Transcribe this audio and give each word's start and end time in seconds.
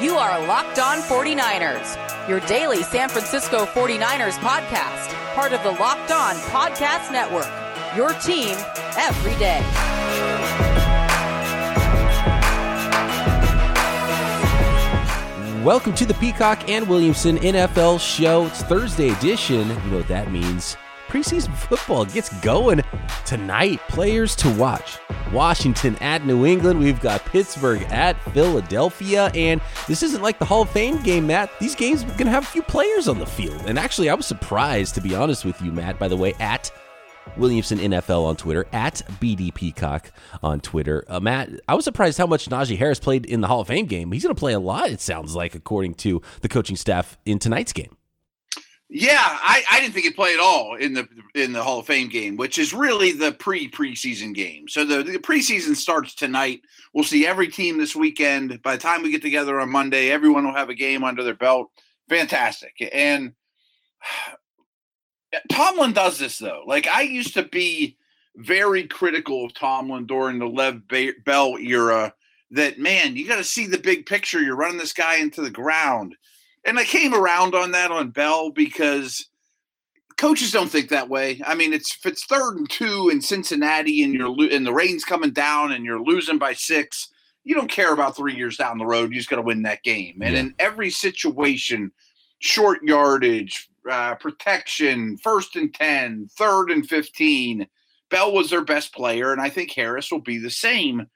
You 0.00 0.16
are 0.16 0.46
Locked 0.46 0.78
On 0.78 0.96
49ers, 1.02 2.26
your 2.26 2.40
daily 2.40 2.82
San 2.82 3.10
Francisco 3.10 3.66
49ers 3.66 4.38
podcast, 4.38 5.12
part 5.34 5.52
of 5.52 5.62
the 5.62 5.72
Locked 5.72 6.10
On 6.10 6.36
Podcast 6.36 7.12
Network. 7.12 7.46
Your 7.94 8.14
team 8.14 8.56
every 8.96 9.38
day. 9.38 9.60
Welcome 15.62 15.94
to 15.96 16.06
the 16.06 16.14
Peacock 16.14 16.66
and 16.70 16.88
Williamson 16.88 17.36
NFL 17.36 18.00
show. 18.00 18.46
It's 18.46 18.62
Thursday 18.62 19.10
edition. 19.10 19.68
You 19.68 19.90
know 19.90 19.96
what 19.98 20.08
that 20.08 20.32
means. 20.32 20.78
Preseason 21.08 21.54
football 21.54 22.06
gets 22.06 22.30
going 22.40 22.80
tonight. 23.26 23.80
Players 23.88 24.34
to 24.36 24.48
watch. 24.54 24.96
Washington 25.32 25.96
at 25.96 26.24
New 26.26 26.46
England. 26.46 26.80
We've 26.80 27.00
got 27.00 27.24
Pittsburgh 27.24 27.82
at 27.84 28.20
Philadelphia. 28.32 29.30
And 29.34 29.60
this 29.86 30.02
isn't 30.02 30.22
like 30.22 30.38
the 30.38 30.44
Hall 30.44 30.62
of 30.62 30.70
Fame 30.70 31.02
game, 31.02 31.26
Matt. 31.26 31.50
These 31.60 31.74
games 31.74 32.02
are 32.02 32.08
going 32.08 32.26
to 32.26 32.30
have 32.30 32.44
a 32.44 32.46
few 32.46 32.62
players 32.62 33.08
on 33.08 33.18
the 33.18 33.26
field. 33.26 33.62
And 33.66 33.78
actually, 33.78 34.10
I 34.10 34.14
was 34.14 34.26
surprised, 34.26 34.94
to 34.96 35.00
be 35.00 35.14
honest 35.14 35.44
with 35.44 35.60
you, 35.62 35.72
Matt, 35.72 35.98
by 35.98 36.08
the 36.08 36.16
way, 36.16 36.34
at 36.34 36.70
Williamson 37.36 37.78
NFL 37.78 38.24
on 38.24 38.36
Twitter, 38.36 38.66
at 38.72 39.02
BD 39.20 39.52
Peacock 39.54 40.10
on 40.42 40.60
Twitter. 40.60 41.04
Uh, 41.08 41.20
Matt, 41.20 41.50
I 41.68 41.74
was 41.74 41.84
surprised 41.84 42.18
how 42.18 42.26
much 42.26 42.48
Najee 42.48 42.78
Harris 42.78 42.98
played 42.98 43.26
in 43.26 43.40
the 43.40 43.46
Hall 43.46 43.60
of 43.60 43.68
Fame 43.68 43.86
game. 43.86 44.10
He's 44.12 44.22
going 44.22 44.34
to 44.34 44.38
play 44.38 44.52
a 44.52 44.60
lot, 44.60 44.90
it 44.90 45.00
sounds 45.00 45.34
like, 45.34 45.54
according 45.54 45.94
to 45.94 46.22
the 46.40 46.48
coaching 46.48 46.76
staff 46.76 47.18
in 47.24 47.38
tonight's 47.38 47.72
game. 47.72 47.96
Yeah, 48.92 49.20
I, 49.22 49.62
I 49.70 49.80
didn't 49.80 49.94
think 49.94 50.06
he'd 50.06 50.16
play 50.16 50.34
at 50.34 50.40
all 50.40 50.74
in 50.74 50.94
the 50.94 51.08
in 51.36 51.52
the 51.52 51.62
Hall 51.62 51.78
of 51.78 51.86
Fame 51.86 52.08
game, 52.08 52.36
which 52.36 52.58
is 52.58 52.74
really 52.74 53.12
the 53.12 53.30
pre 53.30 53.70
preseason 53.70 54.34
game. 54.34 54.66
So 54.66 54.84
the, 54.84 55.04
the 55.04 55.18
preseason 55.18 55.76
starts 55.76 56.12
tonight. 56.16 56.62
We'll 56.92 57.04
see 57.04 57.24
every 57.24 57.46
team 57.46 57.78
this 57.78 57.94
weekend. 57.94 58.60
By 58.62 58.74
the 58.74 58.82
time 58.82 59.02
we 59.02 59.12
get 59.12 59.22
together 59.22 59.60
on 59.60 59.70
Monday, 59.70 60.10
everyone 60.10 60.44
will 60.44 60.54
have 60.54 60.70
a 60.70 60.74
game 60.74 61.04
under 61.04 61.22
their 61.22 61.36
belt. 61.36 61.70
Fantastic. 62.08 62.72
And 62.92 63.34
Tomlin 65.52 65.92
does 65.92 66.18
this 66.18 66.38
though. 66.38 66.64
Like 66.66 66.88
I 66.88 67.02
used 67.02 67.34
to 67.34 67.44
be 67.44 67.96
very 68.34 68.88
critical 68.88 69.44
of 69.44 69.54
Tomlin 69.54 70.06
during 70.06 70.40
the 70.40 70.48
Lev 70.48 70.82
Bell 71.24 71.56
era. 71.58 72.12
That 72.50 72.80
man, 72.80 73.14
you 73.14 73.28
got 73.28 73.36
to 73.36 73.44
see 73.44 73.66
the 73.66 73.78
big 73.78 74.06
picture. 74.06 74.42
You're 74.42 74.56
running 74.56 74.78
this 74.78 74.92
guy 74.92 75.18
into 75.18 75.42
the 75.42 75.50
ground, 75.50 76.16
and 76.64 76.78
I 76.78 76.84
came 76.84 77.14
around 77.14 77.54
on 77.54 77.72
that 77.72 77.90
on 77.90 78.10
Bell 78.10 78.50
because 78.50 79.26
coaches 80.16 80.52
don't 80.52 80.70
think 80.70 80.90
that 80.90 81.08
way. 81.08 81.40
I 81.46 81.54
mean, 81.54 81.72
it's 81.72 81.96
if 81.96 82.06
it's 82.06 82.26
third 82.26 82.56
and 82.56 82.68
two 82.68 83.08
in 83.10 83.20
Cincinnati, 83.20 84.02
and 84.02 84.14
you're 84.14 84.34
and 84.52 84.66
the 84.66 84.72
rain's 84.72 85.04
coming 85.04 85.30
down, 85.30 85.72
and 85.72 85.84
you're 85.84 86.02
losing 86.02 86.38
by 86.38 86.52
six. 86.52 87.08
You 87.42 87.54
don't 87.54 87.70
care 87.70 87.94
about 87.94 88.16
three 88.16 88.34
years 88.34 88.58
down 88.58 88.76
the 88.76 88.84
road. 88.84 89.10
You 89.10 89.18
just 89.18 89.30
got 89.30 89.36
to 89.36 89.42
win 89.42 89.62
that 89.62 89.82
game. 89.82 90.18
And 90.20 90.34
yeah. 90.34 90.40
in 90.40 90.54
every 90.58 90.90
situation, 90.90 91.90
short 92.38 92.82
yardage, 92.82 93.70
uh, 93.88 94.14
protection, 94.16 95.16
first 95.18 95.56
and 95.56 95.72
10, 95.72 96.28
third 96.36 96.70
and 96.70 96.86
15. 96.86 97.66
Bell 98.10 98.32
was 98.32 98.50
their 98.50 98.64
best 98.64 98.92
player, 98.92 99.32
and 99.32 99.40
I 99.40 99.48
think 99.48 99.72
Harris 99.72 100.10
will 100.10 100.20
be 100.20 100.38
the 100.38 100.50
same. 100.50 101.06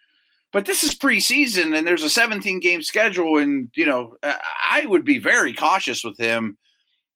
But 0.55 0.67
this 0.67 0.85
is 0.85 0.95
preseason, 0.95 1.77
and 1.77 1.85
there's 1.85 2.05
a 2.05 2.09
17 2.09 2.61
game 2.61 2.81
schedule, 2.81 3.39
and 3.39 3.69
you 3.75 3.85
know 3.85 4.17
I 4.23 4.87
would 4.87 5.05
be 5.05 5.19
very 5.19 5.53
cautious 5.53 6.05
with 6.05 6.17
him. 6.17 6.57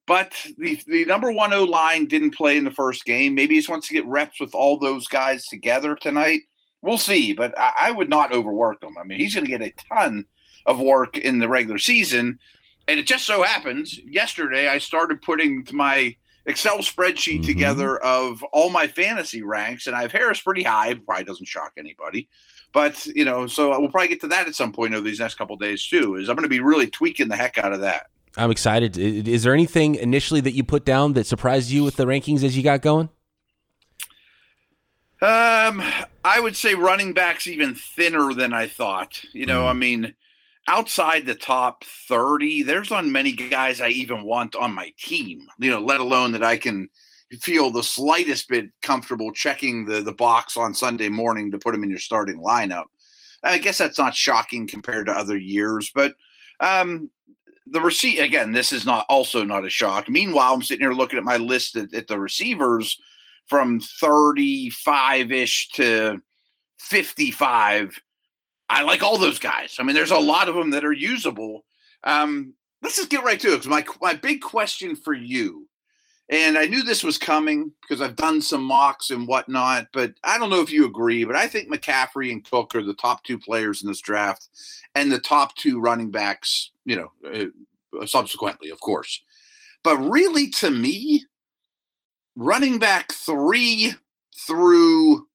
But 0.08 0.32
the 0.58 0.76
the 0.88 1.04
number 1.04 1.30
one 1.30 1.52
O 1.52 1.62
line 1.62 2.06
didn't 2.06 2.34
play 2.34 2.56
in 2.56 2.64
the 2.64 2.72
first 2.72 3.04
game. 3.04 3.36
Maybe 3.36 3.54
he 3.54 3.60
just 3.60 3.68
wants 3.68 3.86
to 3.86 3.94
get 3.94 4.04
reps 4.06 4.40
with 4.40 4.56
all 4.56 4.76
those 4.76 5.06
guys 5.06 5.46
together 5.46 5.94
tonight. 5.94 6.40
We'll 6.82 6.98
see, 6.98 7.32
but 7.32 7.56
I, 7.56 7.72
I 7.82 7.90
would 7.92 8.08
not 8.08 8.32
overwork 8.32 8.82
him. 8.82 8.96
I 9.00 9.04
mean, 9.04 9.20
he's 9.20 9.36
going 9.36 9.46
to 9.46 9.56
get 9.56 9.62
a 9.62 9.72
ton 9.88 10.24
of 10.66 10.80
work 10.80 11.16
in 11.16 11.38
the 11.38 11.48
regular 11.48 11.78
season. 11.78 12.40
And 12.88 12.98
it 12.98 13.06
just 13.06 13.24
so 13.24 13.44
happens 13.44 14.00
yesterday 14.04 14.66
I 14.66 14.78
started 14.78 15.22
putting 15.22 15.64
my 15.72 16.16
Excel 16.46 16.78
spreadsheet 16.78 17.40
mm-hmm. 17.40 17.42
together 17.42 17.98
of 17.98 18.42
all 18.52 18.70
my 18.70 18.88
fantasy 18.88 19.42
ranks, 19.42 19.86
and 19.86 19.94
I 19.94 20.02
have 20.02 20.12
Harris 20.12 20.40
pretty 20.40 20.64
high. 20.64 20.94
Probably 20.94 21.24
doesn't 21.24 21.46
shock 21.46 21.72
anybody, 21.78 22.28
but 22.72 23.06
you 23.06 23.24
know, 23.24 23.46
so 23.46 23.78
we'll 23.78 23.90
probably 23.90 24.08
get 24.08 24.20
to 24.22 24.28
that 24.28 24.46
at 24.46 24.54
some 24.54 24.72
point 24.72 24.94
over 24.94 25.04
these 25.04 25.20
next 25.20 25.36
couple 25.36 25.56
days 25.56 25.86
too. 25.86 26.16
Is 26.16 26.28
I'm 26.28 26.36
going 26.36 26.44
to 26.44 26.48
be 26.48 26.60
really 26.60 26.88
tweaking 26.88 27.28
the 27.28 27.36
heck 27.36 27.58
out 27.58 27.72
of 27.72 27.80
that. 27.80 28.06
I'm 28.36 28.50
excited. 28.50 28.96
Is 28.96 29.42
there 29.42 29.54
anything 29.54 29.96
initially 29.96 30.40
that 30.42 30.52
you 30.52 30.62
put 30.62 30.84
down 30.84 31.14
that 31.14 31.26
surprised 31.26 31.70
you 31.70 31.82
with 31.82 31.96
the 31.96 32.04
rankings 32.04 32.44
as 32.44 32.56
you 32.56 32.62
got 32.62 32.82
going? 32.82 33.08
Um, 35.20 35.82
I 36.24 36.38
would 36.38 36.54
say 36.54 36.74
running 36.74 37.12
backs 37.12 37.48
even 37.48 37.74
thinner 37.74 38.32
than 38.32 38.52
I 38.52 38.68
thought. 38.68 39.24
You 39.32 39.46
know, 39.46 39.62
mm. 39.62 39.70
I 39.70 39.72
mean 39.72 40.14
outside 40.68 41.24
the 41.24 41.34
top 41.34 41.82
30, 41.84 42.62
there's 42.62 42.90
not 42.90 43.04
many 43.06 43.32
guys 43.32 43.80
I 43.80 43.88
even 43.88 44.22
want 44.22 44.54
on 44.54 44.74
my 44.74 44.92
team, 44.98 45.48
you 45.58 45.70
know, 45.70 45.80
let 45.80 46.00
alone 46.00 46.32
that 46.32 46.44
I 46.44 46.58
can 46.58 46.90
feel 47.40 47.70
the 47.70 47.82
slightest 47.82 48.48
bit 48.48 48.70
comfortable 48.82 49.32
checking 49.32 49.84
the, 49.84 50.00
the 50.00 50.12
box 50.12 50.56
on 50.56 50.74
Sunday 50.74 51.08
morning 51.08 51.50
to 51.50 51.58
put 51.58 51.72
them 51.72 51.84
in 51.84 51.90
your 51.90 51.98
starting 51.98 52.42
lineup. 52.42 52.84
I 53.42 53.58
guess 53.58 53.78
that's 53.78 53.98
not 53.98 54.14
shocking 54.14 54.66
compared 54.66 55.06
to 55.06 55.12
other 55.12 55.36
years, 55.36 55.90
but 55.94 56.14
um, 56.60 57.10
the 57.66 57.80
receipt 57.80 58.18
again, 58.18 58.52
this 58.52 58.72
is 58.72 58.84
not 58.84 59.06
also 59.08 59.44
not 59.44 59.64
a 59.64 59.70
shock. 59.70 60.08
Meanwhile, 60.08 60.54
I'm 60.54 60.62
sitting 60.62 60.84
here 60.84 60.92
looking 60.92 61.18
at 61.18 61.24
my 61.24 61.36
list 61.36 61.76
at, 61.76 61.94
at 61.94 62.08
the 62.08 62.18
receivers 62.18 63.00
from 63.46 63.80
35 63.80 65.30
ish 65.30 65.68
to 65.70 66.20
55 66.80 68.00
I 68.68 68.82
like 68.82 69.02
all 69.02 69.18
those 69.18 69.38
guys. 69.38 69.76
I 69.78 69.82
mean, 69.82 69.94
there's 69.94 70.10
a 70.10 70.18
lot 70.18 70.48
of 70.48 70.54
them 70.54 70.70
that 70.70 70.84
are 70.84 70.92
usable. 70.92 71.64
Um, 72.04 72.54
let's 72.82 72.96
just 72.96 73.10
get 73.10 73.24
right 73.24 73.40
to 73.40 73.48
it. 73.48 73.62
Because 73.62 73.66
my 73.66 73.84
my 74.00 74.14
big 74.14 74.40
question 74.40 74.94
for 74.94 75.14
you, 75.14 75.68
and 76.30 76.58
I 76.58 76.66
knew 76.66 76.82
this 76.82 77.02
was 77.02 77.16
coming 77.16 77.72
because 77.80 78.02
I've 78.02 78.16
done 78.16 78.42
some 78.42 78.62
mocks 78.62 79.10
and 79.10 79.26
whatnot, 79.26 79.88
but 79.92 80.12
I 80.24 80.36
don't 80.36 80.50
know 80.50 80.60
if 80.60 80.70
you 80.70 80.84
agree. 80.84 81.24
But 81.24 81.36
I 81.36 81.46
think 81.46 81.72
McCaffrey 81.72 82.30
and 82.30 82.44
Cook 82.44 82.74
are 82.74 82.82
the 82.82 82.94
top 82.94 83.24
two 83.24 83.38
players 83.38 83.82
in 83.82 83.88
this 83.88 84.00
draft, 84.00 84.48
and 84.94 85.10
the 85.10 85.20
top 85.20 85.56
two 85.56 85.80
running 85.80 86.10
backs. 86.10 86.70
You 86.84 86.96
know, 86.96 87.50
uh, 88.00 88.06
subsequently, 88.06 88.70
of 88.70 88.80
course. 88.80 89.22
But 89.82 89.96
really, 89.98 90.50
to 90.50 90.70
me, 90.70 91.24
running 92.36 92.78
back 92.78 93.12
three 93.12 93.94
through 94.46 95.26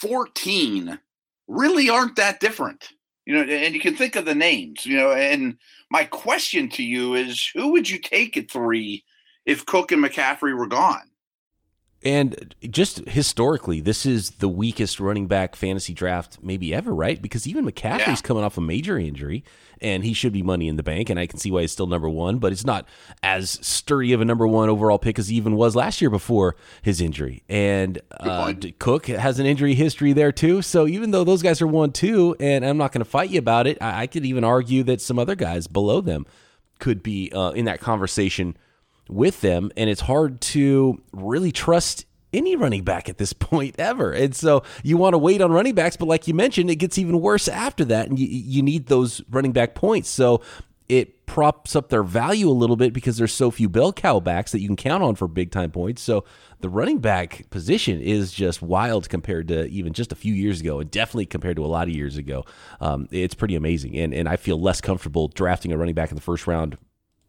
14 0.00 0.98
really 1.46 1.90
aren't 1.90 2.16
that 2.16 2.40
different. 2.40 2.88
You 3.26 3.34
know, 3.34 3.42
and 3.42 3.74
you 3.74 3.80
can 3.80 3.94
think 3.94 4.16
of 4.16 4.24
the 4.24 4.34
names, 4.34 4.86
you 4.86 4.96
know, 4.96 5.12
and 5.12 5.56
my 5.90 6.04
question 6.04 6.68
to 6.70 6.82
you 6.82 7.14
is 7.14 7.50
who 7.54 7.70
would 7.72 7.88
you 7.88 7.98
take 7.98 8.36
at 8.36 8.50
three 8.50 9.04
if 9.50 9.66
Cook 9.66 9.90
and 9.90 10.02
McCaffrey 10.02 10.56
were 10.56 10.68
gone? 10.68 11.02
And 12.02 12.54
just 12.62 13.06
historically, 13.08 13.80
this 13.80 14.06
is 14.06 14.30
the 14.30 14.48
weakest 14.48 15.00
running 15.00 15.26
back 15.26 15.54
fantasy 15.54 15.92
draft 15.92 16.38
maybe 16.40 16.72
ever, 16.72 16.94
right? 16.94 17.20
Because 17.20 17.46
even 17.46 17.66
McCaffrey's 17.66 18.06
yeah. 18.06 18.16
coming 18.16 18.42
off 18.42 18.56
a 18.56 18.62
major 18.62 18.96
injury 18.96 19.44
and 19.82 20.02
he 20.02 20.14
should 20.14 20.32
be 20.32 20.42
money 20.42 20.66
in 20.68 20.76
the 20.76 20.82
bank. 20.82 21.10
And 21.10 21.20
I 21.20 21.26
can 21.26 21.38
see 21.38 21.50
why 21.50 21.60
he's 21.60 21.72
still 21.72 21.88
number 21.88 22.08
one, 22.08 22.38
but 22.38 22.52
it's 22.52 22.64
not 22.64 22.88
as 23.22 23.58
sturdy 23.60 24.14
of 24.14 24.22
a 24.22 24.24
number 24.24 24.46
one 24.46 24.70
overall 24.70 24.98
pick 24.98 25.18
as 25.18 25.28
he 25.28 25.36
even 25.36 25.56
was 25.56 25.76
last 25.76 26.00
year 26.00 26.08
before 26.08 26.56
his 26.80 27.02
injury. 27.02 27.42
And 27.50 28.00
uh, 28.18 28.54
Cook 28.78 29.06
has 29.06 29.38
an 29.38 29.44
injury 29.44 29.74
history 29.74 30.14
there 30.14 30.32
too. 30.32 30.62
So 30.62 30.86
even 30.86 31.10
though 31.10 31.24
those 31.24 31.42
guys 31.42 31.60
are 31.60 31.66
one, 31.66 31.92
two, 31.92 32.34
and 32.40 32.64
I'm 32.64 32.78
not 32.78 32.92
going 32.92 33.04
to 33.04 33.10
fight 33.10 33.28
you 33.28 33.40
about 33.40 33.66
it, 33.66 33.76
I, 33.82 34.02
I, 34.02 34.06
could 34.06 34.24
even 34.24 34.42
argue 34.42 34.84
that 34.84 35.02
some 35.02 35.18
other 35.18 35.34
guys 35.34 35.66
below 35.66 36.00
them 36.00 36.24
could 36.78 37.02
be 37.02 37.30
uh, 37.32 37.50
in 37.50 37.66
that 37.66 37.80
conversation 37.80 38.56
with 39.10 39.40
them, 39.40 39.70
and 39.76 39.90
it's 39.90 40.02
hard 40.02 40.40
to 40.40 41.00
really 41.12 41.52
trust 41.52 42.06
any 42.32 42.54
running 42.56 42.84
back 42.84 43.08
at 43.08 43.18
this 43.18 43.32
point 43.50 43.74
ever. 43.78 44.12
And 44.12 44.34
so 44.34 44.62
you 44.82 44.96
want 44.96 45.14
to 45.14 45.18
wait 45.18 45.40
on 45.40 45.52
running 45.52 45.74
backs, 45.74 45.96
but 45.96 46.06
like 46.06 46.28
you 46.28 46.34
mentioned, 46.34 46.70
it 46.70 46.76
gets 46.76 46.98
even 46.98 47.20
worse 47.20 47.48
after 47.48 47.84
that, 47.86 48.08
and 48.08 48.18
you, 48.18 48.26
you 48.26 48.62
need 48.62 48.86
those 48.86 49.22
running 49.30 49.52
back 49.52 49.74
points. 49.74 50.08
So 50.08 50.40
it 50.88 51.24
props 51.24 51.76
up 51.76 51.88
their 51.88 52.02
value 52.02 52.48
a 52.48 52.50
little 52.50 52.74
bit 52.74 52.92
because 52.92 53.16
there's 53.16 53.32
so 53.32 53.52
few 53.52 53.68
bell 53.68 53.92
cow 53.92 54.18
backs 54.18 54.50
that 54.50 54.58
you 54.58 54.66
can 54.66 54.74
count 54.74 55.04
on 55.04 55.14
for 55.14 55.28
big 55.28 55.52
time 55.52 55.70
points. 55.70 56.02
So 56.02 56.24
the 56.58 56.68
running 56.68 56.98
back 56.98 57.48
position 57.50 58.00
is 58.00 58.32
just 58.32 58.60
wild 58.60 59.08
compared 59.08 59.46
to 59.48 59.66
even 59.66 59.92
just 59.92 60.10
a 60.10 60.16
few 60.16 60.34
years 60.34 60.60
ago, 60.60 60.80
and 60.80 60.90
definitely 60.90 61.26
compared 61.26 61.56
to 61.56 61.64
a 61.64 61.68
lot 61.68 61.86
of 61.86 61.94
years 61.94 62.16
ago. 62.16 62.44
Um, 62.80 63.06
it's 63.12 63.34
pretty 63.34 63.54
amazing, 63.54 63.96
and 63.96 64.12
and 64.12 64.28
I 64.28 64.34
feel 64.36 64.60
less 64.60 64.80
comfortable 64.80 65.28
drafting 65.28 65.72
a 65.72 65.78
running 65.78 65.94
back 65.94 66.10
in 66.10 66.16
the 66.16 66.22
first 66.22 66.48
round 66.48 66.76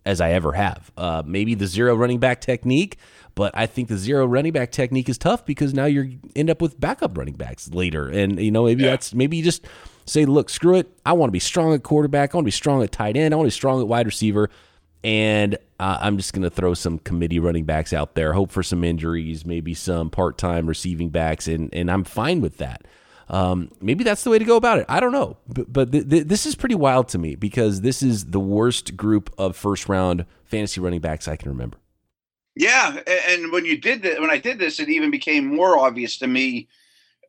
as 0.06 0.22
I 0.22 0.32
ever 0.32 0.54
have. 0.54 0.92
Uh, 0.98 1.24
maybe 1.26 1.56
the 1.56 1.68
zero 1.68 1.96
running 1.96 2.20
back 2.20 2.42
technique, 2.42 2.98
but 3.36 3.52
I 3.56 3.66
think 3.66 3.88
the 3.88 3.98
zero 3.98 4.26
running 4.26 4.52
back 4.52 4.72
technique 4.72 5.10
is 5.10 5.18
tough 5.18 5.46
because 5.46 5.74
now 5.74 5.86
you 5.86 6.20
end 6.36 6.50
up 6.50 6.62
with 6.62 6.80
backup 6.80 7.18
running 7.18 7.36
backs 7.36 7.70
later, 7.70 8.10
and 8.10 8.40
you 8.40 8.52
know 8.52 8.66
maybe 8.66 8.84
yeah. 8.84 8.92
that's 8.92 9.14
maybe 9.14 9.38
you 9.38 9.44
just 9.44 9.66
say, 10.06 10.26
look, 10.26 10.50
screw 10.50 10.76
it. 10.76 10.90
I 11.06 11.14
want 11.14 11.30
to 11.30 11.34
be 11.34 11.40
strong 11.40 11.74
at 11.74 11.84
quarterback. 11.84 12.34
I 12.34 12.38
want 12.38 12.46
to 12.46 12.48
be 12.48 12.52
strong 12.52 12.84
at 12.84 12.92
tight 12.92 13.16
end. 13.16 13.34
I 13.34 13.38
want 13.38 13.46
to 13.46 13.54
be 13.54 13.58
strong 13.58 13.80
at 13.80 13.88
wide 13.88 14.06
receiver, 14.06 14.50
and 15.04 15.56
uh, 15.80 15.98
I'm 16.02 16.18
just 16.18 16.34
going 16.34 16.44
to 16.44 16.50
throw 16.50 16.74
some 16.74 17.00
committee 17.00 17.40
running 17.40 17.66
backs 17.66 17.94
out 17.94 18.16
there. 18.16 18.34
Hope 18.34 18.52
for 18.52 18.64
some 18.64 18.84
injuries, 18.84 19.46
maybe 19.46 19.74
some 19.74 20.10
part 20.10 20.38
time 20.38 20.68
receiving 20.68 21.10
backs, 21.10 21.48
and 21.48 21.74
and 21.74 21.90
I'm 21.92 22.04
fine 22.04 22.42
with 22.42 22.58
that. 22.58 22.86
Um, 23.32 23.72
maybe 23.80 24.04
that's 24.04 24.26
the 24.26 24.30
way 24.30 24.40
to 24.40 24.46
go 24.46 24.58
about 24.58 24.80
it. 24.80 24.86
I 24.90 25.00
don't 25.00 25.14
know, 25.14 25.38
but, 25.48 25.72
but 25.72 25.92
th- 25.94 26.10
th- 26.10 26.28
this 26.28 26.46
is 26.46 26.54
pretty 26.54 26.76
wild 26.76 27.08
to 27.10 27.18
me 27.18 27.36
because 27.36 27.80
this 27.80 28.04
is 28.04 28.26
the 28.26 28.42
worst 28.42 28.98
group 28.98 29.34
of 29.38 29.56
first 29.56 29.88
round 29.88 30.26
fantasy 30.44 30.82
running 30.82 31.00
backs 31.00 31.30
I 31.30 31.38
can 31.38 31.50
remember. 31.50 31.78
Yeah, 32.58 33.00
and 33.30 33.50
when 33.54 33.64
you 33.64 33.78
did 33.78 34.02
that, 34.04 34.20
when 34.20 34.30
I 34.30 34.38
did 34.38 34.60
this, 34.60 34.82
it 34.82 34.90
even 34.90 35.12
became 35.12 35.56
more 35.56 35.80
obvious 35.80 36.18
to 36.18 36.28
me. 36.28 36.68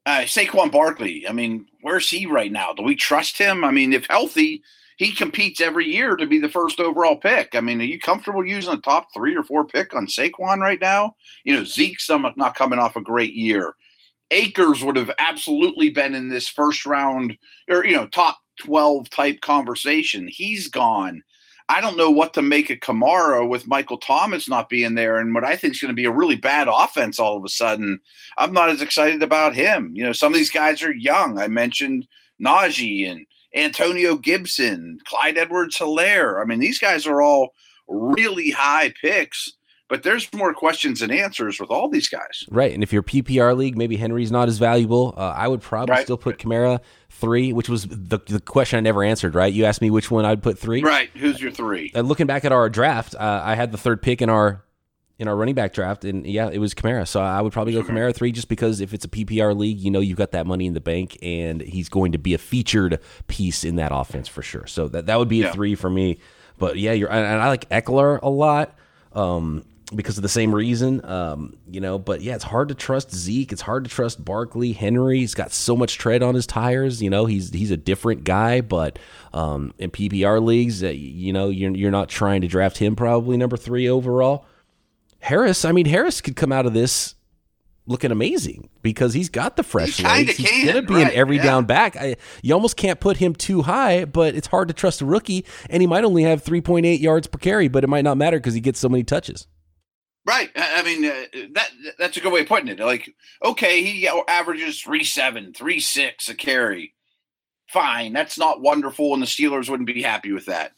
Uh, 0.04 0.22
Saquon 0.22 0.72
Barkley. 0.72 1.28
I 1.28 1.32
mean, 1.32 1.66
where's 1.82 2.10
he 2.10 2.26
right 2.26 2.50
now? 2.50 2.72
Do 2.72 2.82
we 2.82 2.96
trust 2.96 3.38
him? 3.38 3.64
I 3.64 3.70
mean, 3.70 3.92
if 3.92 4.06
healthy, 4.06 4.64
he 4.96 5.12
competes 5.12 5.60
every 5.60 5.86
year 5.86 6.16
to 6.16 6.26
be 6.26 6.40
the 6.40 6.48
first 6.48 6.80
overall 6.80 7.14
pick. 7.14 7.54
I 7.54 7.60
mean, 7.60 7.80
are 7.80 7.84
you 7.84 8.00
comfortable 8.00 8.44
using 8.44 8.72
a 8.74 8.78
top 8.78 9.14
three 9.14 9.36
or 9.36 9.44
four 9.44 9.64
pick 9.64 9.94
on 9.94 10.08
Saquon 10.08 10.58
right 10.58 10.80
now? 10.80 11.14
You 11.44 11.54
know, 11.54 11.62
Zeke's 11.62 12.10
not 12.10 12.56
coming 12.56 12.80
off 12.80 12.96
a 12.96 13.00
great 13.00 13.34
year. 13.34 13.76
Akers 14.32 14.82
would 14.82 14.96
have 14.96 15.10
absolutely 15.18 15.90
been 15.90 16.14
in 16.14 16.28
this 16.28 16.48
first 16.48 16.86
round 16.86 17.36
or 17.68 17.84
you 17.84 17.94
know 17.94 18.06
top 18.08 18.38
12 18.60 19.10
type 19.10 19.40
conversation. 19.40 20.26
He's 20.28 20.68
gone. 20.68 21.22
I 21.68 21.80
don't 21.80 21.96
know 21.96 22.10
what 22.10 22.34
to 22.34 22.42
make 22.42 22.70
of 22.70 22.78
Kamara 22.78 23.48
with 23.48 23.68
Michael 23.68 23.98
Thomas 23.98 24.48
not 24.48 24.68
being 24.68 24.94
there 24.94 25.18
and 25.18 25.34
what 25.34 25.44
I 25.44 25.56
think 25.56 25.74
is 25.74 25.80
going 25.80 25.90
to 25.90 25.94
be 25.94 26.04
a 26.04 26.10
really 26.10 26.36
bad 26.36 26.68
offense 26.68 27.18
all 27.18 27.36
of 27.36 27.44
a 27.44 27.48
sudden. 27.48 28.00
I'm 28.36 28.52
not 28.52 28.68
as 28.68 28.82
excited 28.82 29.22
about 29.22 29.54
him. 29.54 29.92
You 29.94 30.04
know, 30.04 30.12
some 30.12 30.32
of 30.32 30.38
these 30.38 30.50
guys 30.50 30.82
are 30.82 30.92
young. 30.92 31.38
I 31.38 31.48
mentioned 31.48 32.06
Najee 32.44 33.10
and 33.10 33.26
Antonio 33.54 34.16
Gibson, 34.16 34.98
Clyde 35.04 35.38
Edwards 35.38 35.78
Helaire. 35.78 36.42
I 36.42 36.44
mean, 36.44 36.58
these 36.58 36.78
guys 36.78 37.06
are 37.06 37.22
all 37.22 37.54
really 37.88 38.50
high 38.50 38.92
picks 39.00 39.52
but 39.92 40.04
there's 40.04 40.32
more 40.32 40.54
questions 40.54 41.00
than 41.00 41.10
answers 41.10 41.60
with 41.60 41.70
all 41.70 41.86
these 41.86 42.08
guys. 42.08 42.46
Right. 42.50 42.72
And 42.72 42.82
if 42.82 42.94
you're 42.94 43.02
PPR 43.02 43.54
league, 43.54 43.76
maybe 43.76 43.98
Henry's 43.98 44.32
not 44.32 44.48
as 44.48 44.56
valuable. 44.56 45.12
Uh, 45.18 45.34
I 45.36 45.46
would 45.46 45.60
probably 45.60 45.92
right. 45.92 46.02
still 46.02 46.16
put 46.16 46.38
Kamara 46.38 46.80
three, 47.10 47.52
which 47.52 47.68
was 47.68 47.86
the, 47.88 48.18
the 48.26 48.40
question 48.40 48.78
I 48.78 48.80
never 48.80 49.04
answered, 49.04 49.34
right? 49.34 49.52
You 49.52 49.66
asked 49.66 49.82
me 49.82 49.90
which 49.90 50.10
one 50.10 50.24
I'd 50.24 50.42
put 50.42 50.58
three. 50.58 50.82
Right. 50.82 51.10
Who's 51.14 51.42
your 51.42 51.50
three? 51.50 51.92
And 51.94 52.08
looking 52.08 52.26
back 52.26 52.46
at 52.46 52.52
our 52.52 52.70
draft, 52.70 53.14
uh, 53.16 53.42
I 53.44 53.54
had 53.54 53.70
the 53.70 53.76
third 53.76 54.00
pick 54.00 54.22
in 54.22 54.30
our 54.30 54.64
in 55.18 55.28
our 55.28 55.36
running 55.36 55.54
back 55.54 55.74
draft, 55.74 56.06
and 56.06 56.26
yeah, 56.26 56.48
it 56.50 56.56
was 56.56 56.72
Kamara. 56.72 57.06
So 57.06 57.20
I 57.20 57.42
would 57.42 57.52
probably 57.52 57.74
go 57.74 57.82
Kamara 57.82 58.14
three, 58.14 58.32
just 58.32 58.48
because 58.48 58.80
if 58.80 58.94
it's 58.94 59.04
a 59.04 59.08
PPR 59.08 59.54
league, 59.54 59.78
you 59.78 59.90
know 59.90 60.00
you've 60.00 60.16
got 60.16 60.30
that 60.30 60.46
money 60.46 60.64
in 60.64 60.72
the 60.72 60.80
bank, 60.80 61.18
and 61.20 61.60
he's 61.60 61.90
going 61.90 62.12
to 62.12 62.18
be 62.18 62.32
a 62.32 62.38
featured 62.38 62.98
piece 63.26 63.62
in 63.62 63.76
that 63.76 63.92
offense 63.92 64.26
for 64.26 64.40
sure. 64.40 64.66
So 64.66 64.88
that 64.88 65.04
that 65.04 65.18
would 65.18 65.28
be 65.28 65.42
a 65.42 65.44
yeah. 65.44 65.52
three 65.52 65.74
for 65.74 65.90
me. 65.90 66.18
But 66.56 66.78
yeah, 66.78 66.92
you're 66.92 67.12
and 67.12 67.42
I 67.42 67.48
like 67.48 67.68
Ekeler 67.68 68.20
a 68.22 68.30
lot. 68.30 68.74
Um, 69.12 69.66
because 69.94 70.16
of 70.16 70.22
the 70.22 70.28
same 70.28 70.54
reason. 70.54 71.04
Um, 71.04 71.56
you 71.70 71.80
know, 71.80 71.98
but 71.98 72.20
yeah, 72.20 72.34
it's 72.34 72.44
hard 72.44 72.68
to 72.68 72.74
trust 72.74 73.14
Zeke. 73.14 73.52
It's 73.52 73.62
hard 73.62 73.84
to 73.84 73.90
trust 73.90 74.24
Barkley. 74.24 74.72
Henry. 74.72 75.18
He's 75.18 75.34
got 75.34 75.52
so 75.52 75.76
much 75.76 75.98
tread 75.98 76.22
on 76.22 76.34
his 76.34 76.46
tires. 76.46 77.02
You 77.02 77.10
know, 77.10 77.26
he's 77.26 77.50
he's 77.50 77.70
a 77.70 77.76
different 77.76 78.24
guy, 78.24 78.60
but 78.60 78.98
um, 79.32 79.74
in 79.78 79.90
PPR 79.90 80.42
leagues, 80.42 80.82
uh, 80.82 80.88
you 80.88 81.32
know, 81.32 81.48
you're 81.48 81.74
you're 81.74 81.90
not 81.90 82.08
trying 82.08 82.40
to 82.42 82.48
draft 82.48 82.78
him 82.78 82.96
probably 82.96 83.36
number 83.36 83.56
three 83.56 83.88
overall. 83.88 84.46
Harris, 85.20 85.64
I 85.64 85.72
mean, 85.72 85.86
Harris 85.86 86.20
could 86.20 86.34
come 86.34 86.50
out 86.50 86.66
of 86.66 86.72
this 86.74 87.14
looking 87.86 88.12
amazing 88.12 88.68
because 88.82 89.14
he's 89.14 89.28
got 89.28 89.56
the 89.56 89.62
fresh 89.62 89.96
he 89.96 90.04
legs. 90.04 90.36
He's 90.36 90.64
going 90.64 90.76
to 90.76 90.82
be 90.82 90.94
right, 90.94 91.08
an 91.08 91.12
every 91.12 91.36
yeah. 91.36 91.42
down 91.42 91.64
back. 91.64 91.96
I, 91.96 92.16
you 92.42 92.54
almost 92.54 92.76
can't 92.76 93.00
put 93.00 93.16
him 93.16 93.34
too 93.34 93.62
high, 93.62 94.04
but 94.04 94.34
it's 94.34 94.48
hard 94.48 94.68
to 94.68 94.74
trust 94.74 95.00
a 95.00 95.06
rookie, 95.06 95.44
and 95.68 95.80
he 95.80 95.86
might 95.86 96.04
only 96.04 96.22
have 96.22 96.42
3.8 96.42 97.00
yards 97.00 97.26
per 97.26 97.38
carry, 97.38 97.68
but 97.68 97.84
it 97.84 97.88
might 97.88 98.04
not 98.04 98.16
matter 98.16 98.38
because 98.38 98.54
he 98.54 98.60
gets 98.60 98.78
so 98.78 98.88
many 98.88 99.04
touches. 99.04 99.46
Right. 100.24 100.50
I 100.54 100.82
mean, 100.82 101.04
uh, 101.04 101.24
that 101.54 101.70
that's 101.98 102.16
a 102.16 102.20
good 102.20 102.32
way 102.32 102.40
of 102.42 102.46
putting 102.46 102.68
it. 102.68 102.78
Like, 102.78 103.12
okay, 103.44 103.82
he 103.82 104.08
averages 104.28 104.80
three 104.80 105.02
seven, 105.02 105.52
three 105.52 105.80
six 105.80 106.28
a 106.28 106.34
carry. 106.34 106.94
Fine, 107.68 108.12
that's 108.12 108.38
not 108.38 108.60
wonderful, 108.60 109.14
and 109.14 109.22
the 109.22 109.26
Steelers 109.26 109.68
wouldn't 109.68 109.86
be 109.86 110.02
happy 110.02 110.30
with 110.32 110.46
that. 110.46 110.72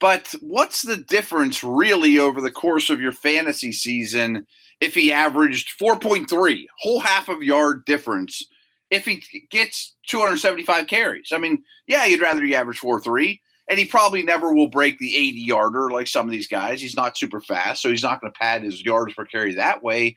But 0.00 0.34
what's 0.40 0.82
the 0.82 0.96
difference 0.96 1.62
really 1.62 2.18
over 2.18 2.40
the 2.40 2.50
course 2.50 2.88
of 2.90 3.00
your 3.00 3.12
fantasy 3.12 3.70
season 3.72 4.46
if 4.80 4.94
he 4.94 5.12
averaged 5.12 5.78
4.3, 5.78 6.66
whole 6.78 7.00
half 7.00 7.28
of 7.28 7.42
yard 7.42 7.84
difference, 7.84 8.42
if 8.90 9.04
he 9.04 9.22
gets 9.50 9.94
275 10.06 10.86
carries? 10.86 11.28
I 11.32 11.38
mean, 11.38 11.62
yeah, 11.86 12.06
you'd 12.06 12.22
rather 12.22 12.42
he 12.44 12.54
average 12.54 12.78
4 12.78 13.00
3 13.00 13.40
and 13.68 13.78
he 13.78 13.84
probably 13.84 14.22
never 14.22 14.52
will 14.52 14.68
break 14.68 14.98
the 14.98 15.14
80 15.14 15.40
yarder 15.40 15.90
like 15.90 16.06
some 16.06 16.26
of 16.26 16.32
these 16.32 16.48
guys. 16.48 16.80
He's 16.80 16.96
not 16.96 17.18
super 17.18 17.40
fast, 17.40 17.82
so 17.82 17.90
he's 17.90 18.02
not 18.02 18.20
going 18.20 18.32
to 18.32 18.38
pad 18.38 18.62
his 18.62 18.82
yards 18.84 19.14
per 19.14 19.24
carry 19.24 19.54
that 19.54 19.82
way. 19.82 20.16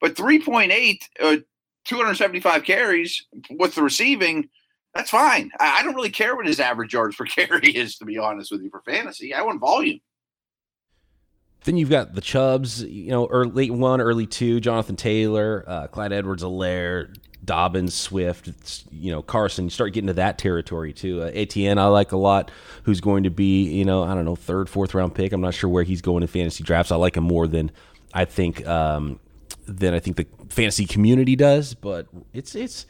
But 0.00 0.14
3.8, 0.14 0.98
uh, 1.20 1.36
275 1.84 2.64
carries 2.64 3.26
with 3.50 3.74
the 3.74 3.82
receiving, 3.82 4.48
that's 4.94 5.10
fine. 5.10 5.50
I, 5.58 5.78
I 5.78 5.82
don't 5.82 5.94
really 5.94 6.10
care 6.10 6.36
what 6.36 6.46
his 6.46 6.60
average 6.60 6.92
yards 6.92 7.16
per 7.16 7.24
carry 7.26 7.70
is, 7.70 7.96
to 7.98 8.04
be 8.04 8.18
honest 8.18 8.52
with 8.52 8.62
you, 8.62 8.70
for 8.70 8.82
fantasy. 8.82 9.34
I 9.34 9.42
want 9.42 9.60
volume. 9.60 10.00
Then 11.64 11.76
you've 11.76 11.90
got 11.90 12.14
the 12.14 12.20
Chubbs, 12.20 12.82
you 12.82 13.10
know, 13.10 13.28
early, 13.28 13.70
one, 13.70 14.00
early 14.00 14.26
two, 14.26 14.58
Jonathan 14.58 14.96
Taylor, 14.96 15.64
uh, 15.68 15.86
Clyde 15.86 16.12
Edwards 16.12 16.42
Helaire, 16.42 17.14
Dobbins, 17.44 17.94
Swift, 17.94 18.84
you 18.92 19.10
know, 19.10 19.22
Carson. 19.22 19.64
You 19.64 19.70
start 19.70 19.92
getting 19.92 20.06
to 20.08 20.14
that 20.14 20.38
territory 20.38 20.92
too. 20.92 21.22
Uh, 21.22 21.30
Etienne, 21.34 21.78
I 21.78 21.86
like 21.86 22.12
a 22.12 22.16
lot. 22.16 22.50
Who's 22.84 23.00
going 23.00 23.24
to 23.24 23.30
be, 23.30 23.64
you 23.64 23.84
know, 23.84 24.04
I 24.04 24.14
don't 24.14 24.24
know, 24.24 24.36
third, 24.36 24.68
fourth 24.68 24.94
round 24.94 25.14
pick. 25.14 25.32
I'm 25.32 25.40
not 25.40 25.54
sure 25.54 25.68
where 25.68 25.82
he's 25.82 26.02
going 26.02 26.22
in 26.22 26.28
fantasy 26.28 26.62
drafts. 26.62 26.92
I 26.92 26.96
like 26.96 27.16
him 27.16 27.24
more 27.24 27.48
than 27.48 27.72
I 28.14 28.24
think 28.26 28.66
um, 28.66 29.18
than 29.66 29.92
I 29.94 29.98
think 29.98 30.16
the 30.16 30.26
fantasy 30.50 30.86
community 30.86 31.34
does. 31.34 31.74
But 31.74 32.06
it's 32.32 32.54
it's 32.54 32.86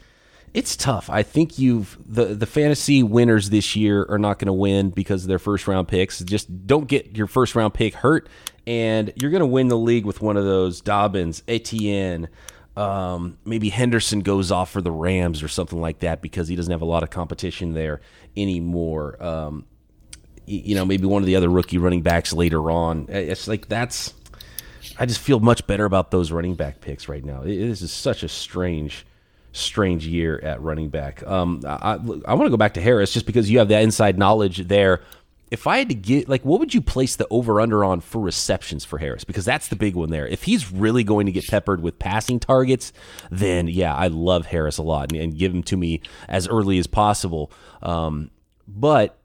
it's 0.53 0.75
tough. 0.75 1.09
I 1.09 1.23
think 1.23 1.57
you've 1.57 1.97
the 2.05 2.25
the 2.25 2.45
fantasy 2.45 3.01
winners 3.01 3.49
this 3.49 3.75
year 3.75 4.05
are 4.07 4.19
not 4.19 4.37
going 4.37 4.47
to 4.47 4.53
win 4.53 4.91
because 4.91 5.23
of 5.23 5.29
their 5.29 5.39
first 5.39 5.67
round 5.67 5.87
picks. 5.87 6.19
Just 6.19 6.67
don't 6.67 6.87
get 6.87 7.17
your 7.17 7.25
first 7.25 7.55
round 7.55 7.73
pick 7.73 7.95
hurt, 7.95 8.29
and 8.67 9.11
you're 9.15 9.31
going 9.31 9.41
to 9.41 9.47
win 9.47 9.69
the 9.69 9.77
league 9.77 10.05
with 10.05 10.21
one 10.21 10.37
of 10.37 10.43
those 10.43 10.79
Dobbins, 10.79 11.41
Etienne 11.47 12.27
um, 12.75 13.37
maybe 13.45 13.69
Henderson 13.69 14.21
goes 14.21 14.51
off 14.51 14.71
for 14.71 14.81
the 14.81 14.91
Rams 14.91 15.43
or 15.43 15.47
something 15.47 15.79
like 15.79 15.99
that 15.99 16.21
because 16.21 16.47
he 16.47 16.55
doesn't 16.55 16.71
have 16.71 16.81
a 16.81 16.85
lot 16.85 17.03
of 17.03 17.09
competition 17.09 17.73
there 17.73 18.01
anymore. 18.35 19.21
Um, 19.23 19.65
you 20.45 20.75
know, 20.75 20.83
maybe 20.83 21.05
one 21.05 21.21
of 21.21 21.27
the 21.27 21.35
other 21.35 21.49
rookie 21.49 21.77
running 21.77 22.01
backs 22.01 22.33
later 22.33 22.69
on. 22.71 23.05
It's 23.09 23.47
like 23.47 23.67
that's. 23.67 24.13
I 24.99 25.05
just 25.05 25.21
feel 25.21 25.39
much 25.39 25.65
better 25.65 25.85
about 25.85 26.11
those 26.11 26.31
running 26.31 26.55
back 26.55 26.81
picks 26.81 27.07
right 27.07 27.23
now. 27.23 27.41
This 27.41 27.81
is 27.81 27.91
such 27.91 28.21
a 28.23 28.27
strange, 28.27 29.05
strange 29.53 30.05
year 30.05 30.39
at 30.43 30.61
running 30.61 30.89
back. 30.89 31.25
Um, 31.25 31.61
I, 31.65 31.93
I 31.93 32.33
want 32.33 32.45
to 32.45 32.49
go 32.49 32.57
back 32.57 32.73
to 32.73 32.81
Harris 32.81 33.13
just 33.13 33.25
because 33.25 33.49
you 33.49 33.59
have 33.59 33.69
that 33.69 33.81
inside 33.83 34.17
knowledge 34.17 34.67
there 34.67 35.01
if 35.53 35.67
I 35.67 35.77
had 35.77 35.89
to 35.89 35.95
get 35.95 36.27
like 36.27 36.43
what 36.43 36.59
would 36.59 36.73
you 36.73 36.81
place 36.81 37.15
the 37.15 37.27
over 37.29 37.61
under 37.61 37.85
on 37.85 38.01
for 38.01 38.19
receptions 38.19 38.83
for 38.83 38.97
Harris 38.97 39.23
because 39.23 39.45
that's 39.45 39.67
the 39.67 39.75
big 39.75 39.95
one 39.95 40.09
there. 40.09 40.25
If 40.25 40.43
he's 40.43 40.71
really 40.71 41.03
going 41.03 41.27
to 41.27 41.31
get 41.31 41.47
peppered 41.47 41.83
with 41.83 41.99
passing 41.99 42.39
targets, 42.39 42.91
then 43.29 43.67
yeah, 43.67 43.95
I 43.95 44.07
love 44.07 44.47
Harris 44.47 44.79
a 44.79 44.81
lot 44.81 45.11
and, 45.11 45.21
and 45.21 45.37
give 45.37 45.53
him 45.53 45.61
to 45.63 45.77
me 45.77 46.01
as 46.27 46.47
early 46.47 46.79
as 46.79 46.87
possible. 46.87 47.51
Um, 47.83 48.31
but 48.67 49.19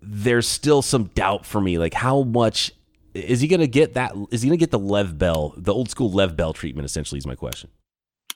there's 0.00 0.46
still 0.46 0.82
some 0.82 1.06
doubt 1.16 1.44
for 1.44 1.60
me 1.60 1.78
like 1.78 1.94
how 1.94 2.22
much 2.22 2.70
is 3.14 3.40
he 3.40 3.48
going 3.48 3.60
to 3.60 3.66
get 3.66 3.94
that 3.94 4.14
is 4.30 4.42
he 4.42 4.48
going 4.48 4.58
to 4.58 4.62
get 4.62 4.70
the 4.70 4.78
Lev 4.78 5.18
Bell, 5.18 5.52
the 5.56 5.74
old 5.74 5.90
school 5.90 6.12
Lev 6.12 6.36
Bell 6.36 6.52
treatment 6.52 6.86
essentially 6.86 7.18
is 7.18 7.26
my 7.26 7.34
question. 7.34 7.68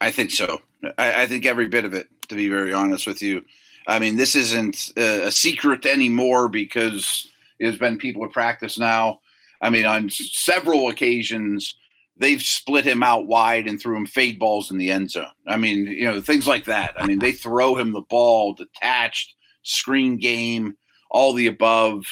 I 0.00 0.11
think 0.11 0.32
so. 0.32 0.62
I, 0.99 1.23
I 1.23 1.26
think 1.28 1.47
every 1.47 1.68
bit 1.68 1.85
of 1.85 1.94
it 1.94 2.09
to 2.28 2.35
be 2.35 2.49
very 2.49 2.73
honest 2.73 3.06
with 3.06 3.23
you. 3.23 3.44
I 3.87 4.00
mean, 4.00 4.16
this 4.16 4.35
isn't 4.35 4.92
a 4.97 5.30
secret 5.30 5.87
anymore 5.87 6.49
because 6.49 7.30
there's 7.58 7.78
been 7.78 7.98
people 7.98 8.25
at 8.25 8.32
practice 8.32 8.78
now. 8.78 9.20
I 9.60 9.70
mean, 9.70 9.86
on 9.86 10.10
several 10.10 10.88
occasions, 10.88 11.76
they've 12.16 12.42
split 12.42 12.84
him 12.84 13.02
out 13.02 13.26
wide 13.26 13.66
and 13.66 13.80
threw 13.80 13.96
him 13.96 14.06
fade 14.06 14.38
balls 14.38 14.70
in 14.70 14.78
the 14.78 14.90
end 14.90 15.10
zone. 15.10 15.26
I 15.46 15.56
mean, 15.56 15.86
you 15.86 16.04
know, 16.04 16.20
things 16.20 16.46
like 16.46 16.64
that. 16.66 16.94
I 16.98 17.06
mean, 17.06 17.18
they 17.18 17.32
throw 17.44 17.76
him 17.76 17.92
the 17.92 18.02
ball 18.02 18.54
detached, 18.54 19.34
screen 19.62 20.18
game, 20.18 20.76
all 21.10 21.32
the 21.32 21.46
above. 21.46 22.06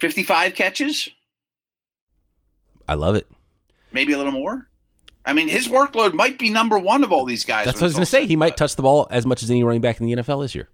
55 0.00 0.54
catches? 0.54 1.08
I 2.88 2.94
love 2.94 3.14
it. 3.14 3.28
Maybe 3.92 4.12
a 4.12 4.18
little 4.18 4.32
more. 4.32 4.68
I 5.24 5.32
mean, 5.32 5.48
his 5.48 5.68
workload 5.68 6.14
might 6.14 6.38
be 6.38 6.48
number 6.48 6.78
one 6.78 7.04
of 7.04 7.12
all 7.12 7.24
these 7.24 7.44
guys. 7.44 7.66
That's 7.66 7.76
what 7.76 7.82
I 7.82 7.86
was 7.86 7.94
going 7.94 8.02
to 8.02 8.10
say. 8.10 8.26
He 8.26 8.36
might 8.36 8.56
touch 8.56 8.76
the 8.76 8.82
ball 8.82 9.06
as 9.10 9.26
much 9.26 9.42
as 9.42 9.50
any 9.50 9.62
running 9.62 9.82
back 9.82 10.00
in 10.00 10.06
the 10.06 10.14
NFL 10.14 10.42
this 10.42 10.54
year. 10.54 10.68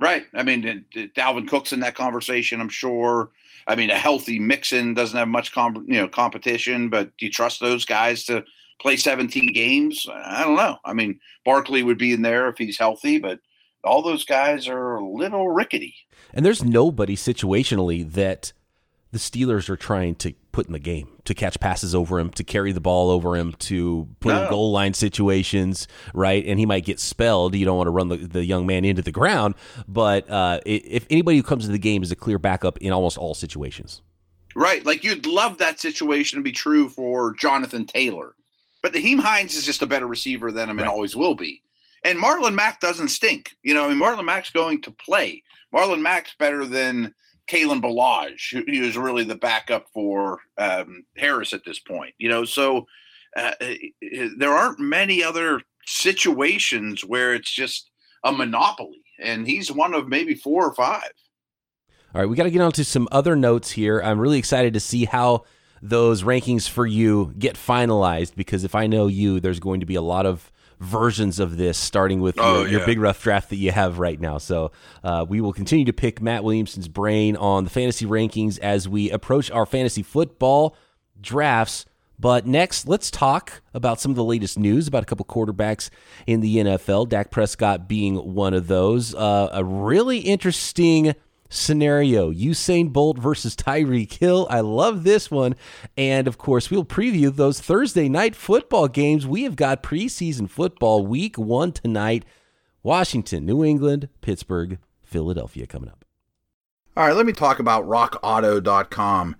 Right. 0.00 0.24
I 0.34 0.42
mean, 0.42 0.84
Dalvin 0.94 1.46
Cook's 1.46 1.74
in 1.74 1.80
that 1.80 1.94
conversation. 1.94 2.60
I'm 2.60 2.70
sure. 2.70 3.30
I 3.66 3.76
mean, 3.76 3.90
a 3.90 3.98
healthy 3.98 4.38
Mixon 4.38 4.94
doesn't 4.94 5.16
have 5.16 5.28
much, 5.28 5.52
com- 5.52 5.84
you 5.86 6.00
know, 6.00 6.08
competition. 6.08 6.88
But 6.88 7.16
do 7.18 7.26
you 7.26 7.30
trust 7.30 7.60
those 7.60 7.84
guys 7.84 8.24
to 8.24 8.42
play 8.80 8.96
17 8.96 9.52
games? 9.52 10.06
I 10.10 10.42
don't 10.42 10.56
know. 10.56 10.78
I 10.86 10.94
mean, 10.94 11.20
Barkley 11.44 11.82
would 11.82 11.98
be 11.98 12.14
in 12.14 12.22
there 12.22 12.48
if 12.48 12.56
he's 12.56 12.78
healthy, 12.78 13.18
but 13.18 13.40
all 13.84 14.00
those 14.02 14.24
guys 14.24 14.66
are 14.68 14.96
a 14.96 15.06
little 15.06 15.50
rickety. 15.50 15.94
And 16.32 16.46
there's 16.46 16.64
nobody 16.64 17.14
situationally 17.14 18.10
that 18.12 18.52
the 19.12 19.18
Steelers 19.18 19.68
are 19.68 19.76
trying 19.76 20.14
to 20.16 20.34
put 20.52 20.66
in 20.66 20.72
the 20.72 20.78
game 20.78 21.08
to 21.24 21.34
catch 21.34 21.58
passes 21.58 21.94
over 21.94 22.18
him, 22.18 22.30
to 22.30 22.44
carry 22.44 22.72
the 22.72 22.80
ball 22.80 23.10
over 23.10 23.36
him, 23.36 23.52
to 23.54 24.08
put 24.20 24.34
no. 24.34 24.44
in 24.44 24.50
goal 24.50 24.72
line 24.72 24.94
situations, 24.94 25.88
right? 26.14 26.44
And 26.46 26.58
he 26.58 26.66
might 26.66 26.84
get 26.84 27.00
spelled. 27.00 27.54
You 27.54 27.64
don't 27.64 27.76
want 27.76 27.86
to 27.88 27.92
run 27.92 28.08
the, 28.08 28.16
the 28.16 28.44
young 28.44 28.66
man 28.66 28.84
into 28.84 29.02
the 29.02 29.12
ground, 29.12 29.54
but 29.88 30.28
uh, 30.30 30.60
if 30.64 31.06
anybody 31.10 31.36
who 31.36 31.42
comes 31.42 31.66
to 31.66 31.72
the 31.72 31.78
game 31.78 32.02
is 32.02 32.12
a 32.12 32.16
clear 32.16 32.38
backup 32.38 32.78
in 32.78 32.92
almost 32.92 33.18
all 33.18 33.34
situations. 33.34 34.02
Right. 34.54 34.84
Like 34.84 35.04
you'd 35.04 35.26
love 35.26 35.58
that 35.58 35.80
situation 35.80 36.38
to 36.38 36.42
be 36.42 36.52
true 36.52 36.88
for 36.88 37.34
Jonathan 37.34 37.86
Taylor. 37.86 38.34
But 38.82 38.92
Nyheim 38.94 39.20
Hines 39.20 39.54
is 39.54 39.66
just 39.66 39.82
a 39.82 39.86
better 39.86 40.06
receiver 40.06 40.50
than 40.50 40.70
him 40.70 40.76
right. 40.76 40.82
and 40.82 40.90
always 40.90 41.14
will 41.14 41.34
be. 41.34 41.62
And 42.02 42.18
Marlon 42.18 42.54
Mack 42.54 42.80
doesn't 42.80 43.08
stink. 43.08 43.56
You 43.62 43.74
know, 43.74 43.84
I 43.84 43.88
mean, 43.88 43.98
Marlon 43.98 44.24
Mack's 44.24 44.50
going 44.50 44.80
to 44.82 44.90
play. 44.90 45.42
Marlon 45.72 46.00
Mack's 46.00 46.34
better 46.38 46.64
than 46.64 47.14
Kalen 47.50 47.82
Ballage, 47.82 48.52
who, 48.52 48.62
who 48.66 48.84
is 48.84 48.96
really 48.96 49.24
the 49.24 49.34
backup 49.34 49.86
for 49.92 50.40
um, 50.56 51.04
Harris 51.16 51.52
at 51.52 51.64
this 51.64 51.80
point. 51.80 52.14
You 52.18 52.28
know, 52.28 52.44
so 52.44 52.86
uh, 53.36 53.52
uh, 53.60 53.74
there 54.36 54.52
aren't 54.52 54.78
many 54.78 55.24
other 55.24 55.60
situations 55.86 57.04
where 57.04 57.34
it's 57.34 57.52
just 57.52 57.90
a 58.24 58.32
monopoly, 58.32 59.02
and 59.20 59.46
he's 59.46 59.72
one 59.72 59.94
of 59.94 60.08
maybe 60.08 60.34
four 60.34 60.66
or 60.66 60.74
five. 60.74 61.10
All 62.14 62.20
right, 62.20 62.28
we 62.28 62.36
got 62.36 62.44
to 62.44 62.50
get 62.50 62.60
on 62.60 62.72
to 62.72 62.84
some 62.84 63.08
other 63.10 63.34
notes 63.34 63.72
here. 63.72 64.00
I'm 64.00 64.20
really 64.20 64.38
excited 64.38 64.74
to 64.74 64.80
see 64.80 65.04
how 65.04 65.44
those 65.82 66.22
rankings 66.22 66.68
for 66.68 66.86
you 66.86 67.32
get 67.38 67.54
finalized 67.56 68.34
because 68.36 68.64
if 68.64 68.74
I 68.74 68.86
know 68.86 69.06
you, 69.06 69.40
there's 69.40 69.60
going 69.60 69.80
to 69.80 69.86
be 69.86 69.94
a 69.94 70.02
lot 70.02 70.26
of 70.26 70.52
versions 70.80 71.38
of 71.38 71.58
this, 71.58 71.78
starting 71.78 72.20
with 72.20 72.38
oh, 72.38 72.60
your, 72.60 72.64
yeah. 72.64 72.70
your, 72.78 72.86
big 72.86 72.98
rough 72.98 73.22
draft 73.22 73.50
that 73.50 73.56
you 73.56 73.70
have 73.70 73.98
right 73.98 74.18
now. 74.18 74.38
So 74.38 74.72
uh, 75.04 75.24
we 75.28 75.40
will 75.40 75.52
continue 75.52 75.84
to 75.84 75.92
pick 75.92 76.20
Matt 76.20 76.42
Williamson's 76.42 76.88
brain 76.88 77.36
on 77.36 77.64
the 77.64 77.70
fantasy 77.70 78.06
rankings 78.06 78.58
as 78.58 78.88
we 78.88 79.10
approach 79.10 79.50
our 79.50 79.66
fantasy 79.66 80.02
football 80.02 80.74
drafts. 81.20 81.84
But 82.18 82.46
next, 82.46 82.86
let's 82.88 83.10
talk 83.10 83.62
about 83.72 84.00
some 84.00 84.10
of 84.10 84.16
the 84.16 84.24
latest 84.24 84.58
news 84.58 84.88
about 84.88 85.02
a 85.02 85.06
couple 85.06 85.24
quarterbacks 85.24 85.88
in 86.26 86.40
the 86.40 86.56
NFL. 86.56 87.08
Dak 87.08 87.30
Prescott 87.30 87.88
being 87.88 88.16
one 88.34 88.52
of 88.52 88.66
those. 88.66 89.14
Uh, 89.14 89.48
a 89.52 89.64
really 89.64 90.18
interesting 90.18 91.14
scenario 91.50 92.32
Usain 92.32 92.90
Bolt 92.90 93.18
versus 93.18 93.54
Tyreek 93.54 94.14
Hill. 94.14 94.46
I 94.48 94.60
love 94.60 95.04
this 95.04 95.30
one. 95.30 95.56
And 95.98 96.26
of 96.26 96.38
course, 96.38 96.70
we'll 96.70 96.86
preview 96.86 97.34
those 97.34 97.60
Thursday 97.60 98.08
night 98.08 98.34
football 98.34 98.88
games. 98.88 99.26
We 99.26 99.42
have 99.42 99.56
got 99.56 99.82
preseason 99.82 100.48
football 100.48 101.06
week 101.06 101.36
one 101.36 101.72
tonight 101.72 102.24
Washington, 102.82 103.44
New 103.44 103.62
England, 103.62 104.08
Pittsburgh, 104.22 104.78
Philadelphia 105.02 105.66
coming 105.66 105.90
up. 105.90 106.06
All 106.96 107.06
right, 107.06 107.14
let 107.14 107.26
me 107.26 107.32
talk 107.32 107.58
about 107.58 107.86
rockauto.com. 107.86 109.36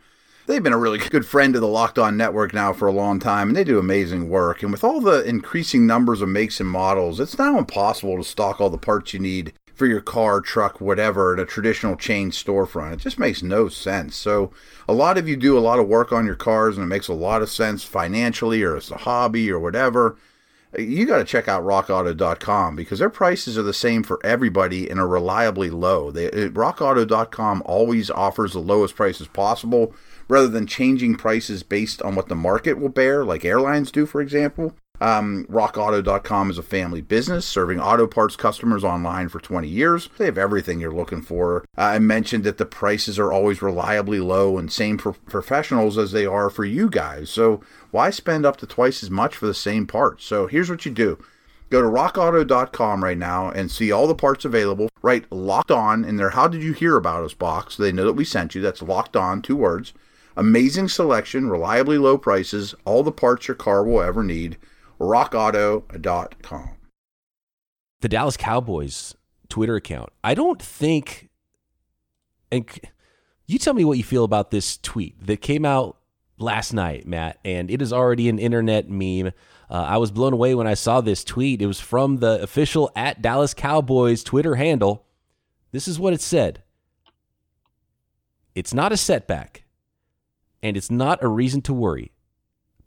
They've 0.47 0.63
been 0.63 0.73
a 0.73 0.79
really 0.79 0.99
good 0.99 1.25
friend 1.25 1.55
to 1.55 1.61
the 1.61 1.69
Locked 1.69 1.99
On 1.99 2.17
Network 2.17 2.53
now 2.53 2.73
for 2.73 2.89
a 2.89 2.93
long 2.93 3.21
time, 3.21 3.49
and 3.49 3.57
they 3.57 3.65
do 3.65 3.79
amazing 3.79 4.29
work. 4.29 4.63
And 4.63 4.73
with 4.73 4.83
all 4.83 5.01
the 5.01 5.23
increasing 5.23 5.87
numbers 5.87 6.23
of 6.23 6.29
makes 6.29 6.59
and 6.59 6.69
models, 6.69 7.21
it's 7.21 7.39
now 7.39 7.57
impossible 7.57 8.17
to 8.17 8.25
stock 8.25 8.61
all 8.61 8.69
the 8.69 8.77
parts 8.77 9.15
you 9.15 9.21
need 9.21 9.53
for 9.81 9.87
your 9.87 10.03
car, 10.03 10.43
truck, 10.43 10.79
whatever, 10.79 11.33
at 11.33 11.41
a 11.41 11.47
traditional 11.47 11.97
chain 11.97 12.31
storefront. 12.31 12.93
It 12.93 12.99
just 12.99 13.19
makes 13.19 13.43
no 13.43 13.71
sense. 13.71 14.15
So, 14.15 14.53
a 14.87 14.93
lot 14.93 15.17
of 15.17 15.27
you 15.27 15.37
do 15.37 15.57
a 15.57 15.59
lot 15.59 15.79
of 15.79 15.89
work 15.89 16.13
on 16.13 16.27
your 16.27 16.35
cars, 16.35 16.77
and 16.77 16.85
it 16.85 16.89
makes 16.89 17.09
a 17.09 17.15
lot 17.15 17.41
of 17.41 17.49
sense 17.49 17.83
financially 17.83 18.63
or 18.63 18.77
as 18.77 18.91
a 18.91 18.99
hobby 18.99 19.51
or 19.51 19.59
whatever. 19.59 20.19
You 20.79 21.07
got 21.07 21.17
to 21.17 21.25
check 21.25 21.49
out 21.49 21.65
rockauto.com 21.65 22.77
because 22.77 22.99
their 22.99 23.09
prices 23.09 23.57
are 23.57 23.63
the 23.63 23.73
same 23.73 24.03
for 24.03 24.21
everybody 24.23 24.87
and 24.91 25.01
are 25.01 25.09
reliably 25.09 25.71
low. 25.71 26.11
They, 26.11 26.29
rockauto.com 26.29 27.63
always 27.65 28.11
offers 28.11 28.53
the 28.53 28.59
lowest 28.59 28.95
prices 28.95 29.29
possible 29.29 29.95
rather 30.29 30.49
than 30.49 30.67
changing 30.67 31.15
prices 31.15 31.63
based 31.63 32.03
on 32.03 32.17
what 32.17 32.29
the 32.29 32.35
market 32.35 32.75
will 32.75 32.91
bear, 32.91 33.25
like 33.25 33.47
airlines 33.47 33.91
do, 33.91 34.05
for 34.05 34.21
example. 34.21 34.75
Um, 35.01 35.47
RockAuto.com 35.51 36.51
is 36.51 36.59
a 36.59 36.63
family 36.63 37.01
business 37.01 37.47
serving 37.47 37.81
auto 37.81 38.07
parts 38.07 38.37
customers 38.37 38.85
online 38.85 39.31
for 39.31 39.41
20 39.41 39.67
years. 39.67 40.11
They 40.19 40.27
have 40.27 40.37
everything 40.37 40.79
you're 40.79 40.93
looking 40.93 41.23
for. 41.23 41.65
Uh, 41.77 41.83
I 41.83 41.99
mentioned 41.99 42.45
that 42.45 42.59
the 42.59 42.67
prices 42.67 43.19
are 43.19 43.33
always 43.33 43.63
reliably 43.63 44.21
low 44.21 44.59
and 44.59 44.71
same 44.71 44.99
for 44.99 45.13
professionals 45.13 45.97
as 45.97 46.13
they 46.13 46.27
are 46.27 46.51
for 46.51 46.67
you 46.67 46.91
guys. 46.91 47.31
So 47.31 47.63
why 47.91 48.11
spend 48.11 48.45
up 48.45 48.59
to 48.59 48.67
twice 48.67 49.03
as 49.03 49.11
much 49.11 49.37
for 49.37 49.47
the 49.47 49.55
same 49.55 49.87
parts? 49.87 50.27
So 50.27 50.47
here's 50.47 50.69
what 50.69 50.85
you 50.85 50.93
do. 50.93 51.19
Go 51.71 51.81
to 51.81 51.89
rockauto.com 51.89 53.03
right 53.03 53.17
now 53.17 53.49
and 53.49 53.71
see 53.71 53.91
all 53.91 54.07
the 54.07 54.15
parts 54.15 54.45
available. 54.45 54.91
Write 55.01 55.31
locked 55.33 55.71
on 55.71 56.05
in 56.05 56.17
there. 56.17 56.31
How 56.31 56.47
did 56.47 56.63
you 56.63 56.75
hear 56.75 56.97
about 56.97 57.25
us 57.25 57.33
box? 57.33 57.77
So 57.77 57.85
they 57.85 57.93
know 57.93 58.05
that 58.05 58.15
we 58.15 58.25
sent 58.25 58.55
you. 58.55 58.61
That's 58.61 58.83
locked 58.83 59.17
on, 59.17 59.41
two 59.41 59.57
words. 59.57 59.95
Amazing 60.37 60.89
selection, 60.89 61.49
reliably 61.49 61.97
low 61.97 62.19
prices, 62.19 62.75
all 62.85 63.03
the 63.03 63.13
parts 63.13 63.49
your 63.49 63.55
car 63.55 63.83
will 63.85 64.03
ever 64.03 64.23
need 64.23 64.59
rockauto.com. 65.01 66.77
The 68.01 68.09
Dallas 68.09 68.37
Cowboys 68.37 69.15
Twitter 69.49 69.77
account. 69.77 70.11
I 70.23 70.35
don't 70.35 70.61
think, 70.61 71.29
and 72.53 72.69
you 73.47 73.59
tell 73.59 73.75
me 73.75 73.85
what 73.85 73.99
you 73.99 74.05
feel 74.05 74.25
about 74.25 74.51
this 74.51 74.77
tweet 74.79 75.27
that 75.27 75.39
came 75.39 75.65
out 75.65 75.99
last 76.39 76.73
night, 76.73 77.07
Matt, 77.07 77.39
and 77.45 77.71
it 77.71 77.83
is 77.83 77.93
already 77.93 78.29
an 78.29 78.39
internet 78.39 78.89
meme. 78.89 79.33
Uh, 79.69 79.75
I 79.75 79.99
was 79.99 80.11
blown 80.11 80.33
away 80.33 80.55
when 80.55 80.67
I 80.67 80.75
saw 80.75 81.01
this 81.01 81.25
tweet. 81.25 81.61
It 81.61 81.67
was 81.67 81.81
from 81.81 82.19
the 82.19 82.41
official 82.43 82.91
at 82.97 83.23
Dallas 83.23 83.55
Cowboys 83.55 84.23
Twitter 84.25 84.55
handle. 84.55 85.07
This 85.73 85.89
is 85.89 85.99
what 85.99 86.13
it 86.13 86.21
said 86.21 86.63
It's 88.55 88.75
not 88.75 88.93
a 88.93 88.97
setback, 88.97 89.65
and 90.63 90.77
it's 90.77 90.91
not 90.91 91.23
a 91.23 91.29
reason 91.29 91.61
to 91.63 91.75
worry 91.75 92.13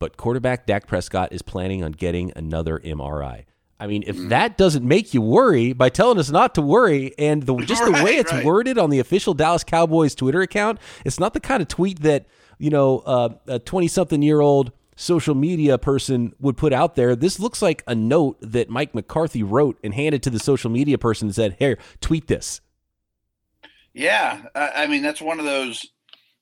but 0.04 0.18
quarterback 0.18 0.66
Dak 0.66 0.86
Prescott 0.86 1.32
is 1.32 1.42
planning 1.42 1.82
on 1.82 1.94
getting 1.94 2.34
another 2.36 2.78
MRI. 2.80 3.46
I 3.80 3.88
mean, 3.88 4.04
if 4.06 4.18
mm. 4.18 4.28
that 4.28 4.58
doesn't 4.58 4.86
make 4.86 5.14
you 5.14 5.22
worry 5.22 5.72
by 5.72 5.88
telling 5.88 6.20
us 6.20 6.30
not 6.30 6.56
to 6.56 6.62
worry, 6.62 7.14
and 7.18 7.42
the, 7.44 7.56
just 7.66 7.86
the 7.86 8.04
way 8.04 8.18
it's 8.18 8.34
right. 8.34 8.44
worded 8.44 8.78
on 8.78 8.90
the 8.90 9.00
official 9.00 9.34
Dallas 9.34 9.64
Cowboys 9.64 10.14
Twitter 10.14 10.42
account, 10.42 10.80
it's 11.06 11.22
not 11.22 11.34
the 11.34 11.40
kind 11.40 11.62
of 11.62 11.70
tweet 11.70 12.02
that 12.02 12.26
you 12.60 12.70
know 12.70 13.00
uh, 13.06 13.30
a 13.48 13.60
twenty-something-year-old 13.60 14.74
social 14.98 15.36
media 15.36 15.78
person 15.78 16.34
would 16.42 16.58
put 16.58 16.74
out 16.74 16.96
there. 16.96 17.16
This 17.16 17.40
looks 17.40 17.62
like 17.62 17.82
a 17.88 17.96
note 17.96 18.36
that 18.42 18.70
Mike 18.70 18.94
McCarthy 18.94 19.42
wrote 19.42 19.80
and 19.86 19.94
handed 19.94 20.22
to 20.24 20.30
the 20.30 20.40
social 20.40 20.70
media 20.70 20.98
person 20.98 21.30
and 21.30 21.36
said, 21.36 21.56
"Here, 21.60 21.78
tweet 22.02 22.28
this." 22.28 22.60
Yeah, 23.94 24.42
I 24.54 24.86
mean 24.88 25.02
that's 25.02 25.22
one 25.22 25.40
of 25.40 25.46
those 25.46 25.93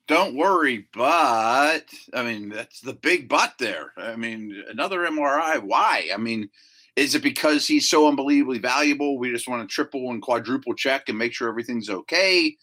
don't 0.07 0.35
worry, 0.35 0.87
but 0.93 1.85
I 2.13 2.23
mean, 2.23 2.49
that's 2.49 2.81
the 2.81 2.93
big 2.93 3.29
but 3.29 3.53
there. 3.59 3.93
I 3.97 4.15
mean, 4.15 4.63
another 4.69 4.99
MRI. 4.99 5.61
Why? 5.61 6.09
I 6.13 6.17
mean, 6.17 6.49
is 6.95 7.15
it 7.15 7.23
because 7.23 7.67
he's 7.67 7.89
so 7.89 8.07
unbelievably 8.07 8.59
valuable? 8.59 9.17
We 9.17 9.31
just 9.31 9.47
want 9.47 9.67
to 9.67 9.73
triple 9.73 10.11
and 10.11 10.21
quadruple 10.21 10.73
check 10.73 11.07
and 11.07 11.17
make 11.17 11.33
sure 11.33 11.47
everything's 11.47 11.89
okay. 11.89 12.57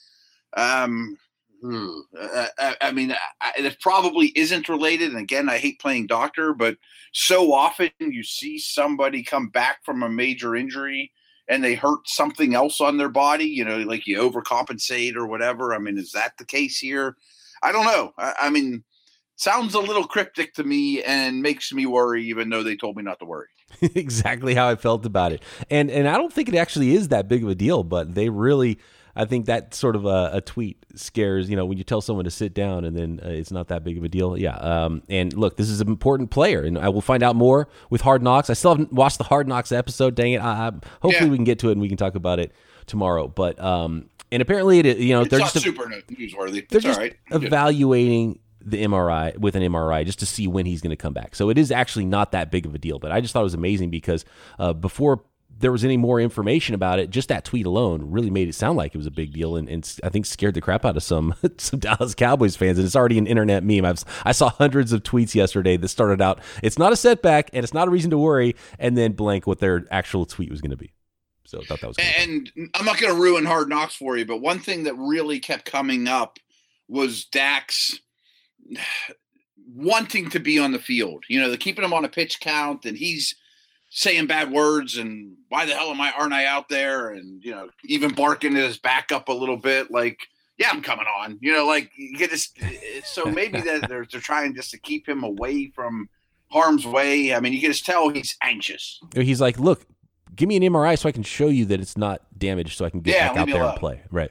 Um, 0.56 1.16
hmm, 1.62 2.00
I, 2.20 2.76
I, 2.80 2.92
mean, 2.92 3.14
I, 3.40 3.52
it 3.56 3.80
probably 3.80 4.26
isn't 4.36 4.68
related. 4.68 5.10
And 5.10 5.18
again, 5.18 5.48
I 5.48 5.58
hate 5.58 5.80
playing 5.80 6.06
doctor, 6.06 6.52
but 6.52 6.76
so 7.12 7.52
often 7.54 7.90
you 7.98 8.22
see 8.22 8.58
somebody 8.58 9.22
come 9.22 9.48
back 9.48 9.84
from 9.84 10.02
a 10.02 10.08
major 10.08 10.54
injury 10.54 11.12
and 11.48 11.64
they 11.64 11.74
hurt 11.74 12.06
something 12.06 12.54
else 12.54 12.80
on 12.80 12.96
their 12.96 13.08
body, 13.08 13.46
you 13.46 13.64
know, 13.64 13.78
like 13.78 14.06
you 14.06 14.18
overcompensate 14.18 15.16
or 15.16 15.26
whatever. 15.26 15.74
I 15.74 15.78
mean, 15.78 15.98
is 15.98 16.12
that 16.12 16.36
the 16.38 16.44
case 16.44 16.78
here? 16.78 17.16
I 17.62 17.72
don't 17.72 17.86
know. 17.86 18.12
I, 18.18 18.34
I 18.42 18.50
mean, 18.50 18.84
sounds 19.36 19.74
a 19.74 19.80
little 19.80 20.04
cryptic 20.04 20.54
to 20.54 20.64
me 20.64 21.02
and 21.02 21.42
makes 21.42 21.72
me 21.72 21.86
worry, 21.86 22.24
even 22.26 22.50
though 22.50 22.62
they 22.62 22.76
told 22.76 22.96
me 22.96 23.02
not 23.02 23.18
to 23.20 23.24
worry. 23.24 23.48
exactly 23.80 24.54
how 24.54 24.68
I 24.68 24.76
felt 24.76 25.04
about 25.06 25.32
it, 25.32 25.42
and 25.70 25.90
and 25.90 26.08
I 26.08 26.16
don't 26.16 26.32
think 26.32 26.48
it 26.48 26.54
actually 26.54 26.94
is 26.94 27.08
that 27.08 27.28
big 27.28 27.42
of 27.42 27.50
a 27.50 27.54
deal, 27.54 27.82
but 27.84 28.14
they 28.14 28.28
really. 28.28 28.78
I 29.18 29.24
think 29.24 29.46
that 29.46 29.74
sort 29.74 29.96
of 29.96 30.06
a, 30.06 30.30
a, 30.34 30.40
tweet 30.40 30.78
scares, 30.94 31.50
you 31.50 31.56
know, 31.56 31.66
when 31.66 31.76
you 31.76 31.82
tell 31.82 32.00
someone 32.00 32.24
to 32.24 32.30
sit 32.30 32.54
down 32.54 32.84
and 32.84 32.96
then 32.96 33.20
uh, 33.22 33.28
it's 33.28 33.50
not 33.50 33.66
that 33.68 33.82
big 33.82 33.98
of 33.98 34.04
a 34.04 34.08
deal. 34.08 34.38
Yeah. 34.38 34.54
Um, 34.54 35.02
and 35.08 35.32
look, 35.32 35.56
this 35.56 35.68
is 35.68 35.80
an 35.80 35.88
important 35.88 36.30
player, 36.30 36.62
and 36.62 36.78
I 36.78 36.88
will 36.88 37.00
find 37.00 37.24
out 37.24 37.34
more 37.34 37.68
with 37.90 38.00
Hard 38.00 38.22
Knocks. 38.22 38.48
I 38.48 38.52
still 38.52 38.70
haven't 38.70 38.92
watched 38.92 39.18
the 39.18 39.24
Hard 39.24 39.48
Knocks 39.48 39.72
episode. 39.72 40.14
Dang 40.14 40.34
it. 40.34 40.38
I, 40.38 40.68
I, 40.68 40.70
hopefully 41.02 41.26
yeah. 41.26 41.30
we 41.30 41.36
can 41.36 41.44
get 41.44 41.58
to 41.60 41.68
it 41.68 41.72
and 41.72 41.80
we 41.80 41.88
can 41.88 41.96
talk 41.96 42.14
about 42.14 42.38
it 42.38 42.52
tomorrow. 42.86 43.26
But 43.26 43.58
um, 43.60 44.08
and 44.30 44.40
apparently 44.40 44.78
it 44.78 44.98
you 44.98 45.14
know 45.14 45.22
it's 45.22 45.30
they're 45.30 45.40
just 45.40 45.60
super 45.60 45.84
newsworthy. 45.84 46.68
They're 46.68 46.80
just 46.80 47.00
evaluating 47.30 48.38
the 48.60 48.84
MRI 48.84 49.36
with 49.38 49.56
an 49.56 49.62
MRI 49.62 50.04
just 50.04 50.18
to 50.20 50.26
see 50.26 50.46
when 50.46 50.66
he's 50.66 50.80
going 50.80 50.90
to 50.90 50.96
come 50.96 51.12
back. 51.12 51.34
So 51.34 51.48
it 51.48 51.58
is 51.58 51.70
actually 51.70 52.04
not 52.04 52.32
that 52.32 52.50
big 52.50 52.66
of 52.66 52.74
a 52.74 52.78
deal. 52.78 52.98
But 52.98 53.12
I 53.12 53.20
just 53.20 53.32
thought 53.32 53.40
it 53.40 53.44
was 53.44 53.54
amazing 53.54 53.90
because 53.90 54.24
uh, 54.58 54.72
before 54.72 55.22
there 55.58 55.72
was 55.72 55.84
any 55.84 55.96
more 55.96 56.20
information 56.20 56.74
about 56.74 56.98
it, 56.98 57.10
just 57.10 57.28
that 57.28 57.44
tweet 57.44 57.66
alone 57.66 58.10
really 58.10 58.30
made 58.30 58.48
it 58.48 58.54
sound 58.54 58.76
like 58.76 58.94
it 58.94 58.98
was 58.98 59.06
a 59.06 59.10
big 59.10 59.32
deal, 59.32 59.56
and, 59.56 59.68
and 59.68 59.98
I 60.04 60.08
think 60.08 60.26
scared 60.26 60.54
the 60.54 60.60
crap 60.60 60.84
out 60.84 60.96
of 60.96 61.02
some 61.02 61.34
some 61.58 61.80
Dallas 61.80 62.14
Cowboys 62.14 62.56
fans. 62.56 62.78
And 62.78 62.86
it's 62.86 62.96
already 62.96 63.18
an 63.18 63.26
internet 63.26 63.64
meme. 63.64 63.84
I've, 63.84 64.04
I 64.24 64.32
saw 64.32 64.50
hundreds 64.50 64.92
of 64.92 65.02
tweets 65.02 65.34
yesterday 65.34 65.76
that 65.76 65.88
started 65.88 66.22
out, 66.22 66.40
"It's 66.62 66.78
not 66.78 66.92
a 66.92 66.96
setback, 66.96 67.50
and 67.52 67.64
it's 67.64 67.74
not 67.74 67.88
a 67.88 67.90
reason 67.90 68.10
to 68.10 68.18
worry," 68.18 68.54
and 68.78 68.96
then 68.96 69.12
blank 69.12 69.46
what 69.46 69.58
their 69.58 69.86
actual 69.90 70.26
tweet 70.26 70.50
was 70.50 70.60
going 70.60 70.70
to 70.70 70.76
be. 70.76 70.92
So 71.44 71.60
I 71.60 71.64
thought 71.64 71.80
that 71.80 71.88
was. 71.88 71.96
And 71.98 72.50
I'm 72.74 72.84
not 72.84 73.00
going 73.00 73.14
to 73.14 73.20
ruin 73.20 73.44
Hard 73.44 73.68
Knocks 73.68 73.96
for 73.96 74.16
you, 74.16 74.26
but 74.26 74.40
one 74.40 74.60
thing 74.60 74.84
that 74.84 74.94
really 74.96 75.40
kept 75.40 75.64
coming 75.64 76.06
up 76.06 76.38
was 76.88 77.24
Dak's 77.24 77.98
wanting 79.74 80.30
to 80.30 80.38
be 80.38 80.58
on 80.58 80.72
the 80.72 80.78
field. 80.78 81.24
You 81.28 81.40
know, 81.40 81.48
they're 81.48 81.58
keeping 81.58 81.84
him 81.84 81.92
on 81.92 82.04
a 82.04 82.08
pitch 82.08 82.40
count, 82.40 82.84
and 82.84 82.96
he's 82.96 83.34
saying 83.98 84.28
bad 84.28 84.52
words 84.52 84.96
and 84.96 85.34
why 85.48 85.66
the 85.66 85.74
hell 85.74 85.90
am 85.90 86.00
I 86.00 86.12
aren't 86.12 86.32
I 86.32 86.44
out 86.44 86.68
there? 86.68 87.10
And 87.10 87.42
you 87.44 87.50
know, 87.50 87.68
even 87.84 88.14
barking 88.14 88.56
at 88.56 88.62
his 88.62 88.78
back 88.78 89.10
up 89.10 89.28
a 89.28 89.32
little 89.32 89.56
bit, 89.56 89.90
like, 89.90 90.20
yeah, 90.56 90.70
I'm 90.70 90.82
coming 90.82 91.06
on. 91.20 91.36
You 91.40 91.52
know, 91.52 91.66
like 91.66 91.90
you 91.96 92.16
get 92.16 92.30
this 92.30 92.52
eh, 92.60 93.00
so 93.04 93.24
maybe 93.24 93.60
that 93.60 93.88
they're 93.88 94.06
they're 94.10 94.20
trying 94.20 94.54
just 94.54 94.70
to 94.70 94.78
keep 94.78 95.08
him 95.08 95.24
away 95.24 95.72
from 95.74 96.08
harm's 96.48 96.86
way. 96.86 97.34
I 97.34 97.40
mean, 97.40 97.52
you 97.52 97.60
can 97.60 97.72
just 97.72 97.84
tell 97.84 98.08
he's 98.08 98.36
anxious. 98.40 99.00
He's 99.16 99.40
like, 99.40 99.58
look, 99.58 99.84
give 100.36 100.48
me 100.48 100.56
an 100.56 100.62
MRI 100.62 100.96
so 100.96 101.08
I 101.08 101.12
can 101.12 101.24
show 101.24 101.48
you 101.48 101.64
that 101.64 101.80
it's 101.80 101.96
not 101.96 102.22
damaged 102.38 102.78
so 102.78 102.84
I 102.84 102.90
can 102.90 103.00
get 103.00 103.16
yeah, 103.16 103.28
back 103.28 103.36
out 103.38 103.46
there 103.48 103.56
alone. 103.56 103.70
and 103.70 103.80
play. 103.80 104.02
Right. 104.12 104.30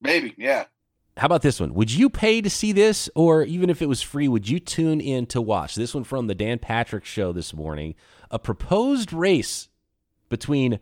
Maybe, 0.00 0.34
yeah. 0.38 0.66
How 1.16 1.26
about 1.26 1.42
this 1.42 1.58
one? 1.58 1.74
Would 1.74 1.92
you 1.92 2.08
pay 2.08 2.40
to 2.40 2.48
see 2.48 2.72
this, 2.72 3.10
or 3.14 3.42
even 3.42 3.68
if 3.68 3.82
it 3.82 3.86
was 3.86 4.00
free, 4.00 4.28
would 4.28 4.48
you 4.48 4.60
tune 4.60 5.00
in 5.00 5.26
to 5.26 5.42
watch 5.42 5.74
this 5.74 5.94
one 5.94 6.04
from 6.04 6.28
the 6.28 6.34
Dan 6.34 6.60
Patrick 6.60 7.04
Show 7.04 7.32
this 7.32 7.52
morning? 7.52 7.94
A 8.30 8.38
proposed 8.38 9.12
race 9.12 9.68
between 10.28 10.80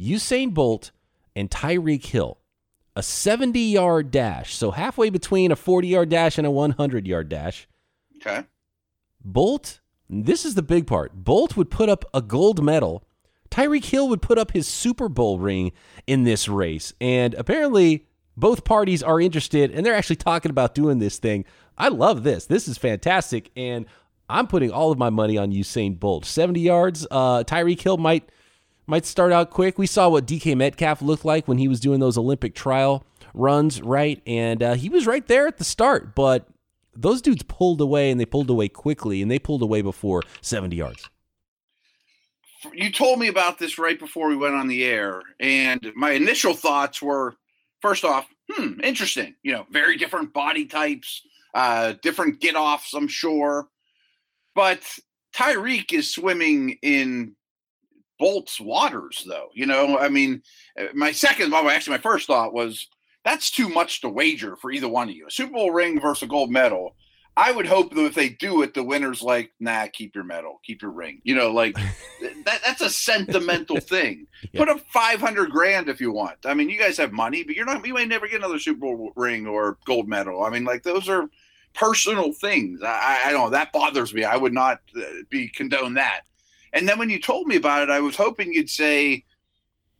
Usain 0.00 0.52
Bolt 0.52 0.90
and 1.34 1.50
Tyreek 1.50 2.04
Hill, 2.06 2.38
a 2.96 3.02
70 3.02 3.60
yard 3.60 4.10
dash, 4.10 4.54
so 4.54 4.72
halfway 4.72 5.10
between 5.10 5.52
a 5.52 5.56
40 5.56 5.88
yard 5.88 6.08
dash 6.08 6.38
and 6.38 6.46
a 6.46 6.50
100 6.50 7.06
yard 7.06 7.28
dash. 7.28 7.68
Okay. 8.16 8.44
Bolt, 9.24 9.80
this 10.08 10.44
is 10.44 10.54
the 10.54 10.62
big 10.62 10.86
part. 10.86 11.12
Bolt 11.14 11.56
would 11.56 11.70
put 11.70 11.88
up 11.88 12.04
a 12.12 12.22
gold 12.22 12.62
medal. 12.62 13.04
Tyreek 13.50 13.84
Hill 13.84 14.08
would 14.08 14.22
put 14.22 14.38
up 14.38 14.50
his 14.50 14.66
Super 14.66 15.08
Bowl 15.08 15.38
ring 15.38 15.72
in 16.06 16.24
this 16.24 16.48
race, 16.48 16.92
and 17.00 17.34
apparently 17.34 18.06
both 18.38 18.64
parties 18.64 19.02
are 19.02 19.20
interested 19.20 19.72
and 19.72 19.84
they're 19.84 19.94
actually 19.94 20.16
talking 20.16 20.50
about 20.50 20.74
doing 20.74 20.98
this 21.00 21.18
thing. 21.18 21.44
I 21.76 21.88
love 21.88 22.22
this. 22.22 22.46
This 22.46 22.68
is 22.68 22.78
fantastic. 22.78 23.50
And 23.56 23.86
I'm 24.28 24.46
putting 24.46 24.70
all 24.70 24.90
of 24.92 24.98
my 24.98 25.10
money 25.10 25.38
on 25.38 25.52
Usain 25.52 25.98
Bolt. 25.98 26.24
70 26.24 26.60
yards. 26.60 27.06
Uh, 27.10 27.44
Tyreek 27.44 27.80
Hill 27.80 27.96
might 27.96 28.28
might 28.86 29.04
start 29.04 29.32
out 29.32 29.50
quick. 29.50 29.78
We 29.78 29.86
saw 29.86 30.08
what 30.08 30.26
DK 30.26 30.56
Metcalf 30.56 31.02
looked 31.02 31.24
like 31.24 31.46
when 31.46 31.58
he 31.58 31.68
was 31.68 31.78
doing 31.78 32.00
those 32.00 32.16
Olympic 32.16 32.54
trial 32.54 33.04
runs, 33.34 33.82
right? 33.82 34.22
And 34.26 34.62
uh, 34.62 34.74
he 34.74 34.88
was 34.88 35.06
right 35.06 35.26
there 35.26 35.46
at 35.46 35.58
the 35.58 35.64
start, 35.64 36.14
but 36.14 36.48
those 36.94 37.20
dudes 37.20 37.42
pulled 37.42 37.80
away 37.80 38.10
and 38.10 38.18
they 38.18 38.24
pulled 38.24 38.48
away 38.50 38.68
quickly 38.68 39.20
and 39.20 39.30
they 39.30 39.38
pulled 39.38 39.62
away 39.62 39.82
before 39.82 40.22
70 40.40 40.74
yards. 40.74 41.08
You 42.72 42.90
told 42.90 43.20
me 43.20 43.28
about 43.28 43.58
this 43.58 43.78
right 43.78 43.98
before 43.98 44.28
we 44.28 44.36
went 44.36 44.54
on 44.54 44.66
the 44.66 44.84
air, 44.84 45.22
and 45.38 45.92
my 45.94 46.12
initial 46.12 46.54
thoughts 46.54 47.00
were 47.00 47.36
first 47.80 48.04
off, 48.04 48.26
hmm, 48.50 48.80
interesting. 48.82 49.36
You 49.44 49.52
know, 49.52 49.66
very 49.70 49.96
different 49.96 50.32
body 50.32 50.64
types, 50.64 51.22
uh, 51.54 51.94
different 52.02 52.40
get 52.40 52.56
offs, 52.56 52.94
I'm 52.94 53.06
sure. 53.06 53.68
But 54.58 54.82
Tyreek 55.36 55.92
is 55.92 56.12
swimming 56.12 56.78
in 56.82 57.36
Bolt's 58.18 58.60
waters, 58.60 59.24
though. 59.24 59.50
You 59.54 59.66
know, 59.66 59.96
I 59.96 60.08
mean, 60.08 60.42
uh, 60.76 60.86
my 60.94 61.12
second, 61.12 61.52
well, 61.52 61.70
actually, 61.70 61.96
my 61.96 62.02
first 62.02 62.26
thought 62.26 62.52
was 62.52 62.88
that's 63.24 63.52
too 63.52 63.68
much 63.68 64.00
to 64.00 64.08
wager 64.08 64.56
for 64.56 64.72
either 64.72 64.88
one 64.88 65.10
of 65.10 65.14
you. 65.14 65.28
A 65.28 65.30
Super 65.30 65.52
Bowl 65.52 65.70
ring 65.70 66.00
versus 66.00 66.24
a 66.24 66.26
gold 66.26 66.50
medal. 66.50 66.96
I 67.36 67.52
would 67.52 67.66
hope 67.66 67.94
that 67.94 68.04
if 68.04 68.16
they 68.16 68.30
do 68.30 68.62
it, 68.62 68.74
the 68.74 68.82
winner's 68.82 69.22
like, 69.22 69.52
nah, 69.60 69.86
keep 69.92 70.16
your 70.16 70.24
medal, 70.24 70.58
keep 70.64 70.82
your 70.82 70.90
ring. 70.90 71.20
You 71.22 71.36
know, 71.36 71.52
like 71.52 71.76
that, 72.44 72.60
that's 72.64 72.80
a 72.80 72.90
sentimental 72.90 73.76
thing. 73.80 74.26
Yeah. 74.50 74.58
Put 74.58 74.70
up 74.70 74.80
500 74.92 75.52
grand 75.52 75.88
if 75.88 76.00
you 76.00 76.10
want. 76.10 76.38
I 76.44 76.54
mean, 76.54 76.68
you 76.68 76.80
guys 76.80 76.96
have 76.96 77.12
money, 77.12 77.44
but 77.44 77.54
you're 77.54 77.64
not, 77.64 77.86
you 77.86 77.94
may 77.94 78.06
never 78.06 78.26
get 78.26 78.38
another 78.38 78.58
Super 78.58 78.80
Bowl 78.80 79.12
ring 79.14 79.46
or 79.46 79.78
gold 79.84 80.08
medal. 80.08 80.42
I 80.42 80.50
mean, 80.50 80.64
like 80.64 80.82
those 80.82 81.08
are 81.08 81.30
personal 81.74 82.32
things. 82.32 82.80
I, 82.82 83.22
I 83.26 83.32
don't 83.32 83.44
know. 83.44 83.50
That 83.50 83.72
bothers 83.72 84.12
me. 84.12 84.24
I 84.24 84.36
would 84.36 84.52
not 84.52 84.80
uh, 84.96 85.02
be 85.30 85.48
condone 85.48 85.94
that. 85.94 86.22
And 86.72 86.88
then 86.88 86.98
when 86.98 87.10
you 87.10 87.20
told 87.20 87.46
me 87.46 87.56
about 87.56 87.82
it, 87.82 87.90
I 87.90 88.00
was 88.00 88.16
hoping 88.16 88.52
you'd 88.52 88.70
say, 88.70 89.24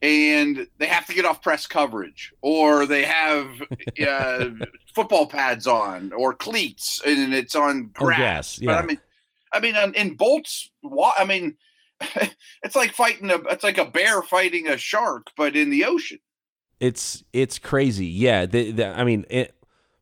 and 0.02 0.66
they 0.78 0.87
have 0.87 1.06
to 1.06 1.14
get 1.14 1.25
off 1.25 1.42
press 1.42 1.66
coverage, 1.66 2.32
or 2.42 2.87
they 2.87 3.04
have 3.04 3.48
uh, 4.06 4.46
football 4.94 5.26
pads 5.26 5.66
on, 5.66 6.12
or 6.12 6.34
cleats, 6.34 7.00
and 7.04 7.34
it's 7.34 7.54
on 7.54 7.90
oh, 7.98 8.04
grass. 8.04 8.61
yeah. 8.61 8.66
But 8.66 8.85
I 8.85 8.87
mean, 8.87 8.98
I 9.52 9.61
mean, 9.61 9.94
in 9.94 10.14
Bolt's, 10.14 10.70
I 11.16 11.24
mean, 11.24 11.57
it's 12.62 12.76
like 12.76 12.92
fighting 12.92 13.31
a, 13.31 13.37
it's 13.50 13.64
like 13.64 13.78
a 13.78 13.87
bear 13.87 14.22
fighting 14.22 14.68
a 14.68 14.76
shark, 14.76 15.31
but 15.37 15.57
in 15.57 15.70
the 15.70 15.85
ocean. 15.85 16.18
It's 16.81 17.24
it's 17.33 17.59
crazy. 17.59 18.07
Yeah, 18.07 18.46
the, 18.46 18.70
the, 18.70 18.87
I 18.87 19.02
mean, 19.02 19.24
it, 19.31 19.54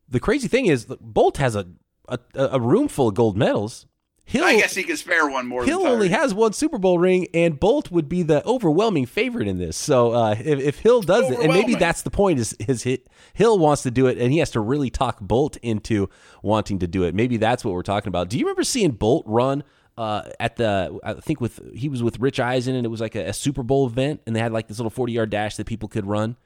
the 0.09 0.21
crazy 0.21 0.49
thing 0.49 0.67
is, 0.67 0.87
Bolt 1.01 1.39
has 1.39 1.57
a, 1.57 1.67
a 2.09 2.19
a 2.35 2.61
room 2.61 2.89
full 2.89 3.09
of 3.09 3.15
gold 3.15 3.37
medals. 3.37 3.87
Hill, 4.29 4.45
I 4.45 4.57
guess 4.57 4.75
he 4.75 4.83
can 4.83 4.97
spare 4.97 5.29
one 5.29 5.47
more. 5.47 5.65
Hill 5.65 5.87
only 5.87 6.09
has 6.09 6.35
one 6.35 6.53
Super 6.53 6.79
Bowl 6.79 6.99
ring, 6.99 7.29
and 7.33 7.61
Bolt 7.61 7.93
would 7.93 8.09
be 8.09 8.25
the 8.25 8.45
overwhelming 8.45 9.07
favorite 9.07 9.47
in 9.47 9.59
this. 9.59 9.77
So 9.77 10.15
uh, 10.15 10.35
if, 10.37 10.59
if 10.59 10.79
Hill 10.81 11.03
does 11.03 11.31
it, 11.31 11.39
and 11.39 11.53
maybe 11.53 11.77
that's 11.77 12.03
the 12.03 12.11
point, 12.11 12.41
is 12.41 12.57
his 12.59 12.83
hit. 12.83 13.09
Hill 13.35 13.57
wants 13.57 13.85
to 13.85 13.93
do 13.93 14.09
it, 14.09 14.19
and 14.19 14.33
he 14.33 14.39
has 14.39 14.51
to 14.51 14.61
really 14.61 14.91
talk 14.91 15.21
Bolt 15.21 15.57
into 15.59 16.11
wanting 16.43 16.81
to 16.81 16.89
do 16.89 17.05
it. 17.05 17.15
Maybe 17.15 17.37
that's 17.37 17.65
what 17.65 17.73
we're 17.73 17.83
talking 17.83 18.09
about. 18.09 18.29
Do 18.29 18.37
you 18.37 18.45
remember 18.45 18.65
seeing 18.65 18.91
Bolt 18.91 19.25
run 19.29 19.63
uh, 19.97 20.23
at 20.41 20.57
the? 20.57 20.99
I 21.05 21.15
think 21.15 21.41
with 21.41 21.61
he 21.73 21.89
was 21.89 22.03
with 22.03 22.19
Rich 22.19 22.41
Eisen, 22.41 22.75
and 22.75 22.85
it 22.85 22.89
was 22.89 23.01
like 23.01 23.15
a, 23.15 23.27
a 23.27 23.33
Super 23.33 23.63
Bowl 23.63 23.87
event, 23.87 24.23
and 24.27 24.35
they 24.35 24.41
had 24.41 24.51
like 24.51 24.67
this 24.67 24.81
little 24.81 24.91
forty 24.91 25.13
yard 25.13 25.31
dash 25.31 25.55
that 25.55 25.67
people 25.67 25.89
could 25.89 26.05
run. 26.05 26.37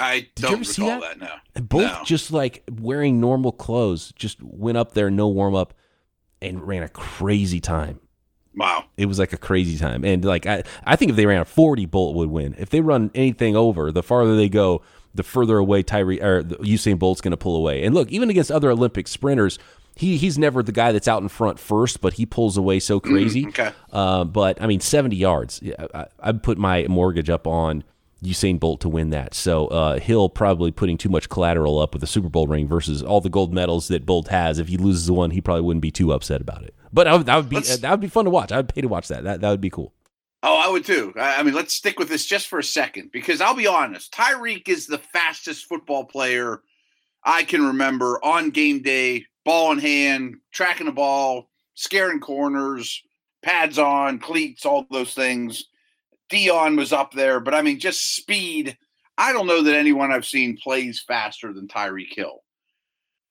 I 0.00 0.20
Did 0.34 0.34
don't 0.36 0.68
recall 0.68 1.00
that? 1.00 1.18
that 1.18 1.40
now. 1.54 1.62
Both 1.62 1.92
no. 1.92 2.02
just 2.04 2.32
like 2.32 2.64
wearing 2.70 3.20
normal 3.20 3.52
clothes, 3.52 4.12
just 4.16 4.42
went 4.42 4.78
up 4.78 4.92
there, 4.92 5.10
no 5.10 5.28
warm 5.28 5.54
up 5.54 5.74
and 6.42 6.66
ran 6.66 6.82
a 6.82 6.88
crazy 6.88 7.60
time. 7.60 8.00
Wow. 8.56 8.86
It 8.96 9.06
was 9.06 9.18
like 9.18 9.32
a 9.32 9.36
crazy 9.36 9.78
time. 9.78 10.04
And 10.04 10.24
like 10.24 10.46
I, 10.46 10.64
I 10.84 10.96
think 10.96 11.10
if 11.10 11.16
they 11.16 11.26
ran 11.26 11.40
a 11.40 11.44
40, 11.44 11.86
Bolt 11.86 12.16
would 12.16 12.30
win. 12.30 12.54
If 12.58 12.70
they 12.70 12.80
run 12.80 13.10
anything 13.14 13.56
over, 13.56 13.92
the 13.92 14.02
farther 14.02 14.36
they 14.36 14.48
go, 14.48 14.82
the 15.14 15.22
further 15.22 15.58
away 15.58 15.82
Tyree 15.82 16.20
or 16.20 16.42
Usain 16.42 16.98
Bolt's 16.98 17.20
going 17.20 17.32
to 17.32 17.36
pull 17.36 17.56
away. 17.56 17.84
And 17.84 17.94
look, 17.94 18.10
even 18.10 18.30
against 18.30 18.50
other 18.50 18.70
Olympic 18.70 19.08
sprinters, 19.08 19.58
he 19.96 20.16
he's 20.16 20.38
never 20.38 20.62
the 20.62 20.72
guy 20.72 20.92
that's 20.92 21.08
out 21.08 21.22
in 21.22 21.28
front 21.28 21.58
first, 21.58 22.00
but 22.00 22.14
he 22.14 22.26
pulls 22.26 22.56
away 22.56 22.80
so 22.80 23.00
crazy. 23.00 23.46
okay. 23.48 23.72
Uh, 23.92 24.24
but 24.24 24.60
I 24.62 24.66
mean, 24.66 24.80
70 24.80 25.16
yards. 25.16 25.60
I, 25.94 26.06
I'd 26.20 26.42
put 26.42 26.58
my 26.58 26.86
mortgage 26.88 27.28
up 27.28 27.46
on 27.46 27.84
Usain 28.22 28.60
Bolt 28.60 28.80
to 28.82 28.88
win 28.88 29.10
that. 29.10 29.34
So 29.34 29.66
uh, 29.68 29.98
Hill 29.98 30.28
probably 30.28 30.70
putting 30.70 30.98
too 30.98 31.08
much 31.08 31.28
collateral 31.28 31.78
up 31.78 31.94
with 31.94 32.00
the 32.00 32.06
Super 32.06 32.28
Bowl 32.28 32.46
ring 32.46 32.68
versus 32.68 33.02
all 33.02 33.20
the 33.20 33.30
gold 33.30 33.52
medals 33.52 33.88
that 33.88 34.06
Bolt 34.06 34.28
has. 34.28 34.58
If 34.58 34.68
he 34.68 34.76
loses 34.76 35.06
the 35.06 35.12
one, 35.12 35.30
he 35.30 35.40
probably 35.40 35.62
wouldn't 35.62 35.82
be 35.82 35.90
too 35.90 36.12
upset 36.12 36.40
about 36.40 36.62
it. 36.62 36.74
But 36.92 37.04
that 37.04 37.12
would, 37.12 37.26
that 37.26 37.36
would 37.36 37.48
be 37.48 37.56
let's, 37.56 37.78
that 37.78 37.90
would 37.90 38.00
be 38.00 38.08
fun 38.08 38.24
to 38.24 38.30
watch. 38.30 38.52
I'd 38.52 38.68
pay 38.68 38.80
to 38.80 38.88
watch 38.88 39.08
that. 39.08 39.24
That 39.24 39.40
that 39.40 39.50
would 39.50 39.60
be 39.60 39.70
cool. 39.70 39.94
Oh, 40.42 40.56
I 40.56 40.70
would 40.70 40.84
too. 40.84 41.12
I 41.16 41.42
mean, 41.42 41.54
let's 41.54 41.74
stick 41.74 41.98
with 41.98 42.08
this 42.08 42.24
just 42.24 42.48
for 42.48 42.58
a 42.58 42.64
second 42.64 43.10
because 43.12 43.40
I'll 43.40 43.54
be 43.54 43.66
honest. 43.66 44.12
Tyreek 44.12 44.68
is 44.68 44.86
the 44.86 44.98
fastest 44.98 45.66
football 45.66 46.04
player 46.04 46.62
I 47.24 47.42
can 47.42 47.66
remember 47.66 48.18
on 48.24 48.50
game 48.50 48.82
day, 48.82 49.26
ball 49.44 49.72
in 49.72 49.78
hand, 49.78 50.36
tracking 50.50 50.86
the 50.86 50.92
ball, 50.92 51.50
scaring 51.74 52.20
corners, 52.20 53.02
pads 53.42 53.78
on, 53.78 54.18
cleats, 54.18 54.64
all 54.64 54.86
those 54.90 55.14
things. 55.14 55.64
Deion 56.30 56.76
was 56.76 56.92
up 56.92 57.12
there, 57.12 57.40
but 57.40 57.54
I 57.54 57.62
mean, 57.62 57.78
just 57.78 58.16
speed. 58.16 58.76
I 59.18 59.32
don't 59.32 59.46
know 59.46 59.62
that 59.62 59.76
anyone 59.76 60.12
I've 60.12 60.24
seen 60.24 60.56
plays 60.56 61.02
faster 61.06 61.52
than 61.52 61.68
Tyreek 61.68 62.14
Hill. 62.14 62.40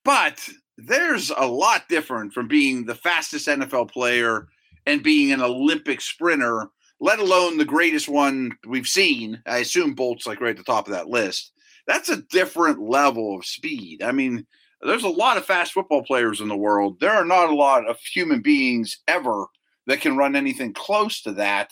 But 0.06 0.48
there's 0.78 1.32
a 1.36 1.46
lot 1.46 1.90
different 1.90 2.34
from 2.34 2.48
being 2.48 2.86
the 2.86 2.96
fastest 2.96 3.48
NFL 3.48 3.92
player 3.92 4.48
and 4.86 5.04
being 5.04 5.32
an 5.32 5.42
Olympic 5.42 6.02
sprinter, 6.02 6.68
let 7.00 7.20
alone 7.20 7.58
the 7.58 7.66
greatest 7.66 8.08
one 8.08 8.52
we've 8.68 8.88
seen. 8.88 9.42
I 9.46 9.60
assume 9.60 9.94
Bolt's 9.94 10.26
like 10.26 10.42
right 10.42 10.52
at 10.52 10.58
the 10.58 10.64
top 10.64 10.88
of 10.88 10.94
that 10.94 11.10
list. 11.10 11.52
That's 11.88 12.10
a 12.10 12.24
different 12.30 12.82
level 12.82 13.36
of 13.38 13.46
speed. 13.46 14.04
I 14.04 14.12
mean, 14.12 14.46
there's 14.82 15.04
a 15.04 15.10
lot 15.10 15.38
of 15.38 15.46
fast 15.46 15.74
football 15.74 16.04
players 16.04 16.40
in 16.40 16.48
the 16.48 16.56
world. 16.56 17.00
There 17.00 17.12
are 17.12 17.26
not 17.26 17.50
a 17.50 17.56
lot 17.56 17.88
of 17.88 17.98
human 18.00 18.42
beings 18.42 19.00
ever 19.08 19.46
that 19.88 20.02
can 20.02 20.18
run 20.18 20.36
anything 20.36 20.74
close 20.74 21.22
to 21.24 21.34
that. 21.34 21.72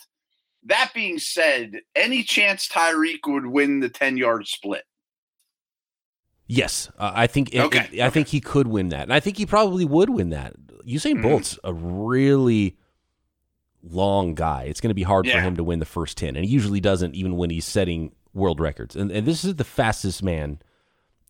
That 0.68 0.92
being 0.94 1.18
said, 1.18 1.80
any 1.94 2.22
chance 2.22 2.68
Tyreek 2.68 3.20
would 3.26 3.46
win 3.46 3.80
the 3.80 3.88
10 3.88 4.16
yard 4.16 4.46
split? 4.46 4.84
Yes, 6.46 6.90
uh, 6.98 7.12
I 7.14 7.26
think. 7.26 7.54
It, 7.54 7.60
okay. 7.60 7.88
It, 7.92 8.00
I 8.00 8.06
okay. 8.06 8.10
think 8.10 8.28
he 8.28 8.40
could 8.40 8.68
win 8.68 8.88
that, 8.90 9.02
and 9.02 9.12
I 9.12 9.20
think 9.20 9.36
he 9.36 9.44
probably 9.44 9.84
would 9.84 10.08
win 10.08 10.30
that. 10.30 10.54
Usain 10.86 11.14
mm-hmm. 11.14 11.22
Bolt's 11.22 11.58
a 11.62 11.74
really 11.74 12.78
long 13.82 14.34
guy. 14.34 14.62
It's 14.62 14.80
going 14.80 14.88
to 14.88 14.94
be 14.94 15.02
hard 15.02 15.26
yeah. 15.26 15.34
for 15.34 15.40
him 15.40 15.56
to 15.56 15.64
win 15.64 15.78
the 15.78 15.84
first 15.84 16.16
ten, 16.16 16.36
and 16.36 16.44
he 16.46 16.50
usually 16.50 16.80
doesn't, 16.80 17.14
even 17.14 17.36
when 17.36 17.50
he's 17.50 17.66
setting 17.66 18.12
world 18.32 18.60
records. 18.60 18.96
And, 18.96 19.10
and 19.10 19.26
this 19.26 19.44
is 19.44 19.56
the 19.56 19.64
fastest 19.64 20.22
man 20.22 20.60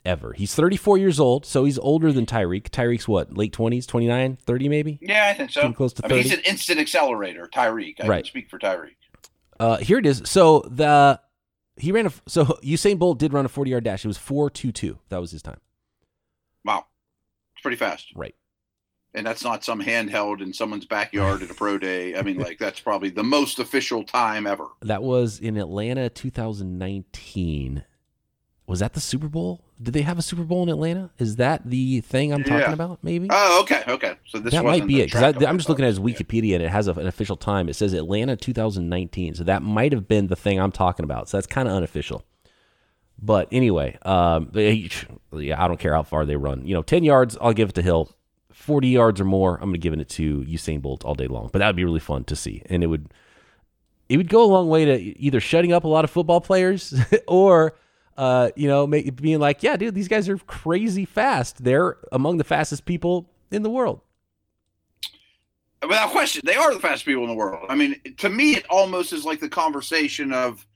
ever. 0.05 0.33
He's 0.33 0.55
34 0.55 0.99
years 0.99 1.19
old, 1.19 1.45
so 1.45 1.65
he's 1.65 1.79
older 1.79 2.13
than 2.13 2.27
Tyreek. 2.27 2.71
Tyreek's 2.71 3.09
what, 3.09 3.37
late 3.37 3.53
20s, 3.53 3.87
29, 3.87 4.37
30 4.37 4.69
maybe? 4.69 4.99
Yeah, 5.03 5.29
I 5.29 5.35
think 5.35 5.51
so. 5.51 5.63
Getting 5.63 5.75
close 5.75 5.93
to 5.95 6.03
30. 6.03 6.15
I 6.15 6.17
mean, 6.17 6.25
he's 6.25 6.33
an 6.35 6.45
instant 6.45 6.81
accelerator, 6.81 7.49
Tyreek. 7.53 7.97
I 8.03 8.07
right. 8.07 8.27
speak 8.27 8.49
for 8.49 8.59
Tyreek. 8.59 8.95
Uh, 9.59 9.79
here 9.79 9.99
it 9.99 10.07
is. 10.07 10.23
So 10.25 10.61
the 10.71 11.21
he 11.77 11.93
ran 11.93 12.07
a 12.07 12.13
so 12.27 12.45
Usain 12.63 12.99
Bolt 12.99 13.19
did 13.19 13.33
run 13.33 13.45
a 13.45 13.49
40 13.49 13.71
yard 13.71 13.85
dash. 13.85 14.05
It 14.05 14.09
was 14.09 14.19
4.22. 14.19 14.99
That 15.09 15.21
was 15.21 15.31
his 15.31 15.43
time. 15.43 15.61
Wow. 16.65 16.87
It's 17.55 17.63
pretty 17.63 17.77
fast. 17.77 18.13
Right. 18.15 18.35
And 19.15 19.27
that's 19.27 19.43
not 19.43 19.65
some 19.65 19.81
handheld 19.81 20.43
in 20.43 20.53
someone's 20.53 20.85
backyard 20.85 21.43
at 21.43 21.51
a 21.51 21.55
pro 21.55 21.79
day. 21.79 22.15
I 22.15 22.23
mean, 22.23 22.39
like 22.39 22.59
that's 22.59 22.79
probably 22.79 23.11
the 23.11 23.25
most 23.25 23.59
official 23.59 24.05
time 24.05 24.47
ever. 24.47 24.67
That 24.83 25.03
was 25.03 25.41
in 25.41 25.57
Atlanta 25.57 26.11
2019. 26.11 27.85
Was 28.69 28.81
that 28.81 28.93
the 28.93 29.01
Super 29.01 29.29
Bowl? 29.29 29.65
Did 29.83 29.95
they 29.95 30.03
have 30.03 30.19
a 30.19 30.23
Super 30.23 30.43
Bowl 30.45 30.63
in 30.63 30.69
Atlanta? 30.69 31.09
Is 31.19 31.37
that 31.37 31.63
the 31.65 32.03
thing 32.03 32.35
I'm 32.35 32.45
talking 32.45 32.59
Yeah. 32.59 32.73
about? 32.75 33.03
Maybe. 33.03 33.29
Oh, 33.31 33.61
okay, 33.63 33.83
okay. 33.89 34.17
So 34.27 34.39
this 34.39 34.53
that 34.53 34.63
might 34.63 34.87
be 34.87 35.01
it 35.01 35.07
because 35.07 35.23
I'm 35.43 35.57
just 35.57 35.71
looking 35.71 35.87
at 35.87 35.89
his 35.89 35.99
Wikipedia 35.99 36.55
and 36.55 36.63
it 36.63 36.69
has 36.69 36.87
a, 36.87 36.93
an 36.93 37.07
official 37.07 37.35
time. 37.37 37.71
It 37.71 37.77
says 37.77 37.95
Atlanta 37.95 38.37
2019, 38.37 39.37
so 39.37 39.45
that 39.45 39.63
might 39.63 39.93
have 39.93 40.07
been 40.07 40.27
the 40.27 40.37
thing 40.37 40.61
I'm 40.61 40.71
talking 40.71 41.05
about. 41.05 41.31
So 41.31 41.39
that's 41.39 41.47
kind 41.47 41.67
of 41.67 41.73
unofficial. 41.75 42.23
But 43.19 43.49
anyway, 43.51 43.97
um, 44.03 44.51
they, 44.53 44.91
yeah, 45.33 45.65
I 45.65 45.67
don't 45.67 45.81
care 45.81 45.95
how 45.95 46.03
far 46.03 46.27
they 46.27 46.37
run. 46.37 46.67
You 46.67 46.75
know, 46.75 46.83
10 46.83 47.05
yards, 47.05 47.39
I'll 47.41 47.55
give 47.55 47.71
it 47.71 47.75
to 47.77 47.83
Hill. 47.83 48.15
40 48.53 48.89
yards 48.89 49.19
or 49.19 49.25
more, 49.25 49.55
I'm 49.55 49.71
going 49.71 49.73
to 49.73 49.79
give 49.79 49.95
it 49.95 50.09
to 50.11 50.43
Usain 50.43 50.83
Bolt 50.83 51.07
all 51.07 51.15
day 51.15 51.27
long. 51.27 51.49
But 51.53 51.61
that 51.61 51.69
would 51.69 51.77
be 51.77 51.85
really 51.85 52.01
fun 52.01 52.25
to 52.25 52.37
see, 52.37 52.63
and 52.67 52.85
it 52.85 52.89
would 52.89 53.09
it 54.11 54.19
would 54.19 54.29
go 54.29 54.45
a 54.45 54.51
long 54.53 54.69
way 54.69 54.85
to 54.85 54.95
either 55.19 55.41
shutting 55.41 55.73
up 55.73 55.85
a 55.85 55.89
lot 55.89 56.05
of 56.05 56.11
football 56.11 56.41
players 56.43 56.95
or 57.27 57.75
uh, 58.19 58.51
you 58.57 58.67
know, 58.67 58.85
being 58.87 59.39
like, 59.39 59.63
yeah, 59.63 59.77
dude, 59.77 59.95
these 59.95 60.09
guys 60.09 60.29
are 60.29 60.37
crazy 60.39 61.05
fast. 61.05 61.63
They're 61.63 61.99
among 62.11 62.39
the 62.39 62.45
fastest 62.45 62.85
people 62.85 63.31
in 63.53 63.63
the 63.63 63.71
world. 63.71 64.01
Without 65.83 66.11
question, 66.11 66.43
they 66.45 66.57
are 66.57 66.75
the 66.75 66.81
fastest 66.81 67.07
people 67.07 67.23
in 67.23 67.29
the 67.29 67.37
world. 67.37 67.67
I 67.69 67.77
mean, 67.77 67.95
to 68.17 68.29
me, 68.29 68.57
it 68.57 68.67
almost 68.69 69.13
is 69.13 69.25
like 69.25 69.39
the 69.39 69.49
conversation 69.49 70.33
of 70.33 70.67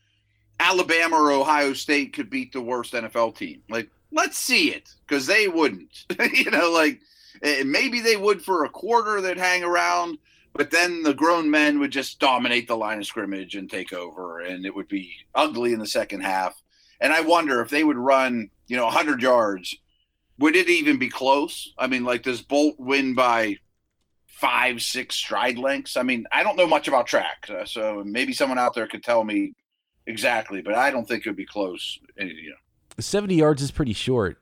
Alabama 0.60 1.16
or 1.16 1.32
Ohio 1.32 1.72
State 1.72 2.12
could 2.12 2.30
beat 2.30 2.52
the 2.52 2.60
worst 2.60 2.92
NFL 2.92 3.36
team. 3.36 3.60
Like, 3.68 3.90
let's 4.12 4.38
see 4.38 4.70
it 4.70 4.94
because 5.04 5.26
they 5.26 5.48
wouldn't. 5.48 6.06
you 6.32 6.48
know, 6.52 6.70
like 6.70 7.00
eh, 7.42 7.64
maybe 7.66 7.98
they 7.98 8.16
would 8.16 8.40
for 8.40 8.64
a 8.64 8.70
quarter. 8.70 9.20
They'd 9.20 9.36
hang 9.36 9.64
around, 9.64 10.18
but 10.52 10.70
then 10.70 11.02
the 11.02 11.14
grown 11.14 11.50
men 11.50 11.80
would 11.80 11.90
just 11.90 12.20
dominate 12.20 12.68
the 12.68 12.76
line 12.76 12.98
of 12.98 13.06
scrimmage 13.06 13.56
and 13.56 13.68
take 13.68 13.92
over, 13.92 14.38
and 14.38 14.64
it 14.64 14.72
would 14.72 14.86
be 14.86 15.12
ugly 15.34 15.72
in 15.72 15.80
the 15.80 15.86
second 15.88 16.20
half. 16.20 16.62
And 17.02 17.12
I 17.12 17.20
wonder 17.20 17.60
if 17.60 17.68
they 17.68 17.82
would 17.82 17.98
run, 17.98 18.48
you 18.68 18.76
know, 18.76 18.84
100 18.84 19.20
yards, 19.20 19.76
would 20.38 20.54
it 20.56 20.70
even 20.70 20.98
be 20.98 21.10
close? 21.10 21.74
I 21.76 21.88
mean, 21.88 22.04
like, 22.04 22.22
does 22.22 22.40
Bolt 22.40 22.76
win 22.78 23.14
by 23.14 23.58
five, 24.26 24.80
six 24.80 25.16
stride 25.16 25.58
lengths? 25.58 25.96
I 25.96 26.04
mean, 26.04 26.26
I 26.32 26.44
don't 26.44 26.56
know 26.56 26.66
much 26.66 26.86
about 26.86 27.08
track, 27.08 27.48
uh, 27.50 27.64
so 27.64 28.02
maybe 28.06 28.32
someone 28.32 28.58
out 28.58 28.74
there 28.74 28.86
could 28.86 29.02
tell 29.02 29.24
me 29.24 29.54
exactly, 30.06 30.62
but 30.62 30.74
I 30.74 30.92
don't 30.92 31.06
think 31.06 31.26
it 31.26 31.28
would 31.28 31.36
be 31.36 31.44
close. 31.44 31.98
You 32.16 32.50
know. 32.50 32.56
70 33.00 33.34
yards 33.34 33.62
is 33.62 33.72
pretty 33.72 33.92
short 33.92 34.40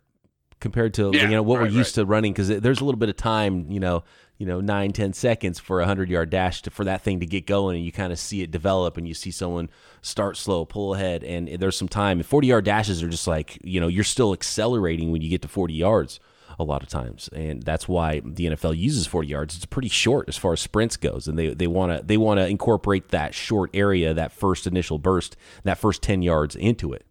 compared 0.60 0.92
to 0.94 1.10
Yeah, 1.14 1.22
you 1.22 1.28
know 1.28 1.42
what 1.42 1.60
right, 1.60 1.70
we're 1.70 1.78
used 1.78 1.94
to 1.94 2.04
running 2.04 2.32
because 2.32 2.48
there's 2.48 2.80
a 2.80 2.84
little 2.84 2.98
bit 2.98 3.08
of 3.08 3.16
time 3.16 3.70
you 3.70 3.80
know 3.80 4.04
you 4.40 4.46
know 4.46 4.62
nine 4.62 4.90
ten 4.90 5.12
seconds 5.12 5.58
for 5.60 5.80
a 5.80 5.82
100 5.82 6.08
yard 6.08 6.30
dash 6.30 6.62
to, 6.62 6.70
for 6.70 6.82
that 6.86 7.02
thing 7.02 7.20
to 7.20 7.26
get 7.26 7.46
going 7.46 7.76
and 7.76 7.84
you 7.84 7.92
kind 7.92 8.10
of 8.10 8.18
see 8.18 8.40
it 8.40 8.50
develop 8.50 8.96
and 8.96 9.06
you 9.06 9.12
see 9.12 9.30
someone 9.30 9.68
start 10.00 10.34
slow 10.38 10.64
pull 10.64 10.94
ahead. 10.94 11.22
And 11.22 11.46
there's 11.46 11.76
some 11.76 11.88
time 11.88 12.18
and 12.18 12.26
40 12.26 12.46
yard 12.48 12.64
dashes 12.64 13.02
are 13.02 13.08
just 13.08 13.26
like 13.26 13.58
you 13.62 13.78
know 13.78 13.86
you're 13.86 14.02
still 14.02 14.32
accelerating 14.32 15.12
when 15.12 15.20
you 15.20 15.28
get 15.28 15.42
to 15.42 15.48
40 15.48 15.74
yards 15.74 16.20
a 16.58 16.64
lot 16.64 16.82
of 16.82 16.88
times. 16.88 17.28
And 17.34 17.62
that's 17.62 17.86
why 17.86 18.20
the 18.24 18.46
NFL 18.46 18.78
uses 18.78 19.06
40 19.06 19.28
yards. 19.28 19.56
It's 19.56 19.66
pretty 19.66 19.90
short 19.90 20.26
as 20.26 20.38
far 20.38 20.54
as 20.54 20.60
sprints 20.60 20.96
goes 20.96 21.28
and 21.28 21.38
they 21.38 21.52
they 21.52 21.66
want 21.66 21.92
to 21.92 22.02
they 22.02 22.16
want 22.16 22.40
to 22.40 22.48
incorporate 22.48 23.10
that 23.10 23.34
short 23.34 23.70
area 23.74 24.14
that 24.14 24.32
first 24.32 24.66
initial 24.66 24.98
burst 24.98 25.36
that 25.64 25.76
first 25.76 26.00
10 26.00 26.22
yards 26.22 26.56
into 26.56 26.94
it 26.94 27.04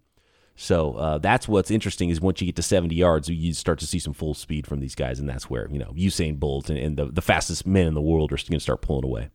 so 0.61 0.95
uh, 0.95 1.17
that's 1.19 1.47
what's 1.47 1.71
interesting 1.71 2.09
is 2.09 2.19
once 2.19 2.41
you 2.41 2.45
get 2.45 2.57
to 2.57 2.61
70 2.61 2.93
yards, 2.93 3.29
you 3.29 3.53
start 3.53 3.79
to 3.79 3.87
see 3.87 3.97
some 3.97 4.11
full 4.11 4.33
speed 4.33 4.67
from 4.67 4.81
these 4.81 4.93
guys, 4.93 5.17
and 5.17 5.29
that's 5.29 5.49
where 5.49 5.69
you 5.71 5.79
know 5.79 5.93
Usain 5.95 6.37
Bolt 6.37 6.69
and, 6.69 6.77
and 6.77 6.97
the, 6.97 7.05
the 7.05 7.21
fastest 7.21 7.65
men 7.65 7.87
in 7.87 7.93
the 7.93 8.01
world 8.01 8.33
are 8.33 8.35
going 8.35 8.57
to 8.57 8.59
start 8.59 8.81
pulling 8.81 9.05
away. 9.05 9.29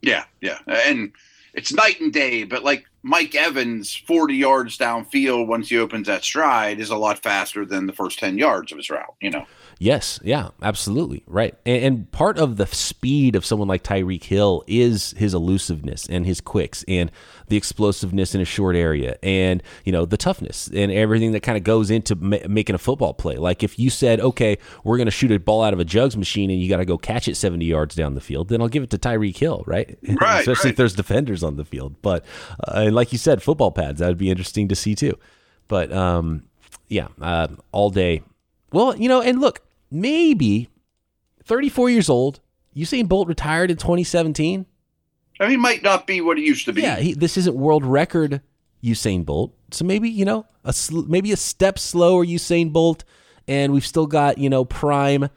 Yeah, 0.00 0.26
yeah. 0.40 0.60
And 0.68 1.10
it's 1.54 1.72
night 1.72 2.00
and 2.00 2.12
day, 2.12 2.44
but 2.44 2.62
like 2.62 2.84
Mike 3.02 3.34
Evans, 3.34 3.96
40 4.06 4.36
yards 4.36 4.78
downfield, 4.78 5.48
once 5.48 5.70
he 5.70 5.76
opens 5.76 6.06
that 6.06 6.22
stride, 6.22 6.78
is 6.78 6.90
a 6.90 6.96
lot 6.96 7.20
faster 7.20 7.66
than 7.66 7.88
the 7.88 7.92
first 7.92 8.20
10 8.20 8.38
yards 8.38 8.70
of 8.70 8.78
his 8.78 8.90
route, 8.90 9.16
you 9.20 9.30
know? 9.30 9.46
Yes, 9.82 10.20
yeah, 10.22 10.50
absolutely, 10.62 11.24
right. 11.26 11.54
And, 11.64 11.82
and 11.82 12.12
part 12.12 12.38
of 12.38 12.58
the 12.58 12.66
speed 12.66 13.34
of 13.34 13.46
someone 13.46 13.66
like 13.66 13.82
Tyreek 13.82 14.24
Hill 14.24 14.62
is 14.66 15.12
his 15.16 15.32
elusiveness 15.32 16.06
and 16.06 16.26
his 16.26 16.42
quicks 16.42 16.84
and 16.86 17.10
the 17.48 17.56
explosiveness 17.56 18.34
in 18.34 18.42
a 18.42 18.44
short 18.44 18.76
area 18.76 19.16
and 19.22 19.62
you 19.86 19.90
know 19.90 20.04
the 20.04 20.18
toughness 20.18 20.68
and 20.74 20.92
everything 20.92 21.32
that 21.32 21.40
kind 21.42 21.56
of 21.56 21.64
goes 21.64 21.90
into 21.90 22.14
ma- 22.16 22.36
making 22.46 22.74
a 22.74 22.78
football 22.78 23.14
play. 23.14 23.36
Like 23.38 23.62
if 23.62 23.78
you 23.78 23.88
said, 23.88 24.20
okay, 24.20 24.58
we're 24.84 24.98
going 24.98 25.06
to 25.06 25.10
shoot 25.10 25.32
a 25.32 25.40
ball 25.40 25.62
out 25.62 25.72
of 25.72 25.80
a 25.80 25.84
jugs 25.86 26.14
machine 26.14 26.50
and 26.50 26.60
you 26.60 26.68
got 26.68 26.76
to 26.76 26.84
go 26.84 26.98
catch 26.98 27.26
it 27.26 27.36
70 27.36 27.64
yards 27.64 27.94
down 27.94 28.14
the 28.14 28.20
field, 28.20 28.50
then 28.50 28.60
I'll 28.60 28.68
give 28.68 28.82
it 28.82 28.90
to 28.90 28.98
Tyreek 28.98 29.38
Hill, 29.38 29.64
right? 29.66 29.98
Right, 30.20 30.40
Especially 30.40 30.68
right. 30.68 30.72
if 30.72 30.76
there's 30.76 30.94
defenders 30.94 31.42
on 31.42 31.56
the 31.56 31.64
field. 31.64 31.96
But 32.02 32.26
uh, 32.68 32.82
and 32.84 32.94
like 32.94 33.12
you 33.12 33.18
said, 33.18 33.42
football 33.42 33.70
pads 33.70 34.00
that 34.00 34.08
would 34.08 34.18
be 34.18 34.28
interesting 34.28 34.68
to 34.68 34.76
see 34.76 34.94
too. 34.94 35.18
But 35.68 35.90
um, 35.90 36.42
yeah, 36.88 37.08
uh, 37.18 37.48
all 37.72 37.88
day. 37.88 38.22
Well, 38.72 38.94
you 38.96 39.08
know, 39.08 39.22
and 39.22 39.40
look, 39.40 39.62
maybe 39.90 40.68
34 41.44 41.90
years 41.90 42.08
old. 42.08 42.40
Usain 42.76 43.08
Bolt 43.08 43.28
retired 43.28 43.70
in 43.70 43.76
2017. 43.76 44.66
I 45.38 45.44
mean, 45.44 45.50
he 45.50 45.56
might 45.56 45.82
not 45.82 46.06
be 46.06 46.20
what 46.20 46.38
he 46.38 46.44
used 46.44 46.66
to 46.66 46.72
be. 46.72 46.82
Yeah, 46.82 46.96
he, 46.96 47.14
this 47.14 47.36
isn't 47.36 47.56
world 47.56 47.84
record 47.84 48.42
Usain 48.84 49.24
Bolt. 49.24 49.54
So 49.72 49.84
maybe 49.84 50.08
you 50.10 50.24
know 50.24 50.46
a 50.64 50.72
sl- 50.72 51.02
maybe 51.02 51.32
a 51.32 51.36
step 51.36 51.78
slower 51.78 52.24
Usain 52.24 52.72
Bolt, 52.72 53.04
and 53.48 53.72
we've 53.72 53.86
still 53.86 54.06
got 54.06 54.38
you 54.38 54.50
know 54.50 54.64
prime 54.64 55.28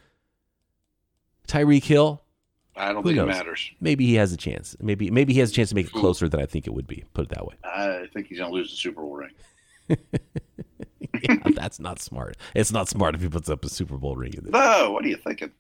Tyreek 1.48 1.84
Hill. 1.84 2.22
I 2.76 2.92
don't 2.92 3.04
Who 3.04 3.10
think 3.10 3.18
knows? 3.18 3.26
it 3.26 3.38
matters. 3.38 3.72
Maybe 3.80 4.06
he 4.06 4.16
has 4.16 4.34
a 4.34 4.38
chance. 4.38 4.76
Maybe 4.82 5.10
maybe 5.12 5.34
he 5.34 5.40
has 5.40 5.52
a 5.52 5.54
chance 5.54 5.70
to 5.70 5.76
make 5.76 5.86
it 5.88 5.94
closer 5.94 6.28
than 6.28 6.42
I 6.42 6.46
think 6.48 6.68
it 6.68 6.74
would 6.74 6.88
be. 6.88 7.04
Put 7.14 7.26
it 7.26 7.30
that 7.30 7.46
way. 7.46 7.56
I 7.64 8.08
think 8.14 8.28
he's 8.28 8.40
going 8.40 8.52
to 8.52 8.56
lose 8.56 8.72
the 8.72 8.78
Super 8.78 9.02
Bowl 9.02 9.16
ring. 9.16 9.32
Yeah, 11.24 11.36
that's 11.56 11.80
not 11.80 12.00
smart. 12.00 12.38
It's 12.54 12.72
not 12.72 12.88
smart 12.90 13.16
if 13.16 13.22
he 13.22 13.30
puts 13.30 13.50
up 13.50 13.64
a 13.66 13.70
Super 13.70 13.98
Bowl 13.98 14.16
ring. 14.16 14.34
In 14.38 14.44
there. 14.46 14.62
No, 14.62 14.92
what 14.92 15.06
are 15.06 15.08
you 15.08 15.18
thinking? 15.18 15.52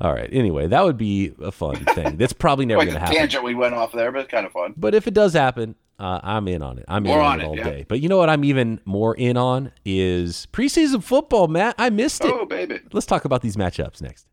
All 0.00 0.12
right. 0.12 0.28
Anyway, 0.32 0.68
that 0.68 0.84
would 0.84 0.96
be 0.98 1.32
a 1.42 1.50
fun 1.50 1.84
thing. 1.94 2.16
That's 2.16 2.32
probably 2.32 2.66
never 2.66 2.78
Like 2.78 2.88
going 2.88 2.94
to 2.94 3.00
happen. 3.00 3.16
tangent 3.16 3.42
we 3.44 3.54
went 3.54 3.74
off 3.74 3.92
there, 3.92 4.12
but 4.12 4.20
it's 4.20 4.30
kind 4.30 4.46
of 4.46 4.52
fun. 4.52 4.74
But 4.76 4.94
if 4.94 5.06
it 5.08 5.14
does 5.14 5.32
happen, 5.32 5.74
uh, 5.98 6.20
I'm 6.22 6.46
in 6.48 6.62
on 6.62 6.78
it. 6.78 6.84
I'm 6.86 7.04
in 7.04 7.12
We're 7.12 7.20
on, 7.20 7.40
it, 7.40 7.44
all 7.44 7.56
yeah. 7.56 7.64
day. 7.64 7.86
But 7.88 8.00
you 8.00 8.08
know 8.08 8.16
what? 8.18 8.30
I'm 8.30 8.44
even 8.44 8.80
more 8.84 9.14
in 9.16 9.36
on 9.36 9.72
is 9.84 10.46
preseason 10.52 11.02
football, 11.02 11.48
Matt. 11.48 11.74
I 11.78 11.90
missed 11.90 12.24
it. 12.24 12.32
Oh, 12.32 12.46
baby. 12.46 12.78
Let's 12.92 13.06
talk 13.06 13.24
about 13.24 13.42
these 13.42 13.56
matchups 13.56 14.00
next. 14.00 14.26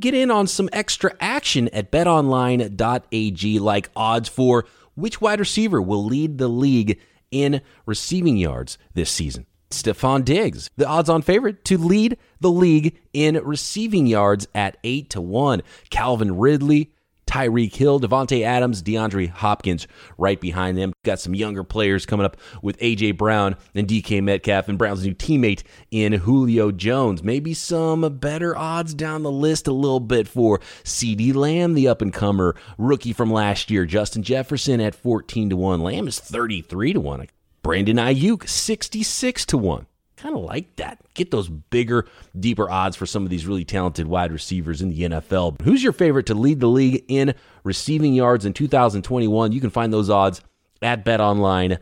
Get 0.00 0.14
in 0.14 0.30
on 0.30 0.46
some 0.46 0.70
extra 0.72 1.14
action 1.20 1.68
at 1.74 1.92
betonline.ag, 1.92 3.58
like 3.58 3.90
odds 3.94 4.28
for 4.28 4.64
which 4.94 5.20
wide 5.20 5.40
receiver 5.40 5.80
will 5.82 6.04
lead 6.04 6.38
the 6.38 6.48
league 6.48 6.98
in 7.30 7.60
receiving 7.86 8.36
yards 8.36 8.78
this 8.94 9.10
season. 9.10 9.46
Stefon 9.70 10.24
Diggs, 10.24 10.70
the 10.76 10.86
odds 10.86 11.08
on 11.08 11.22
favorite 11.22 11.64
to 11.66 11.78
lead 11.78 12.16
the 12.40 12.50
league 12.50 12.98
in 13.12 13.36
receiving 13.44 14.06
yards 14.06 14.48
at 14.54 14.76
8 14.82 15.10
to 15.10 15.20
1. 15.20 15.62
Calvin 15.90 16.38
Ridley, 16.38 16.92
Tyreek 17.30 17.76
Hill, 17.76 18.00
Davante 18.00 18.42
Adams, 18.42 18.82
DeAndre 18.82 19.28
Hopkins 19.28 19.86
right 20.18 20.40
behind 20.40 20.76
them. 20.76 20.92
Got 21.04 21.20
some 21.20 21.36
younger 21.36 21.62
players 21.62 22.04
coming 22.04 22.26
up 22.26 22.36
with 22.60 22.76
A.J. 22.80 23.12
Brown 23.12 23.54
and 23.72 23.86
DK 23.86 24.20
Metcalf 24.20 24.68
and 24.68 24.76
Brown's 24.76 25.04
new 25.04 25.14
teammate 25.14 25.62
in 25.92 26.12
Julio 26.12 26.72
Jones. 26.72 27.22
Maybe 27.22 27.54
some 27.54 28.18
better 28.18 28.56
odds 28.56 28.94
down 28.94 29.22
the 29.22 29.30
list 29.30 29.68
a 29.68 29.72
little 29.72 30.00
bit 30.00 30.26
for 30.26 30.58
CeeDee 30.82 31.32
Lamb, 31.32 31.74
the 31.74 31.86
up 31.86 32.02
and 32.02 32.12
comer 32.12 32.56
rookie 32.76 33.12
from 33.12 33.32
last 33.32 33.70
year. 33.70 33.86
Justin 33.86 34.24
Jefferson 34.24 34.80
at 34.80 34.96
14 34.96 35.50
to 35.50 35.56
1. 35.56 35.80
Lamb 35.80 36.08
is 36.08 36.18
33 36.18 36.94
to 36.94 37.00
1. 37.00 37.28
Brandon 37.62 37.96
Aiyuk, 37.96 38.48
66 38.48 39.46
to 39.46 39.58
1 39.58 39.86
kind 40.20 40.36
of 40.36 40.42
like 40.42 40.76
that. 40.76 40.98
Get 41.14 41.30
those 41.30 41.48
bigger, 41.48 42.06
deeper 42.38 42.68
odds 42.70 42.96
for 42.96 43.06
some 43.06 43.24
of 43.24 43.30
these 43.30 43.46
really 43.46 43.64
talented 43.64 44.06
wide 44.06 44.32
receivers 44.32 44.82
in 44.82 44.90
the 44.90 45.00
NFL. 45.00 45.62
Who's 45.62 45.82
your 45.82 45.92
favorite 45.92 46.26
to 46.26 46.34
lead 46.34 46.60
the 46.60 46.68
league 46.68 47.04
in 47.08 47.34
receiving 47.64 48.12
yards 48.14 48.44
in 48.44 48.52
2021? 48.52 49.52
You 49.52 49.60
can 49.60 49.70
find 49.70 49.92
those 49.92 50.10
odds 50.10 50.42
at 50.82 51.04
betonline.ag, 51.04 51.80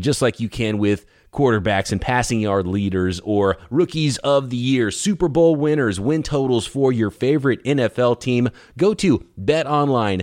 just 0.00 0.22
like 0.22 0.40
you 0.40 0.48
can 0.48 0.78
with 0.78 1.06
quarterbacks 1.32 1.92
and 1.92 2.00
passing 2.00 2.40
yard 2.40 2.66
leaders 2.66 3.20
or 3.20 3.56
rookies 3.70 4.18
of 4.18 4.50
the 4.50 4.56
year, 4.56 4.90
Super 4.90 5.28
Bowl 5.28 5.54
winners, 5.56 6.00
win 6.00 6.22
totals 6.22 6.66
for 6.66 6.92
your 6.92 7.10
favorite 7.10 7.62
NFL 7.64 8.20
team. 8.20 8.48
Go 8.76 8.94
to 8.94 9.26
betonline.ag 9.40 10.22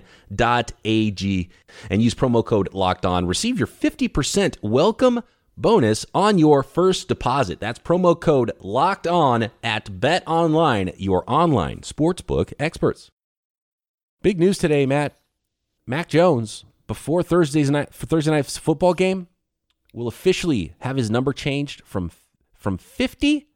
and 1.90 2.02
use 2.02 2.16
promo 2.16 2.46
code 2.46 2.74
locked 2.74 3.06
on. 3.06 3.26
Receive 3.28 3.58
your 3.58 3.68
50% 3.68 4.58
welcome 4.62 5.22
bonus 5.58 6.06
on 6.14 6.38
your 6.38 6.64
first 6.64 7.08
deposit. 7.08 7.60
That's 7.60 7.80
promo 7.80 8.20
code 8.20 8.52
locked 8.60 9.08
on 9.08 9.50
at 9.64 10.00
Bet 10.00 10.24
Online, 10.28 10.92
your 10.98 11.24
online 11.28 11.82
sportsbook 11.82 12.54
experts. 12.60 13.10
Big 14.22 14.40
news 14.40 14.58
today, 14.58 14.86
Matt. 14.86 15.18
Mac 15.86 16.10
Jones, 16.10 16.66
before 16.86 17.24
Thursday's 17.24 17.72
night 17.72 17.94
for 17.94 18.06
Thursday 18.06 18.32
night's 18.32 18.58
football 18.58 18.94
game, 18.94 19.28
will 19.98 20.08
officially 20.08 20.76
have 20.80 20.96
his 20.96 21.10
number 21.10 21.34
changed 21.34 21.82
from 21.84 22.12
from 22.54 22.78
50 22.78 23.48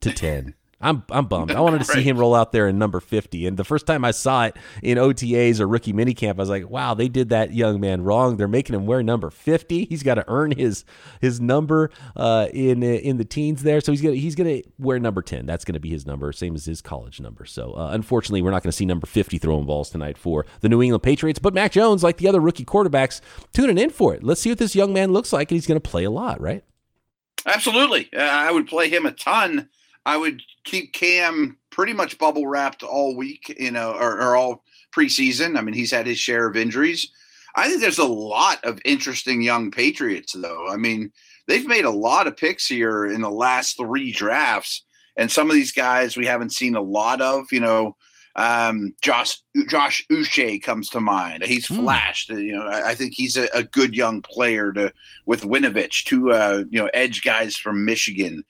to 0.00 0.12
10. 0.12 0.54
I'm 0.78 1.04
I'm 1.10 1.24
bummed. 1.26 1.52
I 1.52 1.60
wanted 1.60 1.78
to 1.78 1.84
see 1.92 2.02
him 2.02 2.18
roll 2.18 2.34
out 2.34 2.52
there 2.52 2.68
in 2.68 2.78
number 2.78 3.00
50. 3.00 3.46
And 3.46 3.56
the 3.56 3.64
first 3.64 3.86
time 3.86 4.04
I 4.04 4.10
saw 4.10 4.44
it 4.44 4.56
in 4.82 4.98
OTAs 4.98 5.58
or 5.58 5.66
rookie 5.66 5.94
minicamp, 5.94 6.32
I 6.32 6.34
was 6.34 6.50
like, 6.50 6.68
wow, 6.68 6.92
they 6.92 7.08
did 7.08 7.30
that 7.30 7.54
young 7.54 7.80
man 7.80 8.02
wrong. 8.02 8.36
They're 8.36 8.46
making 8.46 8.74
him 8.74 8.84
wear 8.86 9.02
number 9.02 9.30
50. 9.30 9.86
He's 9.86 10.02
got 10.02 10.14
to 10.16 10.24
earn 10.28 10.50
his 10.50 10.84
his 11.20 11.40
number 11.40 11.90
uh, 12.14 12.48
in 12.52 12.82
in 12.82 13.16
the 13.16 13.24
teens 13.24 13.62
there. 13.62 13.80
So 13.80 13.90
he's 13.92 14.02
gonna 14.02 14.16
he's 14.16 14.34
gonna 14.34 14.60
wear 14.78 14.98
number 14.98 15.22
10. 15.22 15.46
That's 15.46 15.64
gonna 15.64 15.80
be 15.80 15.90
his 15.90 16.06
number, 16.06 16.30
same 16.32 16.54
as 16.54 16.66
his 16.66 16.82
college 16.82 17.20
number. 17.20 17.46
So 17.46 17.72
uh, 17.72 17.90
unfortunately, 17.92 18.42
we're 18.42 18.50
not 18.50 18.62
gonna 18.62 18.72
see 18.72 18.86
number 18.86 19.06
50 19.06 19.38
throwing 19.38 19.64
balls 19.64 19.88
tonight 19.88 20.18
for 20.18 20.44
the 20.60 20.68
New 20.68 20.82
England 20.82 21.02
Patriots. 21.02 21.38
But 21.38 21.54
Mac 21.54 21.72
Jones, 21.72 22.02
like 22.02 22.18
the 22.18 22.28
other 22.28 22.40
rookie 22.40 22.66
quarterbacks, 22.66 23.22
tuning 23.54 23.78
in 23.78 23.90
for 23.90 24.14
it. 24.14 24.22
Let's 24.22 24.42
see 24.42 24.50
what 24.50 24.58
this 24.58 24.76
young 24.76 24.92
man 24.92 25.12
looks 25.14 25.32
like, 25.32 25.50
and 25.50 25.56
he's 25.56 25.66
gonna 25.66 25.80
play 25.80 26.04
a 26.04 26.10
lot, 26.10 26.38
right? 26.38 26.62
Absolutely, 27.46 28.10
uh, 28.14 28.20
I 28.20 28.50
would 28.52 28.66
play 28.66 28.90
him 28.90 29.06
a 29.06 29.12
ton. 29.12 29.70
I 30.06 30.16
would 30.16 30.40
keep 30.64 30.92
Cam 30.92 31.58
pretty 31.70 31.92
much 31.92 32.16
bubble 32.16 32.46
wrapped 32.46 32.84
all 32.84 33.16
week, 33.16 33.54
you 33.58 33.72
know, 33.72 33.92
or, 33.92 34.20
or 34.20 34.36
all 34.36 34.62
preseason. 34.94 35.58
I 35.58 35.62
mean, 35.62 35.74
he's 35.74 35.90
had 35.90 36.06
his 36.06 36.18
share 36.18 36.46
of 36.46 36.56
injuries. 36.56 37.10
I 37.56 37.68
think 37.68 37.80
there's 37.80 37.98
a 37.98 38.04
lot 38.04 38.64
of 38.64 38.80
interesting 38.84 39.42
young 39.42 39.72
Patriots, 39.72 40.32
though. 40.32 40.68
I 40.68 40.76
mean, 40.76 41.10
they've 41.48 41.66
made 41.66 41.84
a 41.84 41.90
lot 41.90 42.28
of 42.28 42.36
picks 42.36 42.68
here 42.68 43.06
in 43.06 43.20
the 43.20 43.30
last 43.30 43.76
three 43.76 44.12
drafts, 44.12 44.84
and 45.16 45.30
some 45.30 45.50
of 45.50 45.54
these 45.54 45.72
guys 45.72 46.16
we 46.16 46.26
haven't 46.26 46.52
seen 46.52 46.76
a 46.76 46.80
lot 46.80 47.20
of. 47.20 47.46
You 47.50 47.60
know, 47.60 47.96
um, 48.36 48.94
Josh 49.02 49.40
Josh 49.68 50.04
Uche 50.12 50.62
comes 50.62 50.88
to 50.90 51.00
mind. 51.00 51.42
He's 51.42 51.66
mm. 51.66 51.82
flashed. 51.82 52.28
You 52.28 52.56
know, 52.56 52.66
I, 52.66 52.90
I 52.90 52.94
think 52.94 53.14
he's 53.14 53.36
a, 53.36 53.48
a, 53.54 53.64
good 53.64 53.96
young 53.96 54.20
player 54.22 54.72
to 54.74 54.92
with 55.24 55.42
Winovich, 55.42 56.04
two 56.04 56.30
uh, 56.30 56.64
you 56.70 56.78
know 56.78 56.90
edge 56.92 57.22
guys 57.22 57.56
from 57.56 57.84
Michigan. 57.84 58.44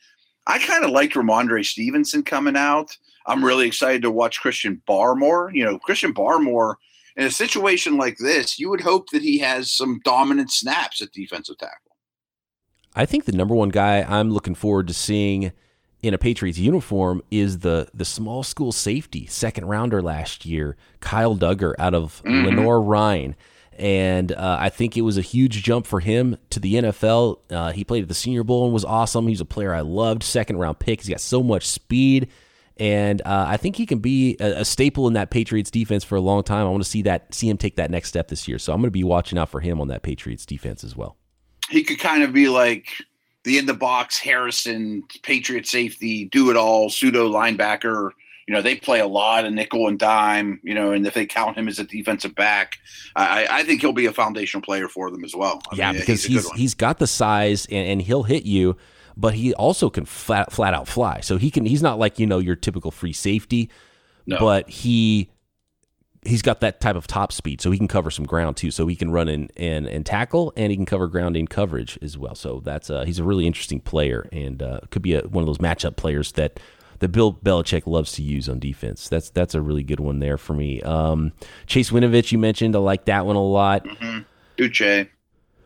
I 0.47 0.59
kind 0.59 0.85
of 0.85 0.91
liked 0.91 1.15
Rhamondre 1.15 1.65
Stevenson 1.65 2.23
coming 2.23 2.57
out. 2.57 2.97
I'm 3.27 3.45
really 3.45 3.67
excited 3.67 4.03
to 4.03 4.11
watch 4.11 4.41
Christian 4.41 4.83
Barmore. 4.89 5.53
You 5.53 5.65
know, 5.65 5.79
Christian 5.79 6.15
Barmore 6.15 6.77
in 7.17 7.27
a 7.27 7.31
situation 7.31 7.97
like 7.97 8.19
this, 8.19 8.59
you 8.59 8.71
would 8.71 8.83
hope 8.83 9.11
that 9.11 9.23
he 9.23 9.39
has 9.39 9.73
some 9.73 10.01
dominant 10.05 10.53
snaps 10.53 11.01
at 11.01 11.13
defensive 11.13 11.59
tackle. 11.59 11.97
I 12.95 13.07
think 13.07 13.25
the 13.25 13.33
number 13.33 13.55
one 13.55 13.71
guy 13.71 14.03
I'm 14.03 14.31
looking 14.31 14.55
forward 14.55 14.87
to 14.89 14.95
seeing 14.95 15.53
in 16.03 16.15
a 16.15 16.19
Patriots 16.19 16.59
uniform 16.59 17.23
is 17.31 17.61
the 17.61 17.89
the 17.93 18.05
small 18.05 18.43
school 18.43 18.71
safety 18.71 19.27
second 19.27 19.67
rounder 19.67 20.01
last 20.01 20.47
year, 20.47 20.77
Kyle 21.01 21.37
Dugger 21.37 21.75
out 21.79 21.95
of 21.95 22.23
mm-hmm. 22.25 22.47
Lenoir-Rhyne 22.47 23.35
and 23.79 24.33
uh, 24.33 24.57
I 24.59 24.69
think 24.69 24.97
it 24.97 25.03
was 25.03 25.19
a 25.19 25.23
huge 25.23 25.63
jump 25.63 25.87
for 25.87 26.01
him 26.01 26.37
to 26.51 26.61
the 26.61 26.75
NFL. 26.75 27.39
Uh, 27.51 27.73
he 27.73 27.85
played 27.85 28.03
at 28.03 28.09
the 28.09 28.15
Senior 28.15 28.45
Bowl 28.45 28.65
and 28.65 28.73
was 28.73 28.85
awesome. 28.85 29.29
He's 29.29 29.41
a 29.41 29.47
player 29.47 29.75
I 29.75 29.81
loved, 29.81 30.23
second 30.23 30.59
round 30.59 30.79
pick. 30.79 31.01
He's 31.01 31.09
got 31.09 31.21
so 31.21 31.43
much 31.43 31.67
speed, 31.67 32.29
and 32.77 33.23
uh, 33.23 33.47
I 33.49 33.57
think 33.57 33.77
he 33.77 33.87
can 33.87 33.99
be 33.99 34.37
a, 34.41 34.61
a, 34.61 34.65
staple 34.65 35.07
in 35.07 35.15
that 35.15 35.31
Patriots 35.31 35.71
defense 35.71 36.05
for 36.05 36.17
a 36.17 36.21
long 36.21 36.43
time. 36.43 36.67
I 36.67 36.71
want 36.71 36.83
to 36.83 36.89
see 36.89 37.03
that, 37.03 37.35
see 37.35 37.49
him 37.49 37.57
take 37.57 37.77
that 37.77 37.91
next 37.91 38.09
step 38.09 38.29
this 38.29 38.47
year. 38.47 38.59
So 38.59 38.73
I'm 38.73 38.81
going 38.81 38.89
to 38.89 38.93
be 38.93 39.05
watching 39.05 39.39
out 39.39 39.49
for 39.49 39.61
him 39.61 39.81
on 39.81 39.89
that 39.89 40.03
Patriots 40.03 40.45
defense 40.45 40.85
as 40.85 40.97
well. 40.97 41.17
He 41.71 41.83
could 41.83 41.99
kind 41.99 42.23
of 42.23 42.33
be 42.33 42.49
like 42.49 42.89
the 43.45 43.59
in 43.59 43.67
the 43.67 43.75
box 43.75 44.19
Harrison 44.19 45.05
Patriot 45.23 45.67
safety, 45.67 46.27
do 46.27 46.51
it 46.51 46.57
all 46.57 46.91
pseudo 46.91 47.31
linebacker 47.31 48.11
you 48.47 48.55
know, 48.55 48.63
they 48.63 48.77
play 48.77 49.01
a 49.01 49.07
lot 49.07 49.45
of 49.45 49.53
nickel 49.53 49.89
and 49.89 49.99
dime, 49.99 50.61
you 50.63 50.75
know, 50.75 50.93
and 50.93 51.05
if 51.07 51.15
they 51.15 51.27
count 51.27 51.59
him 51.59 51.67
as 51.67 51.79
a 51.81 51.85
defensive 51.85 52.35
back, 52.35 52.79
I, 53.17 53.47
I 53.51 53.63
think 53.65 53.81
he'll 53.81 53.93
be 53.93 54.07
a 54.07 54.13
foundational 54.13 54.63
player 54.63 54.89
for 54.89 55.11
them 55.11 55.25
as 55.25 55.35
well. 55.35 55.61
I 55.73 55.77
yeah, 55.77 55.93
mean, 55.93 56.01
because 56.01 56.25
he's 56.25 56.45
he's, 56.45 56.53
he's 56.53 56.75
got 56.75 56.99
the 56.99 57.09
size 57.09 57.67
and, 57.67 57.89
and 57.89 58.03
he'll 58.03 58.23
hit 58.23 58.45
you, 58.45 58.77
but 59.17 59.35
he 59.35 59.53
also 59.55 59.91
can 59.91 60.05
flat, 60.05 60.53
flat 60.53 60.75
out 60.75 60.87
fly. 60.87 61.21
So 61.21 61.39
he 61.39 61.51
can 61.51 61.67
he's 61.67 61.83
not 61.83 61.99
like, 61.99 62.21
you 62.21 62.27
know, 62.27 62.39
your 62.39 62.55
typical 62.55 62.93
free 62.93 63.13
safety, 63.13 63.69
no. 64.27 64.39
but 64.39 64.71
he 64.71 65.29
he's 66.25 66.43
got 66.43 66.61
that 66.61 66.81
type 66.81 66.97
of 66.97 67.09
top 67.09 67.33
speed, 67.33 67.61
so 67.61 67.73
he 67.73 67.79
can 67.79 67.89
cover 67.89 68.13
some 68.13 68.27
ground 68.27 68.57
too. 68.57 68.71
So 68.71 68.87
he 68.87 68.95
can 68.95 69.11
run 69.11 69.29
in 69.29 69.51
and 69.57 69.89
and 69.89 70.07
tackle, 70.07 70.53
and 70.57 70.71
he 70.71 70.77
can 70.77 70.87
cover 70.87 71.09
ground 71.09 71.37
in 71.37 71.49
coverage 71.49 71.99
as 72.01 72.17
well. 72.17 72.37
So 72.37 72.61
that's 72.61 72.91
uh, 72.91 73.05
he's 73.05 73.19
a 73.19 73.25
really 73.25 73.47
interesting 73.47 73.81
player, 73.81 74.29
and 74.31 74.63
uh, 74.63 74.81
could 74.91 75.03
be 75.03 75.15
a, 75.15 75.23
one 75.23 75.43
of 75.43 75.47
those 75.47 75.59
matchup 75.59 75.97
players 75.97 76.33
that 76.33 76.61
that 76.99 77.09
Bill 77.09 77.33
Belichick 77.35 77.87
loves 77.87 78.13
to 78.13 78.23
use 78.23 78.49
on 78.49 78.59
defense. 78.59 79.09
That's 79.09 79.31
that's 79.31 79.55
a 79.55 79.61
really 79.61 79.83
good 79.83 80.01
one 80.01 80.19
there 80.19 80.39
for 80.39 80.55
me. 80.55 80.83
Um, 80.83 81.33
Chase 81.67 81.91
Winovich, 81.91 82.33
you 82.33 82.39
mentioned, 82.39 82.75
I 82.77 82.79
like 82.81 83.05
that 83.07 83.27
one 83.27 83.37
a 83.37 83.45
lot. 83.45 83.85
Mm-hmm. 83.85 84.21
Uche. 84.63 85.09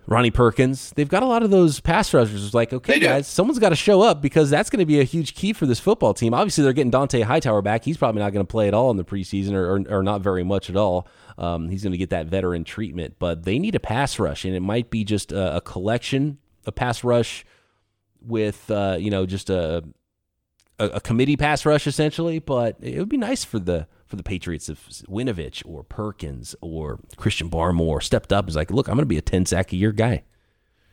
Ronnie 0.06 0.32
Perkins. 0.32 0.92
They've 0.96 1.08
got 1.08 1.22
a 1.22 1.26
lot 1.26 1.44
of 1.44 1.50
those 1.50 1.78
pass 1.78 2.12
rushers. 2.12 2.44
It's 2.44 2.54
like, 2.54 2.72
okay, 2.72 2.98
guys, 2.98 3.28
someone's 3.28 3.60
got 3.60 3.68
to 3.68 3.76
show 3.76 4.02
up 4.02 4.20
because 4.20 4.50
that's 4.50 4.68
going 4.68 4.80
to 4.80 4.86
be 4.86 4.98
a 4.98 5.04
huge 5.04 5.34
key 5.36 5.52
for 5.52 5.66
this 5.66 5.78
football 5.78 6.14
team. 6.14 6.34
Obviously, 6.34 6.64
they're 6.64 6.72
getting 6.72 6.90
Dont'a 6.90 7.22
Hightower 7.22 7.62
back. 7.62 7.84
He's 7.84 7.96
probably 7.96 8.20
not 8.20 8.32
going 8.32 8.44
to 8.44 8.50
play 8.50 8.66
at 8.66 8.74
all 8.74 8.90
in 8.90 8.96
the 8.96 9.04
preseason 9.04 9.52
or, 9.52 9.76
or, 9.76 9.98
or 9.98 10.02
not 10.02 10.20
very 10.20 10.42
much 10.42 10.68
at 10.68 10.74
all. 10.74 11.06
Um, 11.38 11.68
he's 11.68 11.84
going 11.84 11.92
to 11.92 11.98
get 11.98 12.10
that 12.10 12.26
veteran 12.26 12.64
treatment, 12.64 13.16
but 13.20 13.44
they 13.44 13.60
need 13.60 13.76
a 13.76 13.80
pass 13.80 14.18
rush, 14.18 14.44
and 14.44 14.54
it 14.54 14.60
might 14.60 14.90
be 14.90 15.04
just 15.04 15.30
a, 15.30 15.58
a 15.58 15.60
collection, 15.60 16.38
a 16.66 16.72
pass 16.72 17.04
rush 17.04 17.46
with, 18.20 18.68
uh, 18.68 18.96
you 18.98 19.10
know, 19.10 19.26
just 19.26 19.48
a 19.48 19.84
a, 20.80 20.86
a, 20.96 21.00
committee 21.00 21.36
pass 21.36 21.66
rush 21.66 21.86
essentially, 21.86 22.38
but 22.38 22.76
it 22.80 22.98
would 22.98 23.08
be 23.08 23.18
nice 23.18 23.44
for 23.44 23.58
the 23.58 23.86
for 24.06 24.16
the 24.16 24.22
Patriots 24.22 24.68
if 24.68 24.88
Winovich 25.08 25.62
or 25.64 25.84
Perkins 25.84 26.56
or 26.60 26.98
Christian 27.16 27.48
Barmore 27.48 28.02
stepped 28.02 28.32
up 28.32 28.44
and 28.44 28.48
was 28.48 28.56
like, 28.56 28.70
look, 28.72 28.88
I'm 28.88 28.94
going 28.94 29.02
to 29.02 29.06
be 29.06 29.18
a 29.18 29.22
10 29.22 29.46
sack 29.46 29.72
a 29.72 29.76
year 29.76 29.92
guy. 29.92 30.24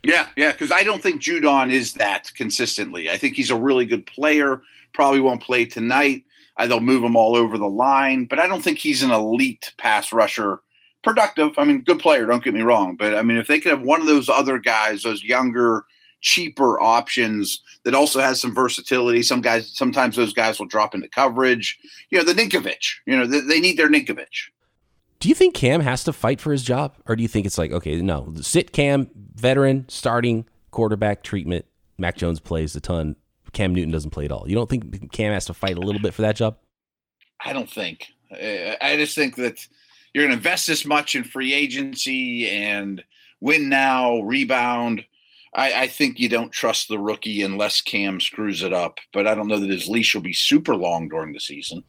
Yeah, 0.03 0.27
yeah, 0.35 0.51
because 0.51 0.71
I 0.71 0.83
don't 0.83 1.01
think 1.01 1.21
Judon 1.21 1.71
is 1.71 1.93
that 1.93 2.31
consistently. 2.35 3.09
I 3.09 3.17
think 3.17 3.35
he's 3.35 3.49
a 3.49 3.55
really 3.55 3.85
good 3.85 4.05
player. 4.05 4.61
Probably 4.93 5.19
won't 5.19 5.41
play 5.41 5.65
tonight. 5.65 6.25
I, 6.57 6.67
they'll 6.67 6.79
move 6.79 7.03
him 7.03 7.15
all 7.15 7.35
over 7.35 7.57
the 7.57 7.67
line, 7.67 8.25
but 8.25 8.39
I 8.39 8.47
don't 8.47 8.61
think 8.61 8.77
he's 8.77 9.01
an 9.01 9.11
elite 9.11 9.73
pass 9.77 10.13
rusher. 10.13 10.61
Productive. 11.03 11.57
I 11.57 11.63
mean, 11.63 11.81
good 11.81 11.99
player. 11.99 12.25
Don't 12.25 12.43
get 12.43 12.53
me 12.53 12.61
wrong, 12.61 12.95
but 12.95 13.15
I 13.15 13.23
mean, 13.23 13.37
if 13.37 13.47
they 13.47 13.59
could 13.59 13.71
have 13.71 13.81
one 13.81 14.01
of 14.01 14.07
those 14.07 14.29
other 14.29 14.59
guys, 14.59 15.03
those 15.03 15.23
younger 15.23 15.85
cheaper 16.21 16.81
options 16.81 17.61
that 17.83 17.93
also 17.93 18.19
has 18.19 18.41
some 18.41 18.53
versatility. 18.53 19.21
Some 19.21 19.41
guys, 19.41 19.71
sometimes 19.75 20.15
those 20.15 20.33
guys 20.33 20.59
will 20.59 20.67
drop 20.67 20.95
into 20.95 21.07
coverage. 21.07 21.77
You 22.09 22.17
know, 22.17 22.23
the 22.23 22.33
Ninkovich, 22.33 22.95
you 23.05 23.15
know, 23.15 23.25
they, 23.25 23.41
they 23.41 23.59
need 23.59 23.77
their 23.77 23.89
Ninkovich. 23.89 24.49
Do 25.19 25.29
you 25.29 25.35
think 25.35 25.55
Cam 25.55 25.81
has 25.81 26.03
to 26.03 26.13
fight 26.13 26.39
for 26.39 26.51
his 26.51 26.63
job? 26.63 26.95
Or 27.07 27.15
do 27.15 27.23
you 27.23 27.27
think 27.27 27.45
it's 27.45 27.57
like, 27.57 27.71
okay, 27.71 28.01
no, 28.01 28.33
sit 28.41 28.71
Cam, 28.71 29.09
veteran, 29.35 29.85
starting 29.89 30.45
quarterback 30.71 31.23
treatment. 31.23 31.65
Mac 31.97 32.17
Jones 32.17 32.39
plays 32.39 32.75
a 32.75 32.79
ton. 32.79 33.15
Cam 33.53 33.73
Newton 33.73 33.91
doesn't 33.91 34.11
play 34.11 34.25
at 34.25 34.31
all. 34.31 34.47
You 34.47 34.55
don't 34.55 34.69
think 34.69 35.11
Cam 35.11 35.33
has 35.33 35.45
to 35.45 35.53
fight 35.53 35.77
a 35.77 35.81
little 35.81 36.01
bit 36.01 36.13
for 36.13 36.21
that 36.21 36.35
job? 36.35 36.57
I 37.43 37.53
don't 37.53 37.69
think. 37.69 38.07
Uh, 38.31 38.75
I 38.81 38.95
just 38.97 39.15
think 39.15 39.35
that 39.37 39.65
you're 40.13 40.23
going 40.23 40.31
to 40.31 40.37
invest 40.37 40.67
this 40.67 40.85
much 40.85 41.15
in 41.15 41.23
free 41.23 41.53
agency 41.53 42.49
and 42.49 43.03
win 43.39 43.69
now, 43.69 44.19
rebound 44.21 45.05
I, 45.57 45.81
I, 45.81 45.87
think 45.87 46.19
you 46.19 46.29
don't 46.29 46.51
trust 46.51 46.87
the 46.87 46.99
rookie 46.99 47.41
unless 47.41 47.81
Cam 47.81 48.21
screws 48.21 48.61
it 48.61 48.71
up. 48.71 48.99
But 49.11 49.25
I 49.25 49.33
don't 49.33 49.47
know 49.47 49.59
that 49.59 49.69
his 49.69 49.89
leash 49.89 50.13
will 50.13 50.21
be 50.21 50.33
super 50.33 50.75
long 50.75 51.09
during 51.09 51.33
the 51.33 51.39
season. 51.39 51.83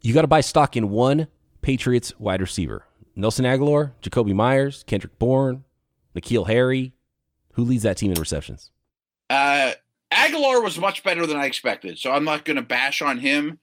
You 0.00 0.14
got 0.14 0.22
to 0.22 0.28
buy 0.28 0.40
stock 0.40 0.76
in 0.76 0.90
one 0.90 1.28
Patriots 1.60 2.18
wide 2.18 2.40
receiver: 2.40 2.86
Nelson 3.14 3.44
Agholor, 3.44 3.92
Jakobi 4.02 4.34
Meyers, 4.34 4.82
Kendrick 4.86 5.18
Bourne, 5.18 5.64
N'Keal 6.16 6.48
Harry. 6.48 6.94
Who 7.52 7.64
leads 7.64 7.82
that 7.82 7.98
team 7.98 8.10
in 8.10 8.18
receptions? 8.18 8.70
Uh, 9.28 9.72
Agholor 10.10 10.62
was 10.62 10.78
much 10.78 11.04
better 11.04 11.26
than 11.26 11.36
I 11.36 11.44
expected, 11.44 11.98
so 11.98 12.10
I'm 12.10 12.24
not 12.24 12.46
going 12.46 12.56
to 12.56 12.62
bash 12.62 13.02
on 13.02 13.18
him. 13.18 13.58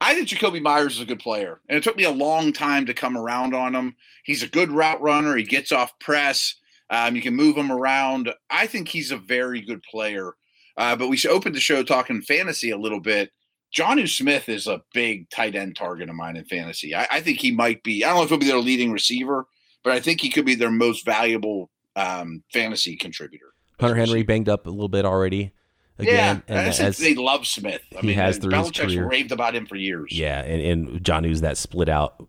I 0.00 0.14
think 0.14 0.28
Jakobi 0.28 0.60
Meyers 0.60 0.96
is 0.96 1.00
a 1.00 1.06
good 1.06 1.20
player, 1.20 1.60
and 1.68 1.78
it 1.78 1.84
took 1.84 1.96
me 1.96 2.04
a 2.04 2.10
long 2.10 2.52
time 2.52 2.86
to 2.86 2.94
come 2.94 3.16
around 3.16 3.54
on 3.54 3.74
him. 3.74 3.96
He's 4.24 4.42
a 4.42 4.48
good 4.48 4.70
route 4.70 5.00
runner. 5.00 5.36
He 5.36 5.44
gets 5.44 5.72
off 5.72 5.98
press. 6.00 6.56
Um, 6.90 7.16
you 7.16 7.22
can 7.22 7.34
move 7.34 7.56
him 7.56 7.70
around. 7.70 8.32
I 8.50 8.66
think 8.66 8.88
he's 8.88 9.10
a 9.10 9.16
very 9.16 9.60
good 9.60 9.82
player. 9.82 10.34
Uh, 10.76 10.94
but 10.94 11.08
we 11.08 11.16
should 11.16 11.32
open 11.32 11.52
the 11.52 11.60
show 11.60 11.82
talking 11.82 12.22
fantasy 12.22 12.70
a 12.70 12.78
little 12.78 13.00
bit. 13.00 13.30
Jonnu 13.76 14.08
Smith 14.08 14.48
is 14.48 14.66
a 14.66 14.80
big 14.94 15.28
tight 15.28 15.54
end 15.54 15.76
target 15.76 16.08
of 16.08 16.14
mine 16.14 16.36
in 16.36 16.44
fantasy. 16.44 16.94
I, 16.94 17.06
I, 17.10 17.20
think 17.20 17.38
he 17.38 17.50
might 17.50 17.82
be. 17.82 18.04
I 18.04 18.08
don't 18.08 18.18
know 18.18 18.22
if 18.22 18.28
he'll 18.30 18.38
be 18.38 18.46
their 18.46 18.58
leading 18.58 18.92
receiver, 18.92 19.46
but 19.82 19.92
I 19.92 20.00
think 20.00 20.20
he 20.20 20.30
could 20.30 20.46
be 20.46 20.54
their 20.54 20.70
most 20.70 21.04
valuable 21.04 21.70
um, 21.96 22.42
fantasy 22.52 22.96
contributor. 22.96 23.52
Hunter 23.78 23.96
Henry 23.96 24.22
banged 24.22 24.48
up 24.48 24.66
a 24.66 24.70
little 24.70 24.88
bit 24.88 25.04
already. 25.04 25.52
Again, 25.98 26.42
yeah, 26.48 26.54
and 26.56 26.68
as, 26.68 26.96
they 26.96 27.16
love 27.16 27.44
Smith. 27.44 27.82
I 27.96 28.00
he 28.00 28.08
mean, 28.08 28.16
has 28.16 28.38
through 28.38 28.52
Belichick's 28.52 28.78
his 28.78 28.94
career. 28.94 29.08
raved 29.08 29.32
about 29.32 29.56
him 29.56 29.66
for 29.66 29.74
years. 29.74 30.12
Yeah, 30.12 30.42
and, 30.42 30.62
and 30.62 31.02
Jonnu's 31.02 31.40
that 31.40 31.58
split 31.58 31.88
out 31.88 32.24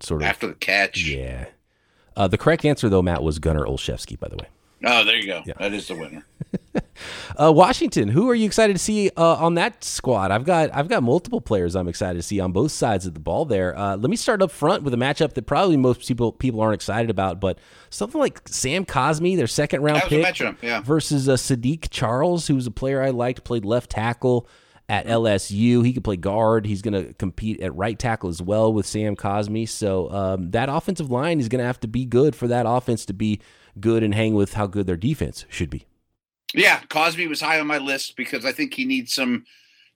sort 0.00 0.20
of 0.20 0.28
after 0.28 0.46
the 0.46 0.54
catch. 0.54 1.06
Yeah, 1.06 1.46
uh, 2.16 2.28
the 2.28 2.38
correct 2.38 2.64
answer, 2.64 2.88
though, 2.88 3.02
Matt, 3.02 3.22
was 3.22 3.38
Gunnar 3.38 3.64
Olszewski, 3.64 4.18
by 4.18 4.28
the 4.28 4.36
way. 4.36 4.48
Oh, 4.86 5.04
there 5.04 5.16
you 5.16 5.26
go. 5.26 5.42
Yeah. 5.46 5.54
That 5.58 5.72
is 5.72 5.88
the 5.88 5.94
winner. 5.94 6.26
uh, 7.40 7.52
Washington. 7.52 8.08
Who 8.08 8.28
are 8.28 8.34
you 8.34 8.44
excited 8.44 8.74
to 8.74 8.78
see 8.78 9.10
uh, 9.16 9.36
on 9.36 9.54
that 9.54 9.82
squad? 9.82 10.30
I've 10.30 10.44
got 10.44 10.74
I've 10.74 10.88
got 10.88 11.02
multiple 11.02 11.40
players 11.40 11.74
I'm 11.74 11.88
excited 11.88 12.18
to 12.18 12.22
see 12.22 12.38
on 12.40 12.52
both 12.52 12.72
sides 12.72 13.06
of 13.06 13.14
the 13.14 13.20
ball. 13.20 13.46
There. 13.46 13.76
Uh, 13.76 13.96
let 13.96 14.10
me 14.10 14.16
start 14.16 14.42
up 14.42 14.50
front 14.50 14.82
with 14.82 14.92
a 14.92 14.96
matchup 14.98 15.34
that 15.34 15.46
probably 15.46 15.76
most 15.76 16.06
people 16.06 16.32
people 16.32 16.60
aren't 16.60 16.74
excited 16.74 17.08
about, 17.08 17.40
but 17.40 17.58
something 17.88 18.20
like 18.20 18.46
Sam 18.46 18.84
Cosmi, 18.84 19.36
their 19.36 19.46
second 19.46 19.82
round 19.82 20.02
pick, 20.02 20.38
yeah. 20.62 20.80
versus 20.82 21.28
uh, 21.28 21.34
Saahdiq 21.34 21.88
Charles, 21.90 22.48
who's 22.48 22.66
a 22.66 22.70
player 22.70 23.02
I 23.02 23.10
liked, 23.10 23.44
played 23.44 23.64
left 23.64 23.90
tackle 23.90 24.46
at 24.88 25.06
LSU. 25.06 25.84
He 25.84 25.92
could 25.92 26.04
play 26.04 26.16
guard. 26.16 26.66
He's 26.66 26.82
going 26.82 26.94
to 26.94 27.12
compete 27.14 27.60
at 27.60 27.74
right 27.74 27.98
tackle 27.98 28.28
as 28.28 28.42
well 28.42 28.72
with 28.72 28.86
Sam 28.86 29.16
Cosmi. 29.16 29.68
So 29.68 30.10
um, 30.10 30.50
that 30.50 30.68
offensive 30.68 31.10
line 31.10 31.40
is 31.40 31.48
going 31.48 31.60
to 31.60 31.66
have 31.66 31.80
to 31.80 31.88
be 31.88 32.04
good 32.04 32.36
for 32.36 32.48
that 32.48 32.66
offense 32.68 33.06
to 33.06 33.14
be 33.14 33.40
good 33.80 34.02
and 34.02 34.14
hang 34.14 34.34
with 34.34 34.54
how 34.54 34.66
good 34.66 34.86
their 34.86 34.96
defense 34.96 35.46
should 35.48 35.70
be. 35.70 35.86
Yeah, 36.54 36.80
Cosmi 36.82 37.28
was 37.28 37.40
high 37.40 37.58
on 37.58 37.66
my 37.66 37.78
list 37.78 38.16
because 38.16 38.44
I 38.44 38.52
think 38.52 38.74
he 38.74 38.84
needs 38.84 39.12
some 39.12 39.44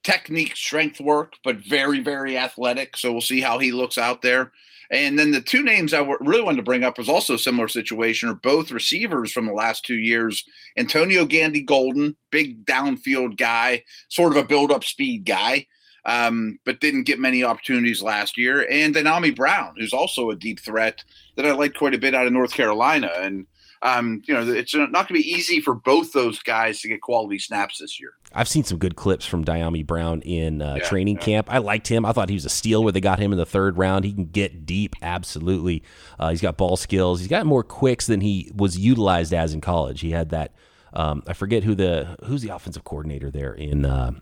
technique, 0.03 0.57
strength 0.57 1.01
work, 1.01 1.35
but 1.45 1.57
very, 1.57 2.01
very 2.01 2.37
athletic. 2.37 2.97
So 2.97 3.13
we'll 3.13 3.21
see 3.21 3.41
how 3.41 3.59
he 3.59 3.71
looks 3.71 3.99
out 3.99 4.23
there. 4.23 4.53
And 4.91 5.19
then 5.19 5.33
the 5.33 5.41
two 5.41 5.63
names 5.63 5.93
I 5.93 6.01
really 6.21 6.43
wanted 6.43 6.59
to 6.59 6.63
bring 6.63 6.83
up 6.83 6.97
was 6.97 7.09
also 7.09 7.35
a 7.35 7.39
similar 7.39 7.69
situation, 7.69 8.29
are 8.29 8.35
both 8.35 8.71
receivers 8.71 9.33
from 9.33 9.47
the 9.47 9.53
last 9.53 9.85
two 9.85 9.99
years. 9.99 10.45
Antonio 10.79 11.27
Gandy 11.27 11.63
Golden, 11.63 12.17
big 12.31 12.65
downfield 12.65 13.37
guy, 13.37 13.85
sort 14.09 14.33
of 14.33 14.43
a 14.43 14.47
build 14.47 14.73
up 14.73 14.85
speed 14.85 15.27
guy, 15.27 15.67
um, 16.07 16.59
but 16.65 16.81
didn't 16.81 17.05
get 17.05 17.19
many 17.19 17.45
opportunities 17.45 18.03
last 18.03 18.39
year. 18.39 18.67
And 18.71 18.95
Dyami 18.95 19.37
Brown, 19.37 19.75
who's 19.77 19.93
also 19.93 20.31
a 20.31 20.37
deep 20.37 20.61
threat 20.61 21.05
that 21.37 21.45
I 21.45 21.53
like 21.53 21.75
quite 21.75 21.95
a 21.95 21.99
bit 21.99 22.15
out 22.15 22.27
of 22.27 22.33
North 22.33 22.55
Carolina. 22.55 23.11
And 23.17 23.47
um, 23.83 24.23
you 24.25 24.35
know, 24.35 24.47
it's 24.53 24.75
not 24.75 24.91
going 24.91 25.07
to 25.07 25.15
be 25.15 25.31
easy 25.31 25.61
for 25.61 25.75
both 25.75 26.13
those 26.13 26.41
guys 26.41 26.81
to 26.81 26.89
get 26.89 27.01
quality 27.01 27.39
snaps 27.39 27.79
this 27.79 28.01
year. 28.01 28.13
I've 28.35 28.49
seen 28.49 28.65
some 28.65 28.79
good 28.79 28.97
clips 28.97 29.25
from 29.25 29.45
Dyami 29.45 29.87
Brown 29.87 30.21
in 30.23 30.61
uh, 30.61 30.77
yeah, 30.79 30.85
training 30.85 31.17
yeah. 31.17 31.23
camp. 31.23 31.53
I 31.53 31.59
liked 31.59 31.89
him. 31.89 32.05
I 32.05 32.13
thought 32.13 32.29
he 32.29 32.35
was 32.35 32.45
a 32.45 32.51
steal 32.51 32.83
where 32.83 32.93
they 32.93 33.01
got 33.01 33.19
him 33.19 33.33
in 33.33 33.39
the 33.39 33.47
third 33.47 33.79
round. 33.79 34.05
He 34.05 34.13
can 34.13 34.27
get 34.27 34.67
deep, 34.67 34.97
absolutely. 35.01 35.83
Uh, 36.19 36.31
he's 36.31 36.43
got 36.43 36.57
ball 36.57 36.77
skills. 36.77 37.21
He's 37.21 37.29
got 37.29 37.47
more 37.47 37.63
quicks 37.63 38.07
than 38.07 38.21
he 38.21 38.51
was 38.55 38.77
utilized 38.79 39.33
as 39.33 39.55
in 39.55 39.61
college. 39.61 40.01
He 40.01 40.11
had 40.11 40.31
that. 40.31 40.53
Um, 40.93 41.23
I 41.27 41.35
forget 41.35 41.65
who 41.65 41.75
the 41.75 42.17
who's 42.25 42.43
the 42.43 42.49
offensive 42.49 42.83
coordinator 42.83 43.31
there 43.31 43.53
in 43.53 43.85
uh, 43.85 44.13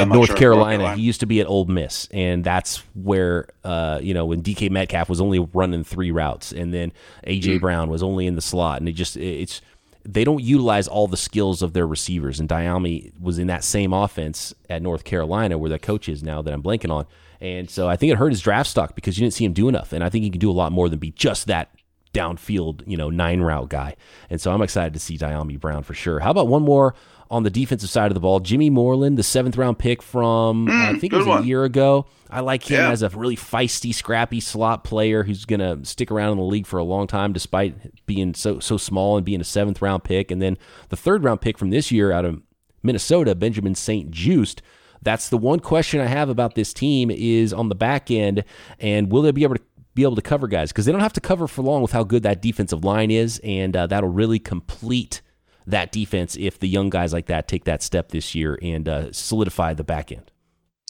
in 0.00 0.08
North 0.08 0.28
sure 0.28 0.36
Carolina. 0.36 0.94
He 0.94 1.02
used 1.02 1.20
to 1.20 1.26
be 1.26 1.40
at 1.40 1.46
Ole 1.46 1.66
Miss, 1.66 2.08
and 2.10 2.44
that's 2.44 2.78
where 2.94 3.48
uh, 3.64 3.98
you 4.02 4.14
know 4.14 4.26
when 4.26 4.42
DK 4.42 4.70
Metcalf 4.70 5.08
was 5.08 5.20
only 5.20 5.38
running 5.38 5.84
three 5.84 6.10
routes, 6.10 6.52
and 6.52 6.72
then 6.72 6.92
AJ 7.26 7.42
mm. 7.42 7.60
Brown 7.60 7.90
was 7.90 8.02
only 8.02 8.26
in 8.26 8.34
the 8.34 8.42
slot, 8.42 8.80
and 8.80 8.88
it 8.88 8.92
just 8.92 9.16
it's 9.16 9.60
they 10.04 10.24
don't 10.24 10.42
utilize 10.42 10.88
all 10.88 11.06
the 11.06 11.16
skills 11.16 11.62
of 11.62 11.72
their 11.72 11.86
receivers. 11.86 12.40
And 12.40 12.48
Dyami 12.48 13.12
was 13.20 13.38
in 13.38 13.46
that 13.46 13.64
same 13.64 13.92
offense 13.92 14.54
at 14.68 14.82
North 14.82 15.04
Carolina, 15.04 15.58
where 15.58 15.70
the 15.70 15.78
coach 15.78 16.08
is 16.08 16.22
now 16.22 16.42
that 16.42 16.52
I'm 16.52 16.62
blanking 16.62 16.90
on. 16.90 17.06
And 17.40 17.70
so 17.70 17.88
I 17.88 17.96
think 17.96 18.12
it 18.12 18.18
hurt 18.18 18.30
his 18.30 18.40
draft 18.40 18.70
stock 18.70 18.94
because 18.94 19.18
you 19.18 19.24
didn't 19.24 19.34
see 19.34 19.44
him 19.44 19.52
do 19.52 19.68
enough. 19.68 19.92
And 19.92 20.02
I 20.02 20.08
think 20.08 20.24
he 20.24 20.30
can 20.30 20.40
do 20.40 20.50
a 20.50 20.52
lot 20.52 20.72
more 20.72 20.88
than 20.88 20.98
be 20.98 21.10
just 21.10 21.46
that 21.46 21.70
downfield, 22.12 22.82
you 22.86 22.96
know, 22.96 23.10
nine 23.10 23.40
route 23.40 23.68
guy. 23.68 23.96
And 24.30 24.40
so 24.40 24.52
I'm 24.52 24.62
excited 24.62 24.92
to 24.94 25.00
see 25.00 25.16
Dyami 25.16 25.58
Brown 25.58 25.82
for 25.82 25.94
sure. 25.94 26.20
How 26.20 26.30
about 26.30 26.48
one 26.48 26.62
more 26.62 26.94
on 27.32 27.44
the 27.44 27.50
defensive 27.50 27.88
side 27.88 28.10
of 28.10 28.14
the 28.14 28.20
ball. 28.20 28.40
Jimmy 28.40 28.68
Moreland, 28.68 29.16
the 29.16 29.22
seventh 29.22 29.56
round 29.56 29.78
pick 29.78 30.02
from 30.02 30.66
mm, 30.66 30.70
I 30.70 30.98
think 30.98 31.14
it 31.14 31.16
was 31.16 31.26
one. 31.26 31.42
a 31.42 31.46
year 31.46 31.64
ago. 31.64 32.04
I 32.28 32.40
like 32.40 32.70
him 32.70 32.76
yeah. 32.76 32.90
as 32.90 33.02
a 33.02 33.08
really 33.08 33.36
feisty, 33.36 33.94
scrappy 33.94 34.38
slot 34.38 34.84
player 34.84 35.24
who's 35.24 35.46
going 35.46 35.60
to 35.60 35.82
stick 35.88 36.10
around 36.10 36.32
in 36.32 36.36
the 36.36 36.44
league 36.44 36.66
for 36.66 36.78
a 36.78 36.84
long 36.84 37.06
time, 37.06 37.32
despite 37.32 38.04
being 38.04 38.34
so 38.34 38.60
so 38.60 38.76
small 38.76 39.16
and 39.16 39.24
being 39.24 39.40
a 39.40 39.44
seventh 39.44 39.80
round 39.80 40.04
pick. 40.04 40.30
And 40.30 40.42
then 40.42 40.58
the 40.90 40.96
third 40.96 41.24
round 41.24 41.40
pick 41.40 41.56
from 41.56 41.70
this 41.70 41.90
year 41.90 42.12
out 42.12 42.26
of 42.26 42.42
Minnesota, 42.82 43.34
Benjamin 43.34 43.74
St-Juste. 43.74 44.60
That's 45.00 45.30
the 45.30 45.38
one 45.38 45.60
question 45.60 46.00
I 46.00 46.06
have 46.06 46.28
about 46.28 46.54
this 46.54 46.74
team 46.74 47.10
is 47.10 47.54
on 47.54 47.70
the 47.70 47.74
back 47.74 48.10
end, 48.10 48.44
and 48.78 49.10
will 49.10 49.22
they 49.22 49.30
be 49.30 49.42
able 49.42 49.56
to 49.56 49.62
be 49.94 50.02
able 50.02 50.16
to 50.16 50.22
cover 50.22 50.48
guys 50.48 50.70
because 50.70 50.84
they 50.84 50.92
don't 50.92 51.00
have 51.00 51.12
to 51.14 51.20
cover 51.20 51.46
for 51.46 51.62
long 51.62 51.82
with 51.82 51.92
how 51.92 52.04
good 52.04 52.22
that 52.24 52.42
defensive 52.42 52.84
line 52.84 53.10
is, 53.10 53.40
and 53.42 53.74
uh, 53.74 53.86
that'll 53.86 54.10
really 54.10 54.38
complete 54.38 55.22
that 55.66 55.92
defense 55.92 56.36
if 56.38 56.58
the 56.58 56.68
young 56.68 56.90
guys 56.90 57.12
like 57.12 57.26
that 57.26 57.48
take 57.48 57.64
that 57.64 57.82
step 57.82 58.10
this 58.10 58.34
year 58.34 58.58
and 58.62 58.88
uh, 58.88 59.12
solidify 59.12 59.74
the 59.74 59.84
back 59.84 60.12
end. 60.12 60.30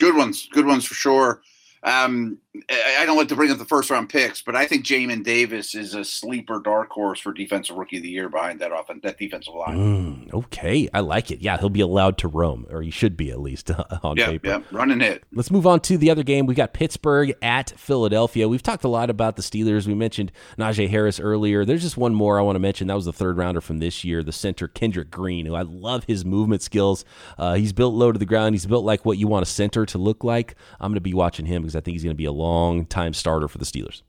Good 0.00 0.16
ones, 0.16 0.48
good 0.52 0.66
ones 0.66 0.84
for 0.84 0.94
sure. 0.94 1.42
Um, 1.82 2.38
I 2.68 3.06
don't 3.06 3.16
like 3.16 3.28
to 3.28 3.34
bring 3.34 3.50
up 3.50 3.56
the 3.56 3.64
first 3.64 3.88
round 3.88 4.10
picks, 4.10 4.42
but 4.42 4.54
I 4.54 4.66
think 4.66 4.84
Jamin 4.84 5.24
Davis 5.24 5.74
is 5.74 5.94
a 5.94 6.04
sleeper 6.04 6.60
dark 6.60 6.90
horse 6.90 7.18
for 7.18 7.32
defensive 7.32 7.76
rookie 7.76 7.96
of 7.96 8.02
the 8.02 8.10
year 8.10 8.28
behind 8.28 8.60
that 8.60 8.72
offense, 8.72 9.00
that 9.04 9.18
defensive 9.18 9.54
line. 9.54 10.28
Mm, 10.28 10.34
okay, 10.34 10.86
I 10.92 11.00
like 11.00 11.30
it. 11.30 11.40
Yeah, 11.40 11.56
he'll 11.56 11.70
be 11.70 11.80
allowed 11.80 12.18
to 12.18 12.28
roam, 12.28 12.66
or 12.68 12.82
he 12.82 12.90
should 12.90 13.16
be 13.16 13.30
at 13.30 13.40
least 13.40 13.70
on 14.02 14.18
yeah, 14.18 14.26
paper. 14.26 14.48
Yeah, 14.48 14.60
run 14.70 14.90
and 14.90 15.00
hit. 15.00 15.24
Let's 15.32 15.50
move 15.50 15.66
on 15.66 15.80
to 15.80 15.96
the 15.96 16.10
other 16.10 16.22
game. 16.22 16.44
We 16.44 16.54
got 16.54 16.74
Pittsburgh 16.74 17.32
at 17.40 17.70
Philadelphia. 17.78 18.46
We've 18.46 18.62
talked 18.62 18.84
a 18.84 18.88
lot 18.88 19.08
about 19.08 19.36
the 19.36 19.42
Steelers. 19.42 19.86
We 19.86 19.94
mentioned 19.94 20.30
Najee 20.58 20.90
Harris 20.90 21.18
earlier. 21.18 21.64
There's 21.64 21.82
just 21.82 21.96
one 21.96 22.14
more 22.14 22.38
I 22.38 22.42
want 22.42 22.56
to 22.56 22.60
mention. 22.60 22.88
That 22.88 22.96
was 22.96 23.06
the 23.06 23.14
third 23.14 23.38
rounder 23.38 23.62
from 23.62 23.78
this 23.78 24.04
year, 24.04 24.22
the 24.22 24.30
center 24.30 24.68
Kendrick 24.68 25.10
Green, 25.10 25.46
who 25.46 25.54
I 25.54 25.62
love 25.62 26.04
his 26.04 26.26
movement 26.26 26.60
skills. 26.60 27.06
Uh, 27.38 27.54
he's 27.54 27.72
built 27.72 27.94
low 27.94 28.12
to 28.12 28.18
the 28.18 28.26
ground. 28.26 28.54
He's 28.54 28.66
built 28.66 28.84
like 28.84 29.06
what 29.06 29.16
you 29.16 29.26
want 29.26 29.42
a 29.42 29.46
center 29.46 29.86
to 29.86 29.96
look 29.96 30.22
like. 30.22 30.54
I'm 30.80 30.90
going 30.90 30.96
to 30.96 31.00
be 31.00 31.14
watching 31.14 31.46
him 31.46 31.62
because 31.62 31.74
I 31.74 31.80
think 31.80 31.94
he's 31.94 32.04
going 32.04 32.14
to 32.14 32.18
be 32.18 32.26
a 32.26 32.41
long 32.42 32.86
time 32.86 33.14
starter 33.14 33.48
for 33.48 33.58
the 33.58 33.64
Steelers. 33.64 34.02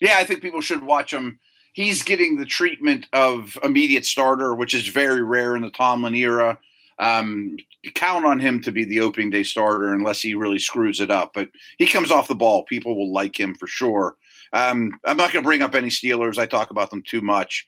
Yeah, 0.00 0.16
I 0.18 0.24
think 0.24 0.42
people 0.42 0.60
should 0.60 0.82
watch 0.82 1.12
him. 1.12 1.38
He's 1.72 2.02
getting 2.02 2.36
the 2.36 2.44
treatment 2.44 3.06
of 3.12 3.58
immediate 3.62 4.04
starter, 4.04 4.54
which 4.54 4.74
is 4.74 4.88
very 4.88 5.22
rare 5.22 5.56
in 5.56 5.62
the 5.62 5.70
Tomlin 5.70 6.14
era. 6.14 6.58
Um, 6.98 7.56
count 7.94 8.24
on 8.24 8.40
him 8.40 8.60
to 8.62 8.72
be 8.72 8.84
the 8.84 9.00
opening 9.00 9.30
day 9.30 9.44
starter 9.44 9.94
unless 9.94 10.20
he 10.20 10.34
really 10.34 10.58
screws 10.58 11.00
it 11.00 11.10
up. 11.10 11.32
But 11.34 11.48
he 11.78 11.86
comes 11.86 12.10
off 12.10 12.28
the 12.28 12.34
ball. 12.34 12.64
People 12.64 12.96
will 12.96 13.12
like 13.12 13.38
him 13.38 13.54
for 13.54 13.66
sure. 13.66 14.16
Um, 14.52 14.98
I'm 15.04 15.16
not 15.16 15.32
going 15.32 15.42
to 15.42 15.48
bring 15.48 15.62
up 15.62 15.74
any 15.74 15.88
Steelers. 15.88 16.38
I 16.38 16.46
talk 16.46 16.70
about 16.70 16.90
them 16.90 17.02
too 17.02 17.20
much. 17.20 17.66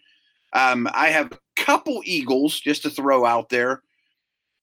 Um, 0.52 0.88
I 0.92 1.09
have 1.09 1.33
a 1.33 1.38
couple 1.56 2.02
Eagles 2.04 2.59
just 2.59 2.83
to 2.83 2.90
throw 2.90 3.24
out 3.24 3.48
there. 3.48 3.83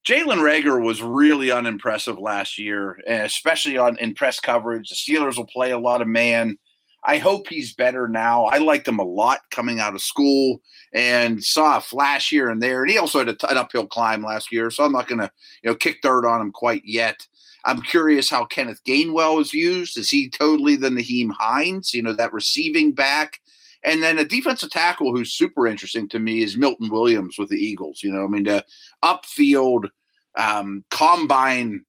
Jalen 0.08 0.40
Reagor 0.40 0.82
was 0.82 1.02
really 1.02 1.52
unimpressive 1.52 2.18
last 2.18 2.58
year, 2.58 2.98
eh, 3.08 3.26
especially 3.26 3.78
on 3.78 3.98
in 3.98 4.14
press 4.14 4.40
coverage. 4.40 4.88
The 4.88 4.96
Steelers 4.96 5.36
will 5.36 5.48
play 5.48 5.72
a 5.72 5.78
lot 5.78 6.02
of 6.02 6.08
man. 6.08 6.58
I 7.04 7.18
hope 7.18 7.50
he's 7.50 7.74
better 7.74 8.08
now. 8.08 8.46
I 8.46 8.60
liked 8.60 8.88
him 8.88 9.00
a 9.00 9.04
lot 9.04 9.40
coming 9.52 9.82
out 9.82 9.96
of 9.96 10.02
school 10.02 10.62
and 10.94 11.44
saw 11.44 11.78
a 11.78 11.82
flash 11.82 12.30
here 12.30 12.50
and 12.50 12.64
there. 12.64 12.84
And 12.84 12.90
he 12.90 12.98
also 12.98 13.20
had 13.20 13.28
an 13.28 13.58
uphill 13.58 13.86
climb 13.86 14.24
last 14.24 14.50
year, 14.50 14.72
so 14.72 14.86
I'm 14.86 14.94
not 14.94 15.10
going 15.10 15.20
to 15.20 15.30
you 15.62 15.72
know 15.72 15.76
kick 15.76 16.02
dirt 16.02 16.26
on 16.26 16.40
him 16.40 16.54
quite 16.54 16.84
yet. 16.86 17.28
I'm 17.66 17.82
curious 17.82 18.30
how 18.30 18.46
Kenneth 18.46 18.80
Gainwell 18.88 19.42
is 19.42 19.54
used. 19.54 19.98
Is 19.98 20.10
he 20.10 20.30
totally 20.30 20.78
the 20.78 20.88
Nyheim 20.88 21.32
Hines? 21.38 21.94
You 21.94 22.02
know 22.02 22.14
that 22.14 22.32
receiving 22.32 22.94
back. 22.94 23.42
And 23.84 24.02
then 24.02 24.20
a 24.20 24.26
defensive 24.26 24.70
tackle 24.70 25.14
who's 25.14 25.34
super 25.34 25.68
interesting 25.68 26.10
to 26.10 26.20
me 26.20 26.44
is 26.44 26.58
Milton 26.58 26.90
Williams 26.90 27.38
with 27.38 27.50
the 27.50 27.58
Eagles. 27.58 28.02
You 28.04 28.12
know, 28.12 28.24
I 28.24 28.28
mean, 28.28 28.44
the 28.44 28.66
upfield 29.04 29.90
um, 30.38 30.84
combine 30.90 31.84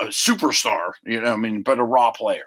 a 0.00 0.06
superstar, 0.06 0.92
you 1.04 1.20
know, 1.20 1.32
I 1.32 1.36
mean, 1.36 1.62
but 1.62 1.78
a 1.78 1.84
raw 1.84 2.10
player. 2.10 2.46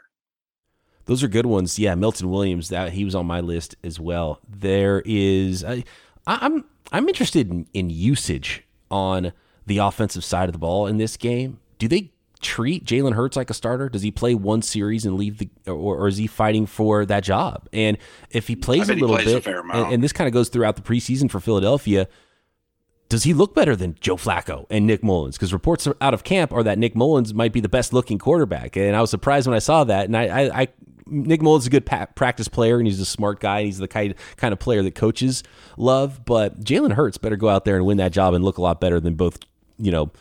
Those 1.05 1.23
are 1.23 1.27
good 1.27 1.45
ones. 1.45 1.77
Yeah, 1.77 1.93
Milton 1.95 2.29
Williams, 2.29 2.69
that 2.69 2.93
he 2.93 3.05
was 3.05 3.13
on 3.13 3.25
my 3.27 3.39
list 3.39 3.75
as 3.83 3.99
well. 3.99 4.39
There 4.47 5.03
is 5.05 5.63
I, 5.63 5.83
I'm 6.25 6.65
I'm 6.91 7.07
interested 7.07 7.49
in, 7.51 7.67
in 7.73 7.89
usage 7.89 8.63
on 8.89 9.31
the 9.65 9.77
offensive 9.77 10.23
side 10.23 10.49
of 10.49 10.53
the 10.53 10.59
ball 10.59 10.87
in 10.87 10.97
this 10.97 11.17
game. 11.17 11.59
Do 11.77 11.87
they 11.87 12.11
treat 12.41 12.85
Jalen 12.85 13.13
Hurts 13.13 13.35
like 13.35 13.49
a 13.49 13.53
starter? 13.53 13.89
Does 13.89 14.01
he 14.01 14.11
play 14.11 14.35
one 14.35 14.61
series 14.61 15.05
and 15.05 15.15
leave 15.15 15.39
the, 15.39 15.49
or, 15.67 15.97
or 15.97 16.07
is 16.07 16.17
he 16.17 16.27
fighting 16.27 16.65
for 16.65 17.05
that 17.05 17.23
job? 17.23 17.67
And 17.73 17.97
if 18.29 18.47
he 18.47 18.55
plays 18.55 18.89
a 18.89 18.93
little 18.93 19.15
plays 19.15 19.25
bit, 19.25 19.47
a 19.47 19.59
and, 19.59 19.93
and, 19.93 20.03
this 20.03 20.13
kind 20.13 20.27
of 20.27 20.33
goes 20.33 20.49
throughout 20.49 20.75
the 20.75 20.81
preseason 20.81 21.29
for 21.29 21.39
Philadelphia, 21.39 22.07
does 23.09 23.23
he 23.23 23.33
look 23.33 23.53
better 23.53 23.75
than 23.75 23.95
Joe 23.99 24.17
Flacco 24.17 24.65
and 24.69 24.87
Nick 24.87 25.03
Mullens? 25.03 25.35
Because 25.35 25.53
reports 25.53 25.87
out 26.01 26.13
of 26.13 26.23
camp 26.23 26.51
are 26.51 26.63
that 26.63 26.77
Nick 26.77 26.95
Mullens 26.95 27.33
might 27.33 27.53
be 27.53 27.59
the 27.59 27.69
best 27.69 27.93
looking 27.93 28.17
quarterback, 28.17 28.75
and 28.75 28.95
I 28.95 29.01
was 29.01 29.09
surprised 29.09 29.47
when 29.47 29.55
I 29.55 29.59
saw 29.59 29.83
that. 29.83 30.05
And 30.05 30.17
I, 30.17 30.23
I, 30.23 30.61
I 30.61 30.67
Nick 31.07 31.41
Mullens 31.41 31.63
is 31.63 31.67
a 31.67 31.69
good 31.69 31.85
practice 31.85 32.47
player, 32.47 32.77
and 32.77 32.87
he's 32.87 32.99
a 32.99 33.05
smart 33.05 33.39
guy. 33.39 33.59
And 33.59 33.67
he's 33.67 33.77
the 33.77 33.87
kind 33.87 34.15
kind 34.37 34.53
of 34.53 34.59
player 34.59 34.81
that 34.81 34.95
coaches 34.95 35.43
love. 35.77 36.25
But 36.25 36.59
Jalen 36.61 36.93
Hurts 36.93 37.17
better 37.17 37.35
go 37.35 37.49
out 37.49 37.65
there 37.65 37.75
and 37.75 37.85
win 37.85 37.97
that 37.97 38.11
job 38.11 38.33
and 38.33 38.43
look 38.43 38.57
a 38.57 38.61
lot 38.61 38.81
better 38.81 38.99
than 38.99 39.13
both. 39.13 39.37
You 39.77 39.91
know, 39.91 40.11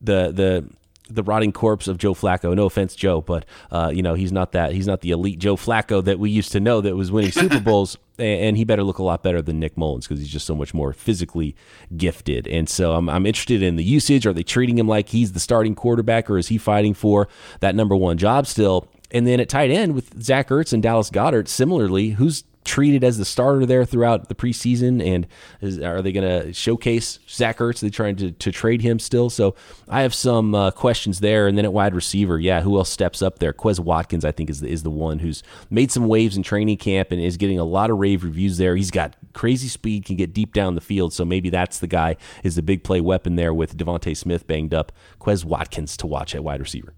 the 0.00 0.32
the 0.32 0.68
the 1.14 1.22
rotting 1.22 1.52
corpse 1.52 1.88
of 1.88 1.98
Joe 1.98 2.14
Flacco. 2.14 2.54
No 2.54 2.66
offense, 2.66 2.94
Joe, 2.94 3.20
but 3.20 3.44
uh, 3.70 3.90
you 3.94 4.02
know 4.02 4.14
he's 4.14 4.32
not 4.32 4.52
that. 4.52 4.72
He's 4.72 4.86
not 4.86 5.00
the 5.00 5.10
elite 5.10 5.38
Joe 5.38 5.56
Flacco 5.56 6.04
that 6.04 6.18
we 6.18 6.30
used 6.30 6.52
to 6.52 6.60
know 6.60 6.80
that 6.80 6.96
was 6.96 7.10
winning 7.10 7.32
Super 7.32 7.60
Bowls. 7.64 7.96
and 8.18 8.56
he 8.56 8.64
better 8.64 8.84
look 8.84 8.98
a 8.98 9.02
lot 9.02 9.22
better 9.22 9.42
than 9.42 9.58
Nick 9.58 9.76
Mullens 9.76 10.06
because 10.06 10.20
he's 10.20 10.30
just 10.30 10.46
so 10.46 10.54
much 10.54 10.72
more 10.74 10.92
physically 10.92 11.56
gifted. 11.96 12.46
And 12.46 12.68
so 12.68 12.92
I'm, 12.94 13.08
I'm 13.08 13.26
interested 13.26 13.62
in 13.62 13.76
the 13.76 13.84
usage. 13.84 14.26
Are 14.26 14.32
they 14.32 14.42
treating 14.44 14.78
him 14.78 14.86
like 14.86 15.08
he's 15.08 15.32
the 15.32 15.40
starting 15.40 15.74
quarterback, 15.74 16.30
or 16.30 16.38
is 16.38 16.48
he 16.48 16.58
fighting 16.58 16.94
for 16.94 17.28
that 17.60 17.74
number 17.74 17.96
one 17.96 18.18
job 18.18 18.46
still? 18.46 18.88
And 19.10 19.26
then 19.26 19.38
at 19.40 19.48
tight 19.48 19.70
end 19.70 19.94
with 19.94 20.20
Zach 20.22 20.48
Ertz 20.48 20.72
and 20.72 20.82
Dallas 20.82 21.10
Goedert, 21.10 21.46
similarly, 21.48 22.10
who's 22.10 22.44
treated 22.64 23.04
as 23.04 23.18
the 23.18 23.24
starter 23.24 23.66
there 23.66 23.84
throughout 23.84 24.28
the 24.28 24.34
preseason? 24.34 25.04
And 25.04 25.26
is, 25.60 25.78
are 25.78 26.02
they 26.02 26.12
going 26.12 26.42
to 26.42 26.52
showcase 26.52 27.18
Zach 27.28 27.58
Ertz? 27.58 27.82
Are 27.82 27.86
they 27.86 27.90
trying 27.90 28.16
to, 28.16 28.32
to 28.32 28.52
trade 28.52 28.82
him 28.82 28.98
still? 28.98 29.30
So 29.30 29.54
I 29.88 30.02
have 30.02 30.14
some 30.14 30.54
uh, 30.54 30.70
questions 30.70 31.20
there. 31.20 31.46
And 31.46 31.56
then 31.56 31.64
at 31.64 31.72
wide 31.72 31.94
receiver, 31.94 32.38
yeah, 32.38 32.60
who 32.62 32.76
else 32.76 32.90
steps 32.90 33.22
up 33.22 33.38
there? 33.38 33.52
Quez 33.52 33.78
Watkins, 33.78 34.24
I 34.24 34.32
think, 34.32 34.50
is 34.50 34.60
the, 34.60 34.68
is 34.68 34.82
the 34.82 34.90
one 34.90 35.18
who's 35.18 35.42
made 35.70 35.92
some 35.92 36.06
waves 36.06 36.36
in 36.36 36.42
training 36.42 36.78
camp 36.78 37.12
and 37.12 37.20
is 37.20 37.36
getting 37.36 37.58
a 37.58 37.64
lot 37.64 37.90
of 37.90 37.98
rave 37.98 38.24
reviews 38.24 38.58
there. 38.58 38.76
He's 38.76 38.90
got 38.90 39.16
crazy 39.32 39.68
speed, 39.68 40.04
can 40.04 40.16
get 40.16 40.32
deep 40.32 40.52
down 40.52 40.74
the 40.74 40.80
field. 40.80 41.12
So 41.12 41.24
maybe 41.24 41.50
that's 41.50 41.78
the 41.78 41.86
guy, 41.86 42.16
is 42.42 42.56
the 42.56 42.62
big 42.62 42.84
play 42.84 43.00
weapon 43.00 43.36
there 43.36 43.54
with 43.54 43.76
DeVonta 43.76 44.16
Smith 44.16 44.46
banged 44.46 44.74
up. 44.74 44.92
Quez 45.20 45.44
Watkins 45.44 45.96
to 45.98 46.06
watch 46.06 46.34
at 46.34 46.44
wide 46.44 46.60
receiver. 46.60 46.94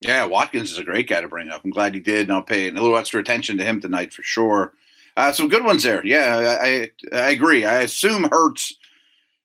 Yeah, 0.00 0.26
Watkins 0.26 0.70
is 0.70 0.78
a 0.78 0.84
great 0.84 1.08
guy 1.08 1.20
to 1.20 1.28
bring 1.28 1.48
up. 1.48 1.62
I'm 1.64 1.70
glad 1.70 1.92
he 1.92 2.00
did, 2.00 2.28
and 2.28 2.32
I'll 2.32 2.42
pay 2.42 2.68
a 2.68 2.72
little 2.72 2.96
extra 2.96 3.20
attention 3.20 3.58
to 3.58 3.64
him 3.64 3.80
tonight 3.80 4.12
for 4.12 4.22
sure. 4.22 4.74
Uh, 5.18 5.32
some 5.32 5.48
good 5.48 5.64
ones 5.64 5.82
there. 5.82 6.00
Yeah, 6.06 6.58
I 6.62 6.90
I 7.12 7.30
agree. 7.30 7.64
I 7.64 7.80
assume 7.80 8.28
Hurts 8.30 8.72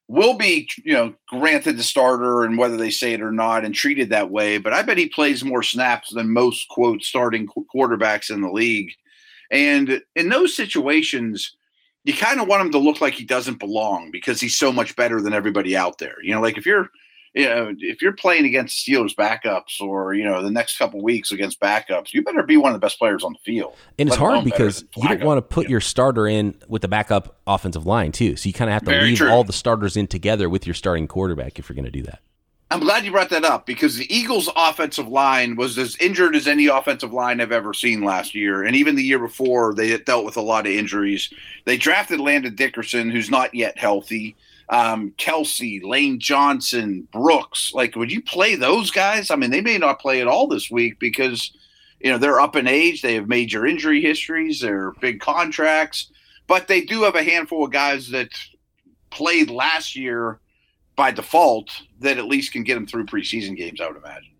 will 0.06 0.34
be 0.34 0.68
you 0.84 0.92
know 0.92 1.14
granted 1.28 1.76
the 1.76 1.82
starter, 1.82 2.44
and 2.44 2.56
whether 2.56 2.76
they 2.76 2.90
say 2.90 3.12
it 3.12 3.20
or 3.20 3.32
not, 3.32 3.64
and 3.64 3.74
treated 3.74 4.10
that 4.10 4.30
way. 4.30 4.58
But 4.58 4.72
I 4.72 4.82
bet 4.82 4.98
he 4.98 5.08
plays 5.08 5.42
more 5.42 5.64
snaps 5.64 6.14
than 6.14 6.32
most 6.32 6.68
quote 6.68 7.02
starting 7.02 7.48
quarterbacks 7.48 8.30
in 8.30 8.40
the 8.40 8.52
league. 8.52 8.92
And 9.50 10.00
in 10.14 10.28
those 10.28 10.54
situations, 10.54 11.56
you 12.04 12.14
kind 12.14 12.40
of 12.40 12.46
want 12.46 12.62
him 12.62 12.70
to 12.70 12.78
look 12.78 13.00
like 13.00 13.14
he 13.14 13.24
doesn't 13.24 13.58
belong 13.58 14.12
because 14.12 14.40
he's 14.40 14.54
so 14.54 14.70
much 14.72 14.94
better 14.94 15.20
than 15.20 15.32
everybody 15.32 15.76
out 15.76 15.98
there. 15.98 16.22
You 16.22 16.34
know, 16.34 16.40
like 16.40 16.56
if 16.56 16.66
you're 16.66 16.88
you 17.34 17.46
know, 17.46 17.74
if 17.80 18.00
you're 18.00 18.12
playing 18.12 18.44
against 18.44 18.86
Steelers 18.86 19.14
backups 19.14 19.80
or, 19.80 20.14
you 20.14 20.24
know, 20.24 20.40
the 20.40 20.52
next 20.52 20.78
couple 20.78 21.02
weeks 21.02 21.32
against 21.32 21.60
backups, 21.60 22.14
you 22.14 22.22
better 22.22 22.44
be 22.44 22.56
one 22.56 22.72
of 22.72 22.80
the 22.80 22.84
best 22.84 22.96
players 22.96 23.24
on 23.24 23.32
the 23.32 23.38
field. 23.40 23.74
And 23.98 24.08
it's 24.08 24.16
hard 24.16 24.44
because 24.44 24.84
you 24.96 25.08
don't 25.08 25.24
want 25.24 25.38
to 25.38 25.42
put 25.42 25.64
yeah. 25.64 25.72
your 25.72 25.80
starter 25.80 26.28
in 26.28 26.54
with 26.68 26.82
the 26.82 26.88
backup 26.88 27.40
offensive 27.46 27.86
line, 27.86 28.12
too. 28.12 28.36
So 28.36 28.46
you 28.46 28.52
kind 28.52 28.70
of 28.70 28.74
have 28.74 28.84
to 28.84 28.90
Very 28.90 29.06
leave 29.06 29.18
true. 29.18 29.30
all 29.30 29.42
the 29.42 29.52
starters 29.52 29.96
in 29.96 30.06
together 30.06 30.48
with 30.48 30.64
your 30.64 30.74
starting 30.74 31.08
quarterback 31.08 31.58
if 31.58 31.68
you're 31.68 31.74
going 31.74 31.86
to 31.86 31.90
do 31.90 32.02
that. 32.02 32.20
I'm 32.70 32.80
glad 32.80 33.04
you 33.04 33.10
brought 33.10 33.30
that 33.30 33.44
up 33.44 33.66
because 33.66 33.96
the 33.96 34.12
Eagles' 34.12 34.48
offensive 34.56 35.08
line 35.08 35.56
was 35.56 35.76
as 35.76 35.96
injured 35.96 36.34
as 36.34 36.46
any 36.46 36.66
offensive 36.66 37.12
line 37.12 37.40
I've 37.40 37.52
ever 37.52 37.74
seen 37.74 38.02
last 38.02 38.34
year. 38.34 38.62
And 38.62 38.74
even 38.74 38.94
the 38.94 39.02
year 39.02 39.18
before, 39.18 39.74
they 39.74 39.96
dealt 39.98 40.24
with 40.24 40.36
a 40.36 40.40
lot 40.40 40.66
of 40.66 40.72
injuries. 40.72 41.32
They 41.66 41.76
drafted 41.76 42.20
Landon 42.20 42.54
Dickerson, 42.54 43.10
who's 43.10 43.30
not 43.30 43.54
yet 43.54 43.76
healthy 43.76 44.36
um, 44.68 45.12
Kelce, 45.18 45.82
Lane 45.82 46.18
Johnson, 46.18 47.06
Brooks. 47.12 47.72
Like, 47.74 47.96
would 47.96 48.12
you 48.12 48.22
play 48.22 48.54
those 48.54 48.90
guys? 48.90 49.30
I 49.30 49.36
mean, 49.36 49.50
they 49.50 49.60
may 49.60 49.78
not 49.78 50.00
play 50.00 50.20
at 50.20 50.26
all 50.26 50.46
this 50.46 50.70
week 50.70 50.98
because, 50.98 51.52
you 52.00 52.10
know, 52.10 52.18
they're 52.18 52.40
up 52.40 52.56
in 52.56 52.66
age. 52.66 53.02
They 53.02 53.14
have 53.14 53.28
major 53.28 53.66
injury 53.66 54.00
histories. 54.00 54.60
They're 54.60 54.92
big 55.00 55.20
contracts. 55.20 56.10
But 56.46 56.68
they 56.68 56.82
do 56.82 57.02
have 57.02 57.14
a 57.14 57.22
handful 57.22 57.64
of 57.64 57.70
guys 57.70 58.10
that 58.10 58.28
played 59.10 59.50
last 59.50 59.96
year 59.96 60.40
by 60.96 61.10
default 61.10 61.70
that 62.00 62.18
at 62.18 62.26
least 62.26 62.52
can 62.52 62.62
get 62.62 62.74
them 62.74 62.86
through 62.86 63.06
preseason 63.06 63.56
games, 63.56 63.80
I 63.80 63.88
would 63.88 63.96
imagine. 63.96 64.30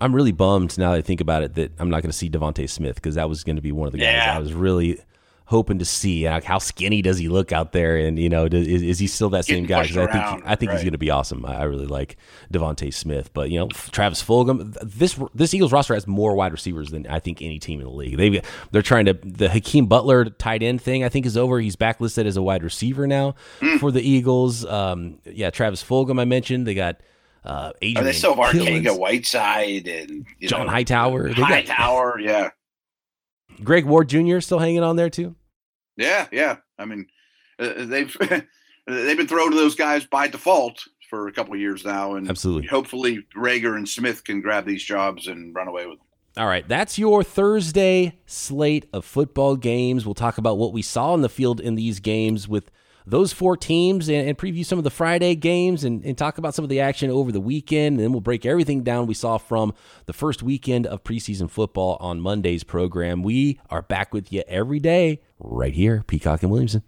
I'm 0.00 0.14
really 0.14 0.32
bummed 0.32 0.78
now 0.78 0.92
that 0.92 0.98
I 0.98 1.02
think 1.02 1.20
about 1.20 1.42
it 1.42 1.54
that 1.54 1.72
I'm 1.78 1.90
not 1.90 2.02
going 2.02 2.10
to 2.10 2.16
see 2.16 2.30
DeVonta 2.30 2.68
Smith 2.70 2.96
because 2.96 3.16
that 3.16 3.28
was 3.28 3.42
going 3.42 3.56
to 3.56 3.62
be 3.62 3.72
one 3.72 3.86
of 3.86 3.92
the 3.92 3.98
guys 3.98 4.12
yeah. 4.12 4.36
I 4.36 4.38
was 4.38 4.54
really 4.54 5.00
hoping 5.48 5.78
to 5.78 5.84
see 5.84 6.28
like, 6.28 6.44
how 6.44 6.58
skinny 6.58 7.00
does 7.00 7.16
he 7.16 7.28
look 7.28 7.52
out 7.52 7.72
there, 7.72 7.96
and 7.96 8.18
you 8.18 8.28
know, 8.28 8.44
is, 8.44 8.82
is 8.82 8.98
he 8.98 9.06
still 9.06 9.30
that 9.30 9.46
same 9.46 9.64
guy? 9.64 9.80
I 9.80 9.86
think 9.86 9.96
I 9.96 10.54
think 10.54 10.70
right. 10.70 10.76
he's 10.76 10.84
going 10.84 10.92
to 10.92 10.98
be 10.98 11.10
awesome. 11.10 11.44
I, 11.46 11.56
I 11.56 11.62
really 11.64 11.86
like 11.86 12.16
DeVonta 12.52 12.92
Smith, 12.92 13.32
but 13.32 13.50
you 13.50 13.58
know, 13.58 13.68
Travis 13.68 14.22
Fulgham. 14.22 14.76
This 14.82 15.18
this 15.34 15.54
Eagles 15.54 15.72
roster 15.72 15.94
has 15.94 16.06
more 16.06 16.34
wide 16.34 16.52
receivers 16.52 16.90
than 16.90 17.06
I 17.06 17.18
think 17.18 17.40
any 17.40 17.58
team 17.58 17.80
in 17.80 17.86
the 17.86 17.92
league. 17.92 18.16
They 18.18 18.42
they're 18.70 18.82
trying 18.82 19.06
to 19.06 19.14
the 19.14 19.48
Hakeem 19.48 19.86
Butler 19.86 20.26
tight 20.26 20.62
end 20.62 20.82
thing. 20.82 21.02
I 21.02 21.08
think 21.08 21.24
is 21.24 21.36
over. 21.36 21.58
He's 21.60 21.76
backlisted 21.76 22.26
as 22.26 22.36
a 22.36 22.42
wide 22.42 22.62
receiver 22.62 23.06
now 23.06 23.34
mm. 23.60 23.80
for 23.80 23.90
the 23.90 24.02
Eagles. 24.02 24.66
Um, 24.66 25.18
yeah, 25.24 25.50
Travis 25.50 25.82
Fulgham 25.82 26.20
I 26.20 26.24
mentioned. 26.24 26.66
They 26.66 26.74
got. 26.74 27.00
Uh, 27.44 27.72
Adrian 27.80 27.98
Are 27.98 28.04
they 28.04 28.12
still 28.12 28.34
have 28.34 28.54
Arcega 28.54 28.98
Whiteside 28.98 29.86
and 29.88 30.26
John 30.42 30.66
know, 30.66 30.72
Hightower? 30.72 31.32
Hightower, 31.32 32.18
yeah. 32.20 32.50
Greg 33.62 33.86
Ward 33.86 34.08
Jr. 34.08 34.40
still 34.40 34.58
hanging 34.58 34.82
on 34.82 34.96
there 34.96 35.08
too. 35.08 35.34
Yeah, 35.98 36.26
yeah. 36.32 36.56
I 36.78 36.86
mean, 36.86 37.06
uh, 37.58 37.64
uh 37.64 37.84
they've 37.84 38.16
they've 38.86 39.16
been 39.16 39.28
thrown 39.28 39.50
to 39.50 39.56
those 39.56 39.74
guys 39.74 40.06
by 40.06 40.28
default 40.28 40.86
for 41.10 41.28
a 41.28 41.32
couple 41.32 41.56
years 41.56 41.84
now, 41.84 42.14
and 42.14 42.30
absolutely, 42.30 42.68
hopefully, 42.68 43.26
Reagor 43.36 43.76
and 43.76 43.88
Smith 43.88 44.24
can 44.24 44.40
grab 44.40 44.64
these 44.64 44.82
jobs 44.82 45.26
and 45.26 45.54
run 45.54 45.68
away 45.68 45.86
with 45.86 45.98
them. 45.98 46.06
All 46.36 46.46
right, 46.46 46.66
that's 46.66 46.98
your 46.98 47.24
Thursday 47.24 48.18
slate 48.24 48.88
of 48.92 49.04
football 49.04 49.56
games. 49.56 50.06
We'll 50.06 50.14
talk 50.14 50.38
about 50.38 50.56
what 50.56 50.72
we 50.72 50.82
saw 50.82 51.14
in 51.14 51.20
the 51.20 51.28
field 51.28 51.60
in 51.60 51.74
these 51.74 51.98
games 52.00 52.46
with 52.46 52.70
those 53.08 53.32
four 53.32 53.56
teams 53.56 54.08
and, 54.08 54.28
and 54.28 54.36
preview 54.36 54.64
some 54.64 54.78
of 54.78 54.84
the 54.84 54.90
Friday 54.90 55.34
games 55.34 55.84
and, 55.84 56.04
and, 56.04 56.18
talk 56.18 56.36
about 56.36 56.54
some 56.54 56.64
of 56.64 56.68
the 56.68 56.80
action 56.80 57.10
over 57.10 57.32
the 57.32 57.40
weekend. 57.40 57.96
And 57.96 58.04
then 58.04 58.12
we'll 58.12 58.20
break 58.20 58.44
everything 58.44 58.82
down 58.82 59.06
we 59.06 59.14
saw 59.14 59.38
from 59.38 59.72
the 60.06 60.12
first 60.12 60.42
weekend 60.42 60.86
of 60.86 61.04
preseason 61.04 61.50
football 61.50 61.96
on 62.00 62.20
Monday's 62.20 62.64
program. 62.64 63.22
We 63.22 63.60
are 63.70 63.82
back 63.82 64.12
with 64.12 64.32
you 64.32 64.42
every 64.46 64.80
day 64.80 65.20
right 65.38 65.72
here, 65.72 66.04
Peacock 66.06 66.42
and 66.42 66.50
Williamson. 66.52 66.82